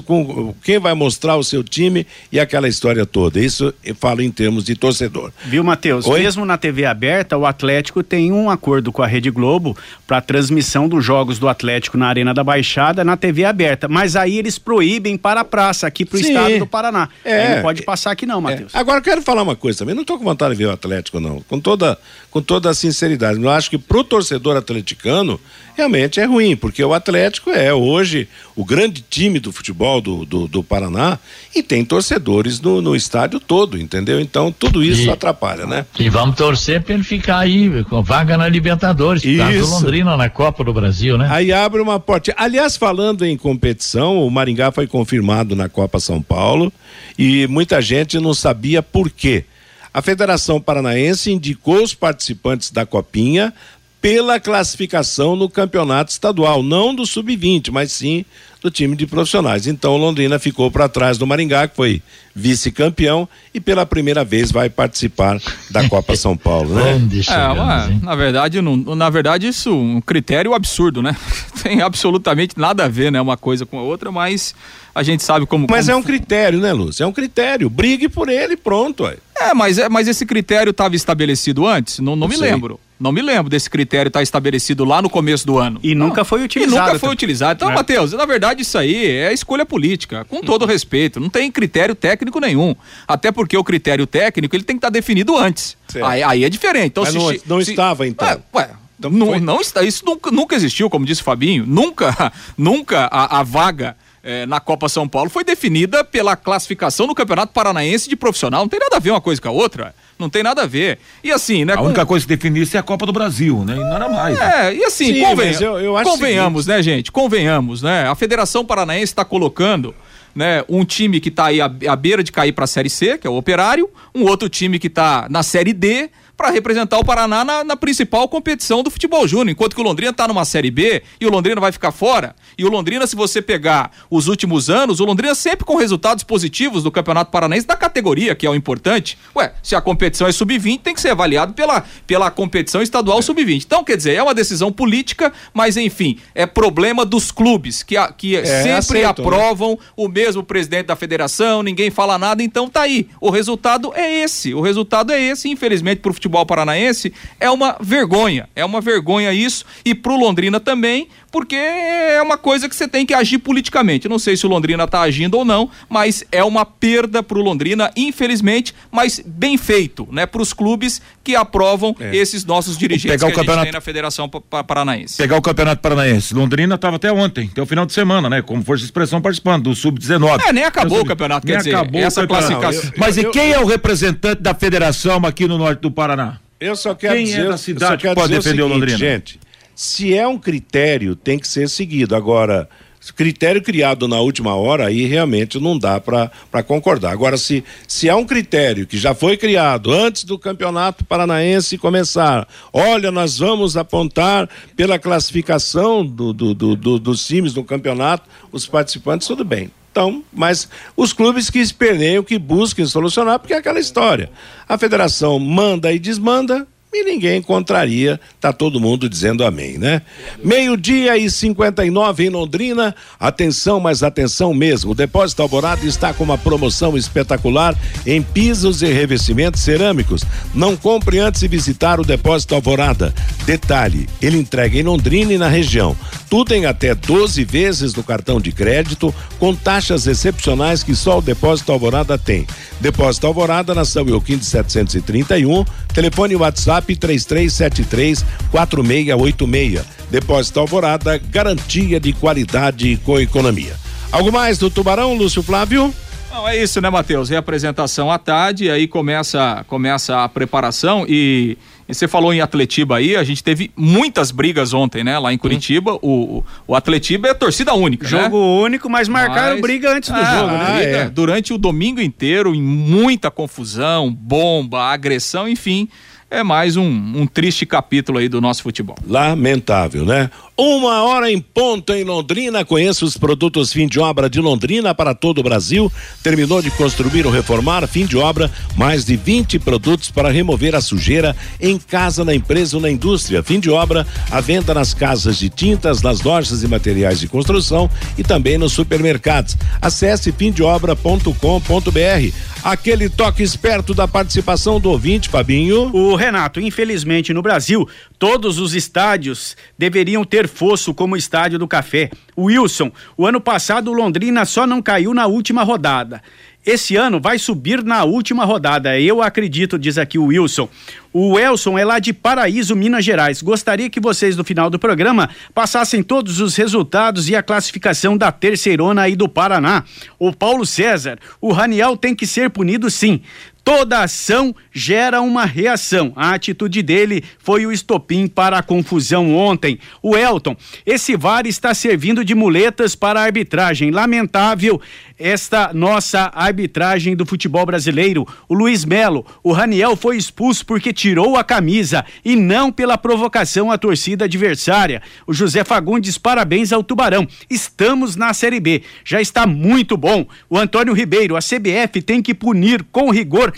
quem 0.64 0.80
vai 0.80 0.94
mostrar 0.94 1.38
o 1.38 1.44
seu 1.44 1.64
time 1.64 2.06
e 2.32 2.40
aquela 2.40 2.68
história 2.68 3.06
toda. 3.06 3.40
Isso 3.40 3.74
eu 3.84 3.96
falo 3.96 4.22
em 4.22 4.32
termos 4.32 4.64
de 4.64 4.76
torcedor. 4.76 5.32
Viu, 5.46 5.64
Matheus? 5.64 6.06
Mesmo 6.08 6.46
na 6.46 6.58
TV 6.58 6.86
aberta, 6.86 7.38
o 7.38 7.46
Atlético 7.46 8.04
tem 8.04 8.32
um 8.32 8.50
acordo 8.50 8.92
com 8.92 9.02
a 9.02 9.08
Rede 9.08 9.32
Globo 9.32 9.76
para 10.06 10.18
a 10.18 10.22
transmissão 10.22 10.88
dos 10.88 11.04
jogos 11.04 11.40
do 11.40 11.48
Atlético 11.48 11.98
na 11.98 12.08
Arena 12.08 12.34
da 12.34 12.44
Baixada 12.44 13.04
na 13.04 13.18
TV 13.18 13.46
aberta. 13.46 13.88
Mas 13.88 14.16
aí 14.16 14.38
eles 14.38 14.60
proíbem 14.60 15.18
para 15.18 15.42
a 15.42 15.46
praça, 15.46 15.88
aqui 15.88 16.06
para 16.06 16.18
o 16.18 16.20
estado 16.20 16.60
do 16.60 16.68
Paraná. 16.68 17.10
É, 17.24 17.56
não 17.56 17.62
pode 17.64 17.82
passar 17.84 18.12
aqui, 18.12 18.26
não, 18.26 18.40
é. 18.40 18.42
Matheus. 18.42 18.76
É. 18.76 18.78
Agora 18.78 19.00
eu 19.00 19.04
quero 19.04 19.21
falar 19.22 19.44
uma 19.44 19.56
coisa 19.56 19.80
também. 19.80 19.96
Não 19.96 20.02
estou 20.02 20.18
com 20.18 20.24
vontade 20.24 20.56
de 20.56 20.58
ver 20.58 20.68
o 20.68 20.72
Atlético, 20.72 21.20
não. 21.20 21.42
Com 21.42 21.60
toda, 21.60 21.98
com 22.30 22.42
toda 22.42 22.70
a 22.70 22.74
sinceridade. 22.74 23.42
Eu 23.42 23.50
acho 23.50 23.70
que 23.70 23.78
para 23.78 23.98
o 23.98 24.04
torcedor 24.04 24.58
atleticano, 24.58 25.40
realmente 25.76 26.20
é 26.20 26.26
ruim, 26.26 26.56
porque 26.56 26.84
o 26.84 26.94
Atlético 26.94 27.50
é 27.50 27.74
hoje 27.74 28.28
o 28.56 28.64
grande 28.64 29.04
time 29.10 29.40
do 29.40 29.52
futebol 29.52 30.02
do, 30.02 30.26
do, 30.26 30.48
do 30.48 30.64
Paraná 30.64 31.18
e 31.56 31.64
tem 31.64 31.84
torcedores 31.84 32.60
no, 32.60 32.82
no, 32.82 32.96
estádio 32.96 33.40
todo, 33.40 33.78
entendeu? 33.78 34.20
Então 34.20 34.52
tudo 34.52 34.84
isso 34.84 35.04
e, 35.04 35.10
atrapalha, 35.10 35.66
né? 35.66 35.86
E 36.00 36.10
vamos 36.10 36.36
torcer 36.36 36.82
para 36.82 36.94
ele 36.94 37.04
ficar 37.04 37.40
aí 37.40 37.84
com 37.86 38.02
vaga 38.02 38.38
na 38.38 38.48
Libertadores, 38.48 39.22
do 39.24 39.68
Londrina 39.68 40.16
na 40.18 40.30
Copa 40.30 40.64
do 40.64 40.74
Brasil, 40.74 41.18
né? 41.18 41.28
Aí 41.30 41.52
abre 41.52 41.82
uma 41.82 42.00
porta. 42.00 42.34
Aliás, 42.38 42.78
falando 42.78 43.26
em 43.26 43.38
competição, 43.38 44.26
o 44.26 44.30
Maringá 44.30 44.72
foi 44.72 44.88
confirmado 44.88 45.56
na 45.56 45.68
Copa 45.70 46.00
São 46.00 46.22
Paulo 46.22 46.72
e 47.18 47.48
muita 47.48 47.82
gente 47.82 48.20
não 48.20 48.34
sabia 48.34 48.82
por 48.82 49.10
quê. 49.12 49.45
A 49.93 50.01
Federação 50.01 50.62
Paranaense 50.62 51.32
indicou 51.32 51.84
os 51.84 51.93
participantes 51.93 52.72
da 52.72 52.86
Copinha 52.86 53.53
pela 54.01 54.39
classificação 54.39 55.36
no 55.36 55.47
campeonato 55.47 56.12
estadual, 56.12 56.64
não 56.64 56.93
do 56.95 57.05
sub-20, 57.05 57.70
mas 57.72 57.91
sim 57.91 58.26
do 58.59 58.72
time 58.72 58.95
de 58.95 59.05
profissionais. 59.05 59.68
Então 59.68 59.95
Londrina 59.95 60.39
ficou 60.39 60.72
para 60.72 60.89
trás 60.89 61.18
do 61.18 61.28
Maringá, 61.28 61.68
que 61.68 61.76
foi 61.76 62.01
vice-campeão 62.34 63.30
e 63.53 63.59
pela 63.59 63.86
primeira 63.86 64.24
vez 64.24 64.51
vai 64.51 64.70
participar 64.70 65.39
da 65.70 65.88
Copa 65.88 66.16
São 66.16 66.36
Paulo, 66.36 66.74
né? 66.76 66.99
é, 67.30 67.47
uma, 67.47 67.88
na 68.01 68.16
verdade, 68.16 68.62
não, 68.62 68.78
na 68.78 69.09
verdade 69.09 69.47
isso 69.47 69.70
é 69.70 69.74
um 69.74 70.01
critério 70.01 70.53
absurdo, 70.53 71.01
né? 71.01 71.16
Tem 71.62 71.82
absolutamente 71.82 72.57
nada 72.57 72.86
a 72.86 72.88
ver, 72.88 73.12
né, 73.12 73.22
uma 73.22 73.38
coisa 73.38 73.66
com 73.66 73.78
a 73.78 73.84
outra, 73.84 74.12
mas 74.12 74.55
a 74.94 75.04
gente 75.04 75.24
sabe 75.24 75.46
como. 75.46 75.68
Mas 75.70 75.86
como... 75.86 75.98
é 75.98 76.00
um 76.00 76.04
critério, 76.04 76.60
né, 76.60 76.74
Lúcio? 76.74 77.04
É 77.04 77.08
um 77.08 77.14
critério. 77.14 77.70
Brigue 77.70 78.10
por 78.10 78.30
ele, 78.30 78.58
pronto. 78.58 79.04
Ué. 79.04 79.18
É, 79.39 79.54
mas 79.54 79.78
é, 79.78 79.89
mas 79.89 80.08
esse 80.08 80.26
critério 80.26 80.72
estava 80.72 80.96
estabelecido 80.96 81.66
antes? 81.66 82.00
Não, 82.00 82.12
não, 82.12 82.16
não 82.16 82.28
me 82.28 82.38
sei. 82.38 82.52
lembro. 82.52 82.80
Não 83.00 83.12
me 83.12 83.20
lembro 83.20 83.50
desse 83.50 83.68
critério 83.68 84.10
estar 84.10 84.20
tá 84.20 84.24
estabelecido 84.24 84.86
lá 84.86 85.02
no 85.02 85.10
começo 85.10 85.44
do 85.48 85.58
ano. 85.58 85.80
E 85.82 85.96
nunca 85.96 86.24
foi 86.24 86.44
utilizado. 86.44 86.76
E 86.76 86.86
nunca 86.86 87.00
foi 87.00 87.10
utilizado. 87.10 87.58
Então, 87.58 87.72
é. 87.72 87.74
Matheus, 87.74 88.14
na 88.14 88.26
verdade, 88.28 88.62
isso 88.62 88.78
aí 88.78 89.08
é 89.08 89.34
escolha 89.34 89.66
política, 89.66 90.24
com 90.26 90.42
todo 90.42 90.68
respeito. 90.68 91.20
Não 91.20 91.28
tem 91.28 91.52
critério 91.52 91.96
técnico 91.96 92.39
nenhum. 92.39 92.76
Até 93.08 93.32
porque 93.32 93.58
o 93.58 93.64
critério 93.64 94.06
técnico 94.06 94.56
ele 94.56 94.64
tem 94.64 94.76
que 94.76 94.80
estar 94.80 94.89
tá 94.89 94.94
definido 94.94 95.36
antes. 95.36 95.76
Aí, 96.04 96.22
aí, 96.22 96.44
é 96.44 96.50
diferente. 96.50 96.89
Então, 96.89 97.04
Mas 97.04 97.14
se, 97.14 97.18
não, 97.18 97.58
não 97.58 97.66
se, 97.66 97.72
estava, 97.72 98.08
então. 98.08 98.28
É, 98.28 98.39
ué, 98.54 98.70
então 99.00 99.10
não, 99.10 99.39
não, 99.39 99.60
está, 99.60 99.82
isso 99.82 100.06
nunca, 100.06 100.30
nunca 100.30 100.56
existiu, 100.56 100.88
como 100.88 101.04
disse 101.04 101.22
o 101.22 101.24
Fabinho. 101.24 101.66
Nunca, 101.66 102.32
nunca 102.56 103.10
a, 103.12 103.39
a 103.39 103.44
vaga 103.44 103.98
é, 104.24 104.46
na 104.46 104.60
Copa 104.60 104.88
São 104.88 105.08
Paulo 105.08 105.30
foi 105.30 105.44
definida 105.44 106.04
pela 106.04 106.36
classificação 106.36 107.08
no 107.08 107.16
Campeonato 107.16 107.54
Paranaense 107.54 108.08
de 108.08 108.16
profissional. 108.16 108.62
Não 108.62 108.70
tem 108.70 108.80
nada 108.80 108.98
a 108.98 109.00
ver 109.00 109.12
uma 109.12 109.22
coisa 109.22 109.42
com 109.42 109.50
a 109.50 109.52
outra. 109.52 109.96
Não 110.18 110.30
tem 110.30 110.44
nada 110.44 110.64
a 110.64 110.68
ver. 110.68 111.00
E 111.24 111.32
assim, 111.32 111.66
né? 111.66 111.74
A 111.74 111.78
com... 111.78 111.86
única 111.86 112.06
coisa 112.06 112.26
que 112.26 112.36
definisse 112.36 112.78
é 112.78 112.80
a 112.80 112.84
Copa 112.84 113.06
do 113.06 113.12
Brasil, 113.12 113.64
né? 113.66 113.76
E 113.76 113.80
nada 113.80 114.08
mais. 114.08 114.38
Né? 114.38 114.68
É, 114.68 114.76
e 114.76 114.86
assim, 114.86 115.14
Sim, 115.14 115.22
conven... 115.22 115.54
eu, 115.60 115.80
eu 115.80 116.04
convenhamos, 116.04 116.68
né, 116.68 116.82
gente? 116.84 117.12
Convenhamos, 117.12 117.82
né? 117.82 118.08
A 118.08 118.14
Federação 118.14 118.64
Paranaense 118.64 119.12
está 119.12 119.26
colocando. 119.26 119.96
Né, 120.34 120.64
um 120.70 120.86
time 120.86 121.20
que 121.20 121.28
está 121.28 121.48
aí 121.48 121.60
à, 121.60 121.66
à 121.66 121.94
beira 121.94 122.24
de 122.24 122.32
cair 122.32 122.54
para 122.54 122.64
a 122.64 122.68
Série 122.68 122.90
C, 122.90 123.18
que 123.18 123.28
é 123.28 123.30
o 123.30 123.36
Operário, 123.36 123.90
um 124.16 124.24
outro 124.24 124.48
time 124.48 124.80
que 124.80 124.88
está 124.88 125.28
na 125.30 125.44
Série 125.44 125.74
D, 125.74 126.10
para 126.42 126.50
representar 126.50 126.98
o 126.98 127.06
Paraná 127.06 127.46
na, 127.46 127.64
na, 127.64 127.78
principal 127.78 128.28
competição 128.28 128.82
do 128.82 128.89
futebol 128.89 129.28
júnior, 129.28 129.50
enquanto 129.50 129.76
que 129.76 129.82
o 129.82 129.84
Londrina 129.84 130.10
está 130.10 130.28
numa 130.28 130.44
Série 130.44 130.72
B 130.72 131.04
e 131.20 131.26
o 131.28 131.30
Londrina 131.30 131.62
vai 131.62 131.72
ficar 131.72 131.92
fora. 131.92 132.36
E 132.58 132.66
o 132.66 132.68
Londrina, 132.68 133.06
se 133.06 133.16
você 133.16 133.44
pegar 133.44 133.92
os 134.10 134.28
últimos 134.28 134.68
anos, 134.68 135.00
o 135.00 135.06
Londrina 135.06 135.36
sempre 135.36 135.64
com 135.64 135.76
resultados 135.76 136.24
positivos 136.24 136.82
do 136.82 136.92
Campeonato 136.92 137.30
Paranaense 137.30 137.68
da 137.68 137.76
categoria, 137.76 138.34
que 138.34 138.48
é 138.48 138.50
o 138.50 138.56
importante. 138.56 139.20
Ué, 139.36 139.54
se 139.62 139.76
a 139.76 139.82
competição 139.82 140.26
é 140.26 140.32
sub-20, 140.32 140.80
tem 140.82 140.96
que 140.96 141.02
ser 141.02 141.10
avaliado 141.10 141.54
pela, 141.54 141.86
pela 142.08 142.32
competição 142.32 142.82
estadual 142.82 143.22
sub-20. 143.22 143.64
Então, 143.64 143.84
quer 143.84 143.96
dizer, 143.96 144.16
é 144.16 144.24
uma 144.24 144.34
decisão 144.34 144.72
política, 144.72 145.32
mas 145.54 145.78
enfim, 145.78 146.18
é 146.34 146.48
problema 146.48 147.06
dos 147.06 147.32
clubes 147.32 147.84
que, 147.84 147.96
que 148.18 148.36
é, 148.36 148.44
sempre 148.46 148.72
aceito, 148.72 149.22
né? 149.22 149.28
aprovam 149.28 149.72
né? 149.74 149.78
o 149.96 150.08
mesmo 150.08 150.42
presidente 150.42 150.88
da 150.88 150.96
federação, 150.96 151.62
ninguém 151.62 151.92
fala 151.92 152.18
nada, 152.18 152.42
então 152.42 152.68
tá 152.68 152.82
aí. 152.82 153.08
O 153.20 153.30
resultado 153.30 153.94
é 153.94 154.24
esse. 154.24 154.56
O 154.56 154.62
resultado 154.62 155.12
é 155.12 155.22
esse, 155.22 155.48
infelizmente, 155.48 156.00
pro 156.00 156.12
futebol 156.12 156.31
futebol 156.32 156.46
paranaense 156.46 157.14
é 157.40 157.50
uma 157.50 157.76
vergonha. 157.82 158.48
É 158.56 158.64
uma 158.64 158.80
vergonha 158.80 159.34
isso 159.34 159.66
e 159.84 159.94
pro 159.94 160.16
Londrina 160.16 160.60
também, 160.60 161.10
porque 161.32 161.56
é 161.56 162.22
uma 162.22 162.38
coisa 162.38 162.70
que 162.70 162.76
você 162.76 162.88
tem 162.88 163.06
que 163.06 163.14
agir 163.14 163.38
politicamente. 163.40 164.08
não 164.08 164.18
sei 164.18 164.38
se 164.38 164.46
o 164.46 164.50
Londrina 164.50 164.86
está 164.86 165.02
agindo 165.02 165.38
ou 165.38 165.46
não, 165.46 165.70
mas 165.90 166.24
é 166.32 166.44
uma 166.44 166.66
perda 166.66 167.22
para 167.22 167.38
o 167.38 167.42
Londrina, 167.42 167.92
infelizmente, 167.96 168.74
mas 168.90 169.22
bem 169.26 169.58
feito, 169.58 170.08
né, 170.12 170.26
para 170.26 170.42
os 170.42 170.54
clubes 170.54 171.02
que 171.24 171.36
aprovam 171.36 171.96
é. 172.00 172.16
esses 172.16 172.46
nossos 172.46 172.78
dirigentes 172.78 173.12
Pegar 173.12 173.28
que 173.28 173.34
o 173.34 173.36
campeonato... 173.36 173.66
tem 173.66 173.74
na 173.74 173.82
Federação 173.82 174.30
Paranaense. 174.30 175.18
Pegar 175.18 175.38
o 175.38 175.42
Campeonato 175.42 175.82
Paranaense. 175.82 176.34
Londrina 176.34 176.76
estava 176.76 176.96
até 176.96 177.12
ontem, 177.12 177.50
até 177.52 177.62
o 177.62 177.66
final 177.66 177.86
de 177.86 177.94
semana, 177.94 178.30
né, 178.30 178.42
como 178.42 178.64
força 178.64 178.80
de 178.82 178.86
expressão 178.86 179.22
participando 179.22 179.64
do 179.64 179.76
sub-19. 179.76 180.42
É, 180.48 180.54
nem 180.54 180.64
acabou 180.64 181.02
o 181.02 181.06
campeonato, 181.06 181.46
quer 181.46 181.58
dizer, 181.58 181.76
essa 181.96 182.26
classificação. 182.26 182.92
Mas 182.98 183.18
e 183.18 183.26
quem 183.26 183.52
é 183.52 183.60
o 183.60 183.66
representante 183.66 184.42
da 184.42 184.54
federação 184.54 185.26
aqui 185.26 185.48
no 185.48 185.58
norte 185.58 185.82
do 185.82 185.92
Paraná? 185.92 186.11
Eu 186.59 186.76
só 186.76 186.93
quero 186.93 187.16
quem 187.16 187.26
dizer, 187.26 187.45
é 187.45 187.49
da 187.49 187.57
cidade 187.57 188.07
que 188.07 188.14
pode 188.14 188.34
defender 188.34 188.39
o, 188.39 188.43
seguinte, 188.43 188.62
o 188.62 188.68
Londrina? 188.68 188.97
Gente, 188.97 189.39
se 189.76 190.16
é 190.16 190.28
um 190.28 190.38
critério, 190.38 191.16
tem 191.16 191.39
que 191.39 191.47
ser 191.47 191.68
seguido. 191.68 192.16
Agora, 192.16 192.70
critério 193.16 193.64
criado 193.64 194.07
na 194.07 194.20
última 194.20 194.53
hora, 194.53 194.86
aí 194.86 195.07
realmente 195.07 195.59
não 195.59 195.80
dá 195.80 195.99
para 195.99 196.30
concordar. 196.64 197.12
Agora, 197.12 197.36
se, 197.36 197.64
se 197.88 198.07
é 198.07 198.14
um 198.14 198.26
critério 198.26 198.86
que 198.86 198.97
já 198.97 199.16
foi 199.16 199.38
criado 199.38 199.91
antes 199.91 200.24
do 200.24 200.38
campeonato 200.38 201.03
paranaense 201.03 201.80
começar, 201.80 202.47
olha, 202.72 203.09
nós 203.09 203.39
vamos 203.39 203.76
apontar 203.76 204.47
pela 204.76 204.99
classificação 204.99 206.05
do, 206.05 206.32
do, 206.32 206.53
do, 206.53 206.76
do 206.76 206.99
dos 206.99 207.26
times 207.26 207.53
do 207.53 207.64
campeonato, 207.64 208.30
os 208.51 208.68
participantes, 208.68 209.28
tudo 209.28 209.43
bem. 209.43 209.72
Então, 209.92 210.24
mas 210.32 210.70
os 210.96 211.12
clubes 211.12 211.50
que 211.50 211.60
esperneiam, 211.60 212.24
que 212.24 212.39
busquem 212.39 212.86
solucionar, 212.86 213.39
porque 213.39 213.54
é 213.54 213.58
aquela 213.58 213.80
história. 213.80 214.32
A 214.68 214.78
federação 214.78 215.38
manda 215.38 215.92
e 215.92 216.00
desmanda, 216.00 216.66
e 216.94 217.06
ninguém 217.06 217.38
encontraria, 217.38 218.20
tá 218.39 218.52
todo 218.52 218.80
mundo 218.80 219.08
dizendo 219.08 219.46
amém, 219.46 219.78
né? 219.78 220.02
Meio-dia 220.44 221.18
e 221.18 221.32
59 221.32 222.26
em 222.26 222.30
Londrina. 222.30 222.94
Atenção, 223.18 223.80
mas 223.80 224.04
atenção 224.04 224.54
mesmo. 224.54 224.92
O 224.92 224.96
Depósito 224.96 225.42
Alvorada 225.42 225.86
está 225.86 226.14
com 226.14 226.24
uma 226.24 226.38
promoção 226.38 226.98
espetacular 226.98 227.78
em 228.06 228.22
pisos 228.22 228.82
e 228.82 228.88
revestimentos 228.88 229.62
cerâmicos. 229.62 230.24
Não 230.54 230.76
compre 230.76 231.20
antes 231.20 231.39
de 231.39 231.48
visitar 231.48 231.98
o 232.00 232.06
Depósito 232.06 232.56
Alvorada. 232.56 233.14
Detalhe: 233.46 234.10
ele 234.22 234.38
entrega 234.38 234.78
em 234.78 234.84
Londrina 234.84 235.32
e 235.32 235.38
na 235.38 235.48
região. 235.48 235.96
Tudo 236.30 236.54
em 236.54 236.66
até 236.66 236.94
12 236.94 237.44
vezes 237.46 237.94
no 237.94 238.04
cartão 238.04 238.39
de 238.39 238.52
crédito, 238.52 239.14
com 239.39 239.56
taxas 239.56 240.08
excepcionais 240.08 240.84
que 240.84 240.96
só 240.96 241.20
o 241.20 241.22
Depósito 241.22 241.72
Alvorada 241.72 242.18
tem. 242.18 242.46
Depósito 242.82 243.28
Alvorada 243.28 243.76
na 243.76 243.86
São 243.86 244.04
de 244.04 244.44
731, 244.44 245.64
telefone 245.94 246.36
WhatsApp 246.36 246.96
3373 246.96 248.26
4686. 248.50 249.86
Depósito 250.10 250.60
Alvorada, 250.60 251.20
garantia 251.20 252.00
de 252.00 252.12
qualidade 252.12 253.00
com 253.06 253.20
economia. 253.20 253.76
Algo 254.12 254.32
mais 254.32 254.58
do 254.58 254.72
Tubarão, 254.72 255.14
Lúcio 255.14 255.44
Flávio? 255.44 255.94
Não, 256.32 256.48
é 256.48 256.58
isso, 256.58 256.82
né, 256.82 256.90
Matheus? 256.90 257.30
Reapresentação 257.30 258.10
à 258.10 258.18
tarde, 258.18 258.72
aí 258.72 258.88
começa, 258.88 259.64
começa 259.68 260.24
a 260.24 260.28
preparação 260.28 261.06
e 261.08 261.58
e 261.92 261.94
você 261.94 262.08
falou 262.08 262.34
em 262.34 262.39
Atletiba 262.39 262.96
aí, 262.96 263.18
a 263.18 263.24
gente 263.24 263.44
teve 263.44 263.70
muitas 263.76 264.32
brigas 264.32 264.74
ontem, 264.74 265.04
né? 265.04 265.20
Lá 265.20 265.34
em 265.34 265.38
Curitiba. 265.38 266.00
O, 266.02 266.42
o 266.66 266.74
Atletiba 266.74 267.28
é 267.28 267.34
torcida 267.34 267.74
única. 267.74 268.08
Jogo 268.08 268.39
né? 268.39 268.64
único, 268.64 268.89
mas 268.89 269.10
marcaram 269.10 269.56
mas... 269.56 269.62
briga 269.62 269.92
antes 269.92 270.10
do 270.10 270.16
ah, 270.16 270.39
jogo, 270.39 270.52
né? 270.54 270.76
Briga, 270.78 270.98
é. 270.98 271.10
Durante 271.10 271.52
o 271.52 271.58
domingo 271.58 272.00
inteiro, 272.00 272.56
em 272.56 272.62
muita 272.62 273.30
confusão, 273.30 274.10
bomba, 274.10 274.84
agressão, 274.84 275.50
enfim 275.50 275.89
é 276.32 276.44
mais 276.44 276.78
um, 276.78 276.88
um, 276.88 277.28
triste 277.28 277.66
capítulo 277.66 278.18
aí 278.18 278.30
do 278.30 278.40
nosso 278.40 278.64
futebol. 278.64 278.96
Lamentável, 279.06 280.06
né? 280.06 280.32
Uma 280.58 281.04
hora 281.04 281.30
em 281.30 281.42
ponto 281.42 281.92
em 281.92 282.06
Londrina. 282.06 282.64
Conheça 282.64 283.04
os 283.04 283.18
produtos 283.18 283.74
fim 283.74 283.86
de 283.86 284.00
obra 284.00 284.30
de 284.30 284.40
Londrina 284.40 284.96
para 284.96 285.14
todo 285.14 285.40
o 285.40 285.44
Brasil. 285.44 285.92
Terminou 286.24 286.62
de 286.62 286.72
construir 286.72 287.26
ou 287.26 287.34
reformar, 287.34 287.86
fim 287.86 288.06
de 288.06 288.16
obra, 288.16 288.50
mais 288.78 289.04
de 289.04 289.18
20 289.18 289.60
produtos 289.60 290.10
para 290.10 290.30
remover 290.30 290.74
a 290.74 290.80
sujeira 290.80 291.36
em 291.60 291.78
casa, 291.78 292.24
na 292.24 292.34
empresa 292.34 292.78
ou 292.78 292.82
na 292.82 292.90
indústria. 292.90 293.44
Fim 293.44 293.60
de 293.60 293.70
obra, 293.70 294.08
a 294.30 294.40
venda 294.40 294.74
nas 294.74 294.94
casas 294.94 295.38
de 295.38 295.50
tintas, 295.50 296.02
nas 296.02 296.22
lojas 296.22 296.64
e 296.64 296.68
materiais 296.68 297.20
de 297.20 297.28
construção 297.28 297.90
e 298.18 298.24
também 298.24 298.58
nos 298.58 298.72
supermercados. 298.72 299.58
Acesse 299.82 300.32
fimdeobra.com.br. 300.32 302.51
Aquele 302.64 303.09
toque 303.09 303.41
esperto 303.41 303.91
da 303.91 304.07
participação 304.07 304.80
do 304.80 304.91
ouvinte, 304.91 305.30
Fabinho. 305.30 305.89
O 305.95 306.16
Renato, 306.16 306.62
infelizmente 306.62 307.34
no 307.34 307.41
Brasil, 307.41 307.89
todos 308.20 308.59
os 308.59 308.76
estádios 308.76 309.57
deveriam 309.76 310.24
ter 310.24 310.47
fosso 310.47 310.93
como 310.93 311.16
o 311.16 311.18
Estádio 311.18 311.57
do 311.57 311.68
Café. 311.68 312.12
Wilson, 312.38 312.91
o 313.18 313.26
ano 313.26 313.41
passado 313.41 313.91
Londrina 313.91 314.45
só 314.45 314.68
não 314.68 314.80
caiu 314.80 315.12
na 315.12 315.26
última 315.26 315.64
rodada. 315.64 316.22
Esse 316.64 316.95
ano 316.95 317.20
vai 317.20 317.39
subir 317.39 317.84
na 317.84 318.03
última 318.03 318.45
rodada, 318.45 318.99
eu 318.99 319.24
acredito, 319.24 319.80
diz 319.80 319.97
aqui 319.97 320.20
o 320.20 320.26
Wilson. 320.26 320.70
O 321.14 321.38
Elson 321.38 321.78
é 321.78 321.84
lá 321.84 321.99
de 321.99 322.14
Paraíso, 322.14 322.74
Minas 322.74 323.03
Gerais. 323.03 323.41
Gostaria 323.41 323.89
que 323.89 323.99
vocês, 323.99 324.38
no 324.38 324.45
final 324.45 324.70
do 324.70 324.80
programa, 324.80 325.30
passassem 325.53 326.01
todos 326.01 326.39
os 326.39 326.55
resultados 326.55 327.28
e 327.28 327.36
a 327.36 327.43
classificação 327.43 328.16
da 328.16 328.32
terceirona 328.32 329.01
aí 329.01 329.16
do 329.16 329.28
Paraná. 329.28 329.84
O 330.18 330.32
Paulo 330.32 330.66
César, 330.66 331.20
o 331.41 331.51
Raniel 331.51 331.97
tem 331.97 332.16
que 332.16 332.26
ser 332.26 332.49
punido 332.49 332.89
sim. 332.89 333.22
Toda 333.64 334.01
ação 334.01 334.55
gera 334.72 335.22
uma 335.22 335.45
reação. 335.45 336.12
A 336.16 336.34
atitude 336.34 336.82
dele 336.82 337.24
foi 337.38 337.66
o 337.66 337.72
estopim 337.72 338.28
para 338.28 338.57
a 338.57 338.64
confusão 338.64 339.36
ontem. 339.36 339.78
O 340.01 340.18
Elton, 340.18 340.55
esse 340.84 341.16
VAR 341.16 341.45
está 341.45 341.72
servindo 341.74 342.26
de 342.26 342.34
muletas 342.34 342.95
para 342.95 343.20
a 343.20 343.24
arbitragem. 343.24 343.91
Lamentável 343.91 344.82
esta 345.20 345.72
nossa 345.74 346.32
arbitragem 346.34 347.16
do 347.16 347.26
futebol 347.26 347.64
brasileiro. 347.64 348.28
O 348.49 348.55
Luiz 348.55 348.84
Melo, 348.84 349.24
o 349.43 349.51
Raniel 349.51 349.95
foi 349.95 350.18
expulso 350.18 350.66
porque 350.66 350.91
tirou 351.02 351.36
a 351.36 351.43
camisa 351.43 352.06
e 352.24 352.36
não 352.36 352.72
pela 352.72 352.95
provocação 352.95 353.72
à 353.72 353.78
torcida 353.78 354.26
adversária. 354.26 355.02
O 355.26 355.34
José 355.34 355.64
Fagundes, 355.64 356.16
parabéns 356.16 356.72
ao 356.72 356.84
Tubarão. 356.84 357.28
Estamos 357.49 358.16
na 358.16 358.36
Série 358.36 358.60
B. 358.60 358.84
Já 359.04 359.20
está 359.20 359.47
muito 359.47 359.97
bom. 359.97 360.28
O 360.47 360.60
Antônio 360.60 360.93
Ribeiro, 360.93 361.36
a 361.36 361.39
CBF 361.39 362.04
tem 362.04 362.22
que 362.22 362.36
punir 362.36 362.86
com 362.91 363.10
rigor 363.10 363.52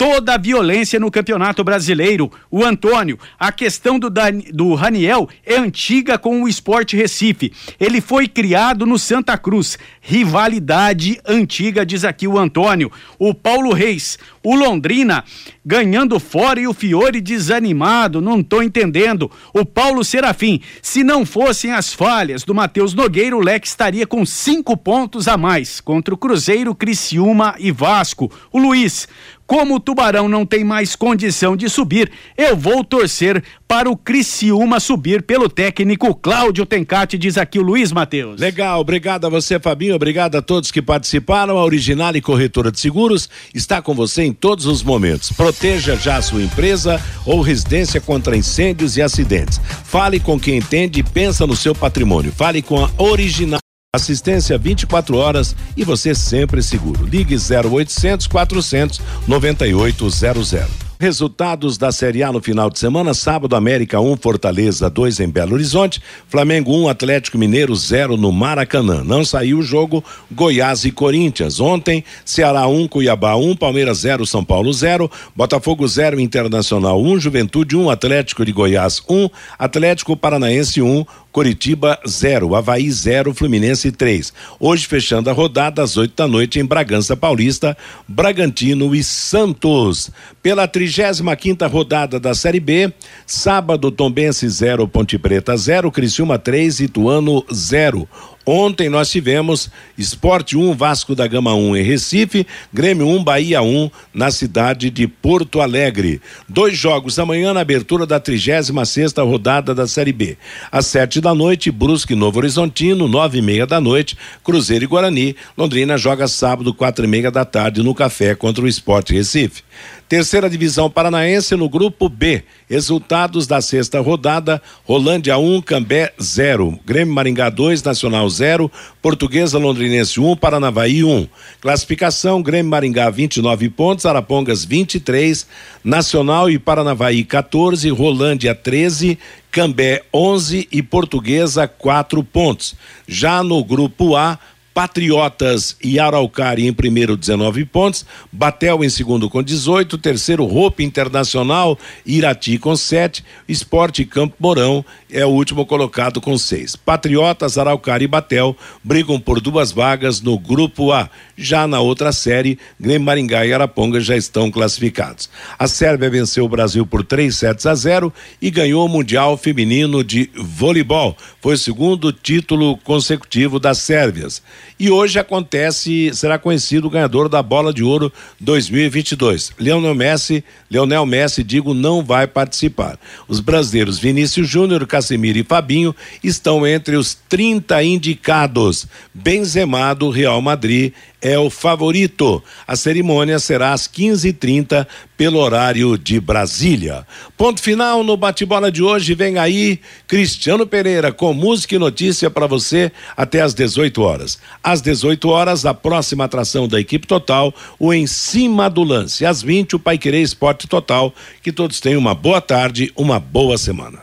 toda 0.00 0.32
a 0.32 0.38
violência 0.38 0.98
no 0.98 1.10
Campeonato 1.10 1.62
Brasileiro. 1.62 2.32
O 2.50 2.64
Antônio, 2.64 3.18
a 3.38 3.52
questão 3.52 3.98
do, 3.98 4.08
Dan, 4.08 4.38
do 4.50 4.72
Raniel 4.72 5.28
é 5.44 5.58
antiga 5.58 6.16
com 6.16 6.42
o 6.42 6.48
Esporte 6.48 6.96
Recife. 6.96 7.52
Ele 7.78 8.00
foi 8.00 8.26
criado 8.26 8.86
no 8.86 8.98
Santa 8.98 9.36
Cruz. 9.36 9.78
Rivalidade 10.00 11.20
antiga, 11.26 11.84
diz 11.84 12.02
aqui 12.02 12.26
o 12.26 12.38
Antônio. 12.38 12.90
O 13.18 13.34
Paulo 13.34 13.74
Reis, 13.74 14.18
o 14.42 14.54
Londrina 14.54 15.22
ganhando 15.62 16.18
fora 16.18 16.58
e 16.58 16.66
o 16.66 16.72
Fiore 16.72 17.20
desanimado, 17.20 18.22
não 18.22 18.42
tô 18.42 18.62
entendendo. 18.62 19.30
O 19.52 19.66
Paulo 19.66 20.02
Serafim, 20.02 20.62
se 20.80 21.04
não 21.04 21.26
fossem 21.26 21.72
as 21.72 21.92
falhas 21.92 22.42
do 22.42 22.54
Matheus 22.54 22.94
Nogueira, 22.94 23.36
o 23.36 23.40
Leque 23.40 23.66
estaria 23.66 24.06
com 24.06 24.24
cinco 24.24 24.76
pontos 24.78 25.28
a 25.28 25.36
mais 25.36 25.78
contra 25.78 26.14
o 26.14 26.16
Cruzeiro, 26.16 26.74
Criciúma 26.74 27.54
e 27.58 27.70
Vasco. 27.70 28.32
O 28.50 28.58
Luiz, 28.58 29.06
como 29.50 29.74
o 29.74 29.80
Tubarão 29.80 30.28
não 30.28 30.46
tem 30.46 30.62
mais 30.62 30.94
condição 30.94 31.56
de 31.56 31.68
subir, 31.68 32.08
eu 32.38 32.56
vou 32.56 32.84
torcer 32.84 33.42
para 33.66 33.90
o 33.90 33.96
Criciúma 33.96 34.78
subir 34.78 35.22
pelo 35.22 35.48
técnico 35.48 36.14
Cláudio 36.14 36.64
Tencati, 36.64 37.18
diz 37.18 37.36
aqui 37.36 37.58
o 37.58 37.62
Luiz 37.62 37.90
Matheus. 37.90 38.40
Legal, 38.40 38.80
obrigado 38.80 39.26
a 39.26 39.28
você, 39.28 39.58
Fabinho, 39.58 39.96
obrigado 39.96 40.36
a 40.36 40.42
todos 40.42 40.70
que 40.70 40.80
participaram. 40.80 41.58
A 41.58 41.64
Original 41.64 42.14
e 42.14 42.20
Corretora 42.20 42.70
de 42.70 42.78
Seguros 42.78 43.28
está 43.52 43.82
com 43.82 43.92
você 43.92 44.22
em 44.22 44.32
todos 44.32 44.66
os 44.66 44.84
momentos. 44.84 45.32
Proteja 45.32 45.96
já 45.96 46.18
a 46.18 46.22
sua 46.22 46.44
empresa 46.44 47.02
ou 47.26 47.40
residência 47.40 48.00
contra 48.00 48.36
incêndios 48.36 48.96
e 48.96 49.02
acidentes. 49.02 49.60
Fale 49.82 50.20
com 50.20 50.38
quem 50.38 50.58
entende 50.58 51.00
e 51.00 51.02
pensa 51.02 51.44
no 51.44 51.56
seu 51.56 51.74
patrimônio. 51.74 52.30
Fale 52.30 52.62
com 52.62 52.84
a 52.84 52.88
Original. 52.96 53.58
Assistência 53.92 54.56
24 54.56 55.16
horas 55.16 55.56
e 55.76 55.82
você 55.82 56.14
sempre 56.14 56.62
seguro. 56.62 57.04
Ligue 57.04 57.34
0800 57.34 58.28
400 58.28 59.00
9800. 59.26 60.90
Resultados 61.00 61.76
da 61.76 61.90
Série 61.90 62.22
A 62.22 62.30
no 62.30 62.40
final 62.40 62.70
de 62.70 62.78
semana: 62.78 63.14
sábado, 63.14 63.56
América 63.56 63.98
1, 63.98 64.12
um, 64.12 64.16
Fortaleza 64.16 64.88
2 64.88 65.18
em 65.20 65.28
Belo 65.28 65.54
Horizonte, 65.54 66.00
Flamengo 66.28 66.72
1, 66.72 66.82
um, 66.82 66.88
Atlético 66.88 67.36
Mineiro 67.36 67.74
0 67.74 68.16
no 68.16 68.30
Maracanã. 68.30 69.02
Não 69.02 69.24
saiu 69.24 69.58
o 69.58 69.62
jogo 69.62 70.04
Goiás 70.30 70.84
e 70.84 70.92
Corinthians. 70.92 71.58
Ontem, 71.58 72.04
Ceará 72.24 72.68
1, 72.68 72.82
um, 72.82 72.86
Cuiabá 72.86 73.34
1, 73.34 73.56
Palmeiras 73.56 73.98
0, 73.98 74.24
São 74.24 74.44
Paulo 74.44 74.72
0, 74.72 75.10
Botafogo 75.34 75.88
0, 75.88 76.20
Internacional 76.20 77.02
1, 77.02 77.18
Juventude 77.18 77.76
1, 77.76 77.90
Atlético 77.90 78.44
de 78.44 78.52
Goiás 78.52 79.02
1, 79.08 79.30
Atlético 79.58 80.16
Paranaense 80.16 80.80
1, 80.80 81.04
Coritiba 81.32 81.98
0, 82.06 82.54
Havaí 82.54 82.90
0, 82.90 83.32
Fluminense 83.32 83.92
3. 83.92 84.32
Hoje 84.58 84.86
fechando 84.86 85.30
a 85.30 85.32
rodada 85.32 85.82
às 85.82 85.96
8 85.96 86.14
da 86.16 86.26
noite 86.26 86.58
em 86.58 86.64
Bragança 86.64 87.16
Paulista, 87.16 87.76
Bragantino 88.06 88.94
e 88.94 89.04
Santos. 89.04 90.10
Pela 90.42 90.66
35 90.66 91.36
quinta 91.36 91.66
rodada 91.66 92.18
da 92.18 92.34
Série 92.34 92.60
B, 92.60 92.92
sábado 93.26 93.90
Tombense 93.90 94.48
0, 94.48 94.88
Ponte 94.88 95.18
Preta 95.18 95.56
0, 95.56 95.90
Criciúma 95.90 96.38
3, 96.38 96.80
Ituano 96.80 97.44
0. 97.52 98.08
Ontem 98.52 98.88
nós 98.88 99.08
tivemos 99.08 99.70
Esporte 99.96 100.56
1, 100.56 100.74
Vasco 100.74 101.14
da 101.14 101.24
Gama 101.28 101.54
1 101.54 101.76
em 101.76 101.82
Recife, 101.84 102.44
Grêmio 102.74 103.06
1, 103.06 103.22
Bahia 103.22 103.62
1 103.62 103.88
na 104.12 104.32
cidade 104.32 104.90
de 104.90 105.06
Porto 105.06 105.60
Alegre. 105.60 106.20
Dois 106.48 106.76
jogos 106.76 107.16
amanhã 107.20 107.54
na 107.54 107.60
abertura 107.60 108.04
da 108.04 108.18
36 108.18 108.72
sexta 108.88 109.22
rodada 109.22 109.72
da 109.72 109.86
Série 109.86 110.12
B. 110.12 110.36
Às 110.72 110.86
sete 110.86 111.20
da 111.20 111.32
noite, 111.32 111.70
Brusque 111.70 112.16
Novo 112.16 112.40
Horizontino, 112.40 113.06
nove 113.06 113.38
e 113.38 113.42
meia 113.42 113.68
da 113.68 113.80
noite, 113.80 114.18
Cruzeiro 114.42 114.82
e 114.82 114.88
Guarani. 114.88 115.36
Londrina 115.56 115.96
joga 115.96 116.26
sábado, 116.26 116.74
quatro 116.74 117.04
e 117.04 117.08
meia 117.08 117.30
da 117.30 117.44
tarde 117.44 117.84
no 117.84 117.94
Café 117.94 118.34
contra 118.34 118.64
o 118.64 118.68
Esporte 118.68 119.14
Recife. 119.14 119.62
Terceira 120.10 120.50
divisão 120.50 120.90
paranaense 120.90 121.54
no 121.54 121.68
grupo 121.68 122.08
B. 122.08 122.42
Resultados 122.68 123.46
da 123.46 123.60
sexta 123.60 124.00
rodada: 124.00 124.60
Rolândia 124.84 125.38
1, 125.38 125.54
um, 125.54 125.62
Cambé 125.62 126.12
0, 126.20 126.80
Grêmio 126.84 127.14
Maringá 127.14 127.48
2, 127.48 127.80
Nacional 127.80 128.28
0, 128.28 128.68
Portuguesa 129.00 129.56
Londrinense 129.56 130.18
1, 130.18 130.32
um, 130.32 130.36
Paranavaí 130.36 131.04
1. 131.04 131.08
Um. 131.08 131.28
Classificação: 131.60 132.42
Grêmio 132.42 132.72
Maringá 132.72 133.08
29 133.08 133.68
pontos, 133.68 134.04
Arapongas 134.04 134.64
23, 134.64 135.46
Nacional 135.84 136.50
e 136.50 136.58
Paranavaí 136.58 137.22
14, 137.22 137.88
Rolândia 137.90 138.52
13, 138.52 139.16
Cambé 139.48 140.02
11 140.12 140.66
e 140.72 140.82
Portuguesa 140.82 141.68
4 141.68 142.24
pontos. 142.24 142.74
Já 143.06 143.44
no 143.44 143.62
grupo 143.62 144.16
A, 144.16 144.40
Patriotas 144.80 145.76
e 145.84 146.00
Araucária 146.00 146.66
em 146.66 146.72
primeiro 146.72 147.14
19 147.14 147.66
pontos, 147.66 148.06
Batel 148.32 148.82
em 148.82 148.88
segundo 148.88 149.28
com 149.28 149.42
18, 149.42 149.98
terceiro 149.98 150.46
Roupa 150.46 150.82
Internacional, 150.82 151.78
Irati 152.06 152.56
com 152.56 152.74
7, 152.74 153.22
Esporte 153.46 154.06
Campo 154.06 154.36
Mourão 154.40 154.82
é 155.12 155.26
o 155.26 155.28
último 155.28 155.66
colocado 155.66 156.18
com 156.18 156.38
6. 156.38 156.76
Patriotas, 156.76 157.58
Araucária 157.58 158.04
e 158.06 158.08
Batel 158.08 158.56
brigam 158.82 159.20
por 159.20 159.38
duas 159.38 159.70
vagas 159.70 160.22
no 160.22 160.38
grupo 160.38 160.92
A. 160.92 161.10
Já 161.36 161.66
na 161.66 161.80
outra 161.80 162.10
série, 162.10 162.58
Grêmio 162.78 163.04
Maringá 163.04 163.44
e 163.44 163.52
Araponga 163.52 164.00
já 164.00 164.16
estão 164.16 164.50
classificados. 164.50 165.28
A 165.58 165.68
Sérvia 165.68 166.08
venceu 166.08 166.46
o 166.46 166.48
Brasil 166.48 166.86
por 166.86 167.04
3 167.04 167.36
sets 167.36 167.66
a 167.66 167.74
0 167.74 168.10
e 168.40 168.50
ganhou 168.50 168.86
o 168.86 168.88
Mundial 168.88 169.36
Feminino 169.36 170.02
de 170.02 170.30
Voleibol. 170.34 171.16
Foi 171.42 171.54
o 171.54 171.58
segundo 171.58 172.12
título 172.12 172.78
consecutivo 172.78 173.58
das 173.58 173.78
Sérvias. 173.78 174.42
E 174.80 174.90
hoje 174.90 175.18
acontece, 175.18 176.10
será 176.14 176.38
conhecido 176.38 176.86
o 176.86 176.90
ganhador 176.90 177.28
da 177.28 177.42
Bola 177.42 177.70
de 177.70 177.84
Ouro 177.84 178.10
2022. 178.40 179.52
Leonel 179.58 179.94
Messi, 179.94 180.42
Leonel 180.70 181.04
Messi, 181.04 181.44
digo, 181.44 181.74
não 181.74 182.02
vai 182.02 182.26
participar. 182.26 182.98
Os 183.28 183.40
brasileiros 183.40 183.98
Vinícius 183.98 184.48
Júnior, 184.48 184.86
Casemiro 184.86 185.36
e 185.36 185.44
Fabinho 185.44 185.94
estão 186.24 186.66
entre 186.66 186.96
os 186.96 187.14
30 187.28 187.82
indicados. 187.82 188.86
Benzema 189.12 189.92
do 189.92 190.08
Real 190.08 190.40
Madrid 190.40 190.94
é 191.20 191.38
o 191.38 191.50
favorito. 191.50 192.42
A 192.66 192.74
cerimônia 192.76 193.38
será 193.38 193.72
às 193.72 193.86
15h30 193.86 194.86
pelo 195.16 195.38
horário 195.38 195.98
de 195.98 196.18
Brasília. 196.18 197.06
Ponto 197.36 197.60
final 197.60 198.02
no 198.02 198.16
bate-bola 198.16 198.72
de 198.72 198.82
hoje. 198.82 199.14
Vem 199.14 199.38
aí 199.38 199.80
Cristiano 200.08 200.66
Pereira 200.66 201.12
com 201.12 201.34
música 201.34 201.74
e 201.74 201.78
notícia 201.78 202.30
para 202.30 202.46
você 202.46 202.90
até 203.16 203.42
às 203.42 203.52
18 203.52 204.00
horas. 204.00 204.38
Às 204.62 204.80
18 204.80 205.28
horas, 205.28 205.66
a 205.66 205.74
próxima 205.74 206.24
atração 206.24 206.66
da 206.66 206.80
equipe 206.80 207.06
total, 207.06 207.54
o 207.78 207.92
Em 207.92 208.06
Cima 208.06 208.70
do 208.70 208.82
Lance. 208.82 209.26
Às 209.26 209.42
20, 209.42 209.76
o 209.76 209.78
Pai 209.78 209.98
Querer 209.98 210.22
Esporte 210.22 210.66
Total. 210.66 211.12
Que 211.42 211.52
todos 211.52 211.80
tenham 211.80 212.00
uma 212.00 212.14
boa 212.14 212.40
tarde, 212.40 212.90
uma 212.96 213.20
boa 213.20 213.58
semana. 213.58 213.98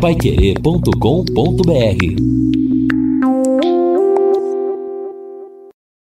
Paiquerê.com.br 0.00 2.63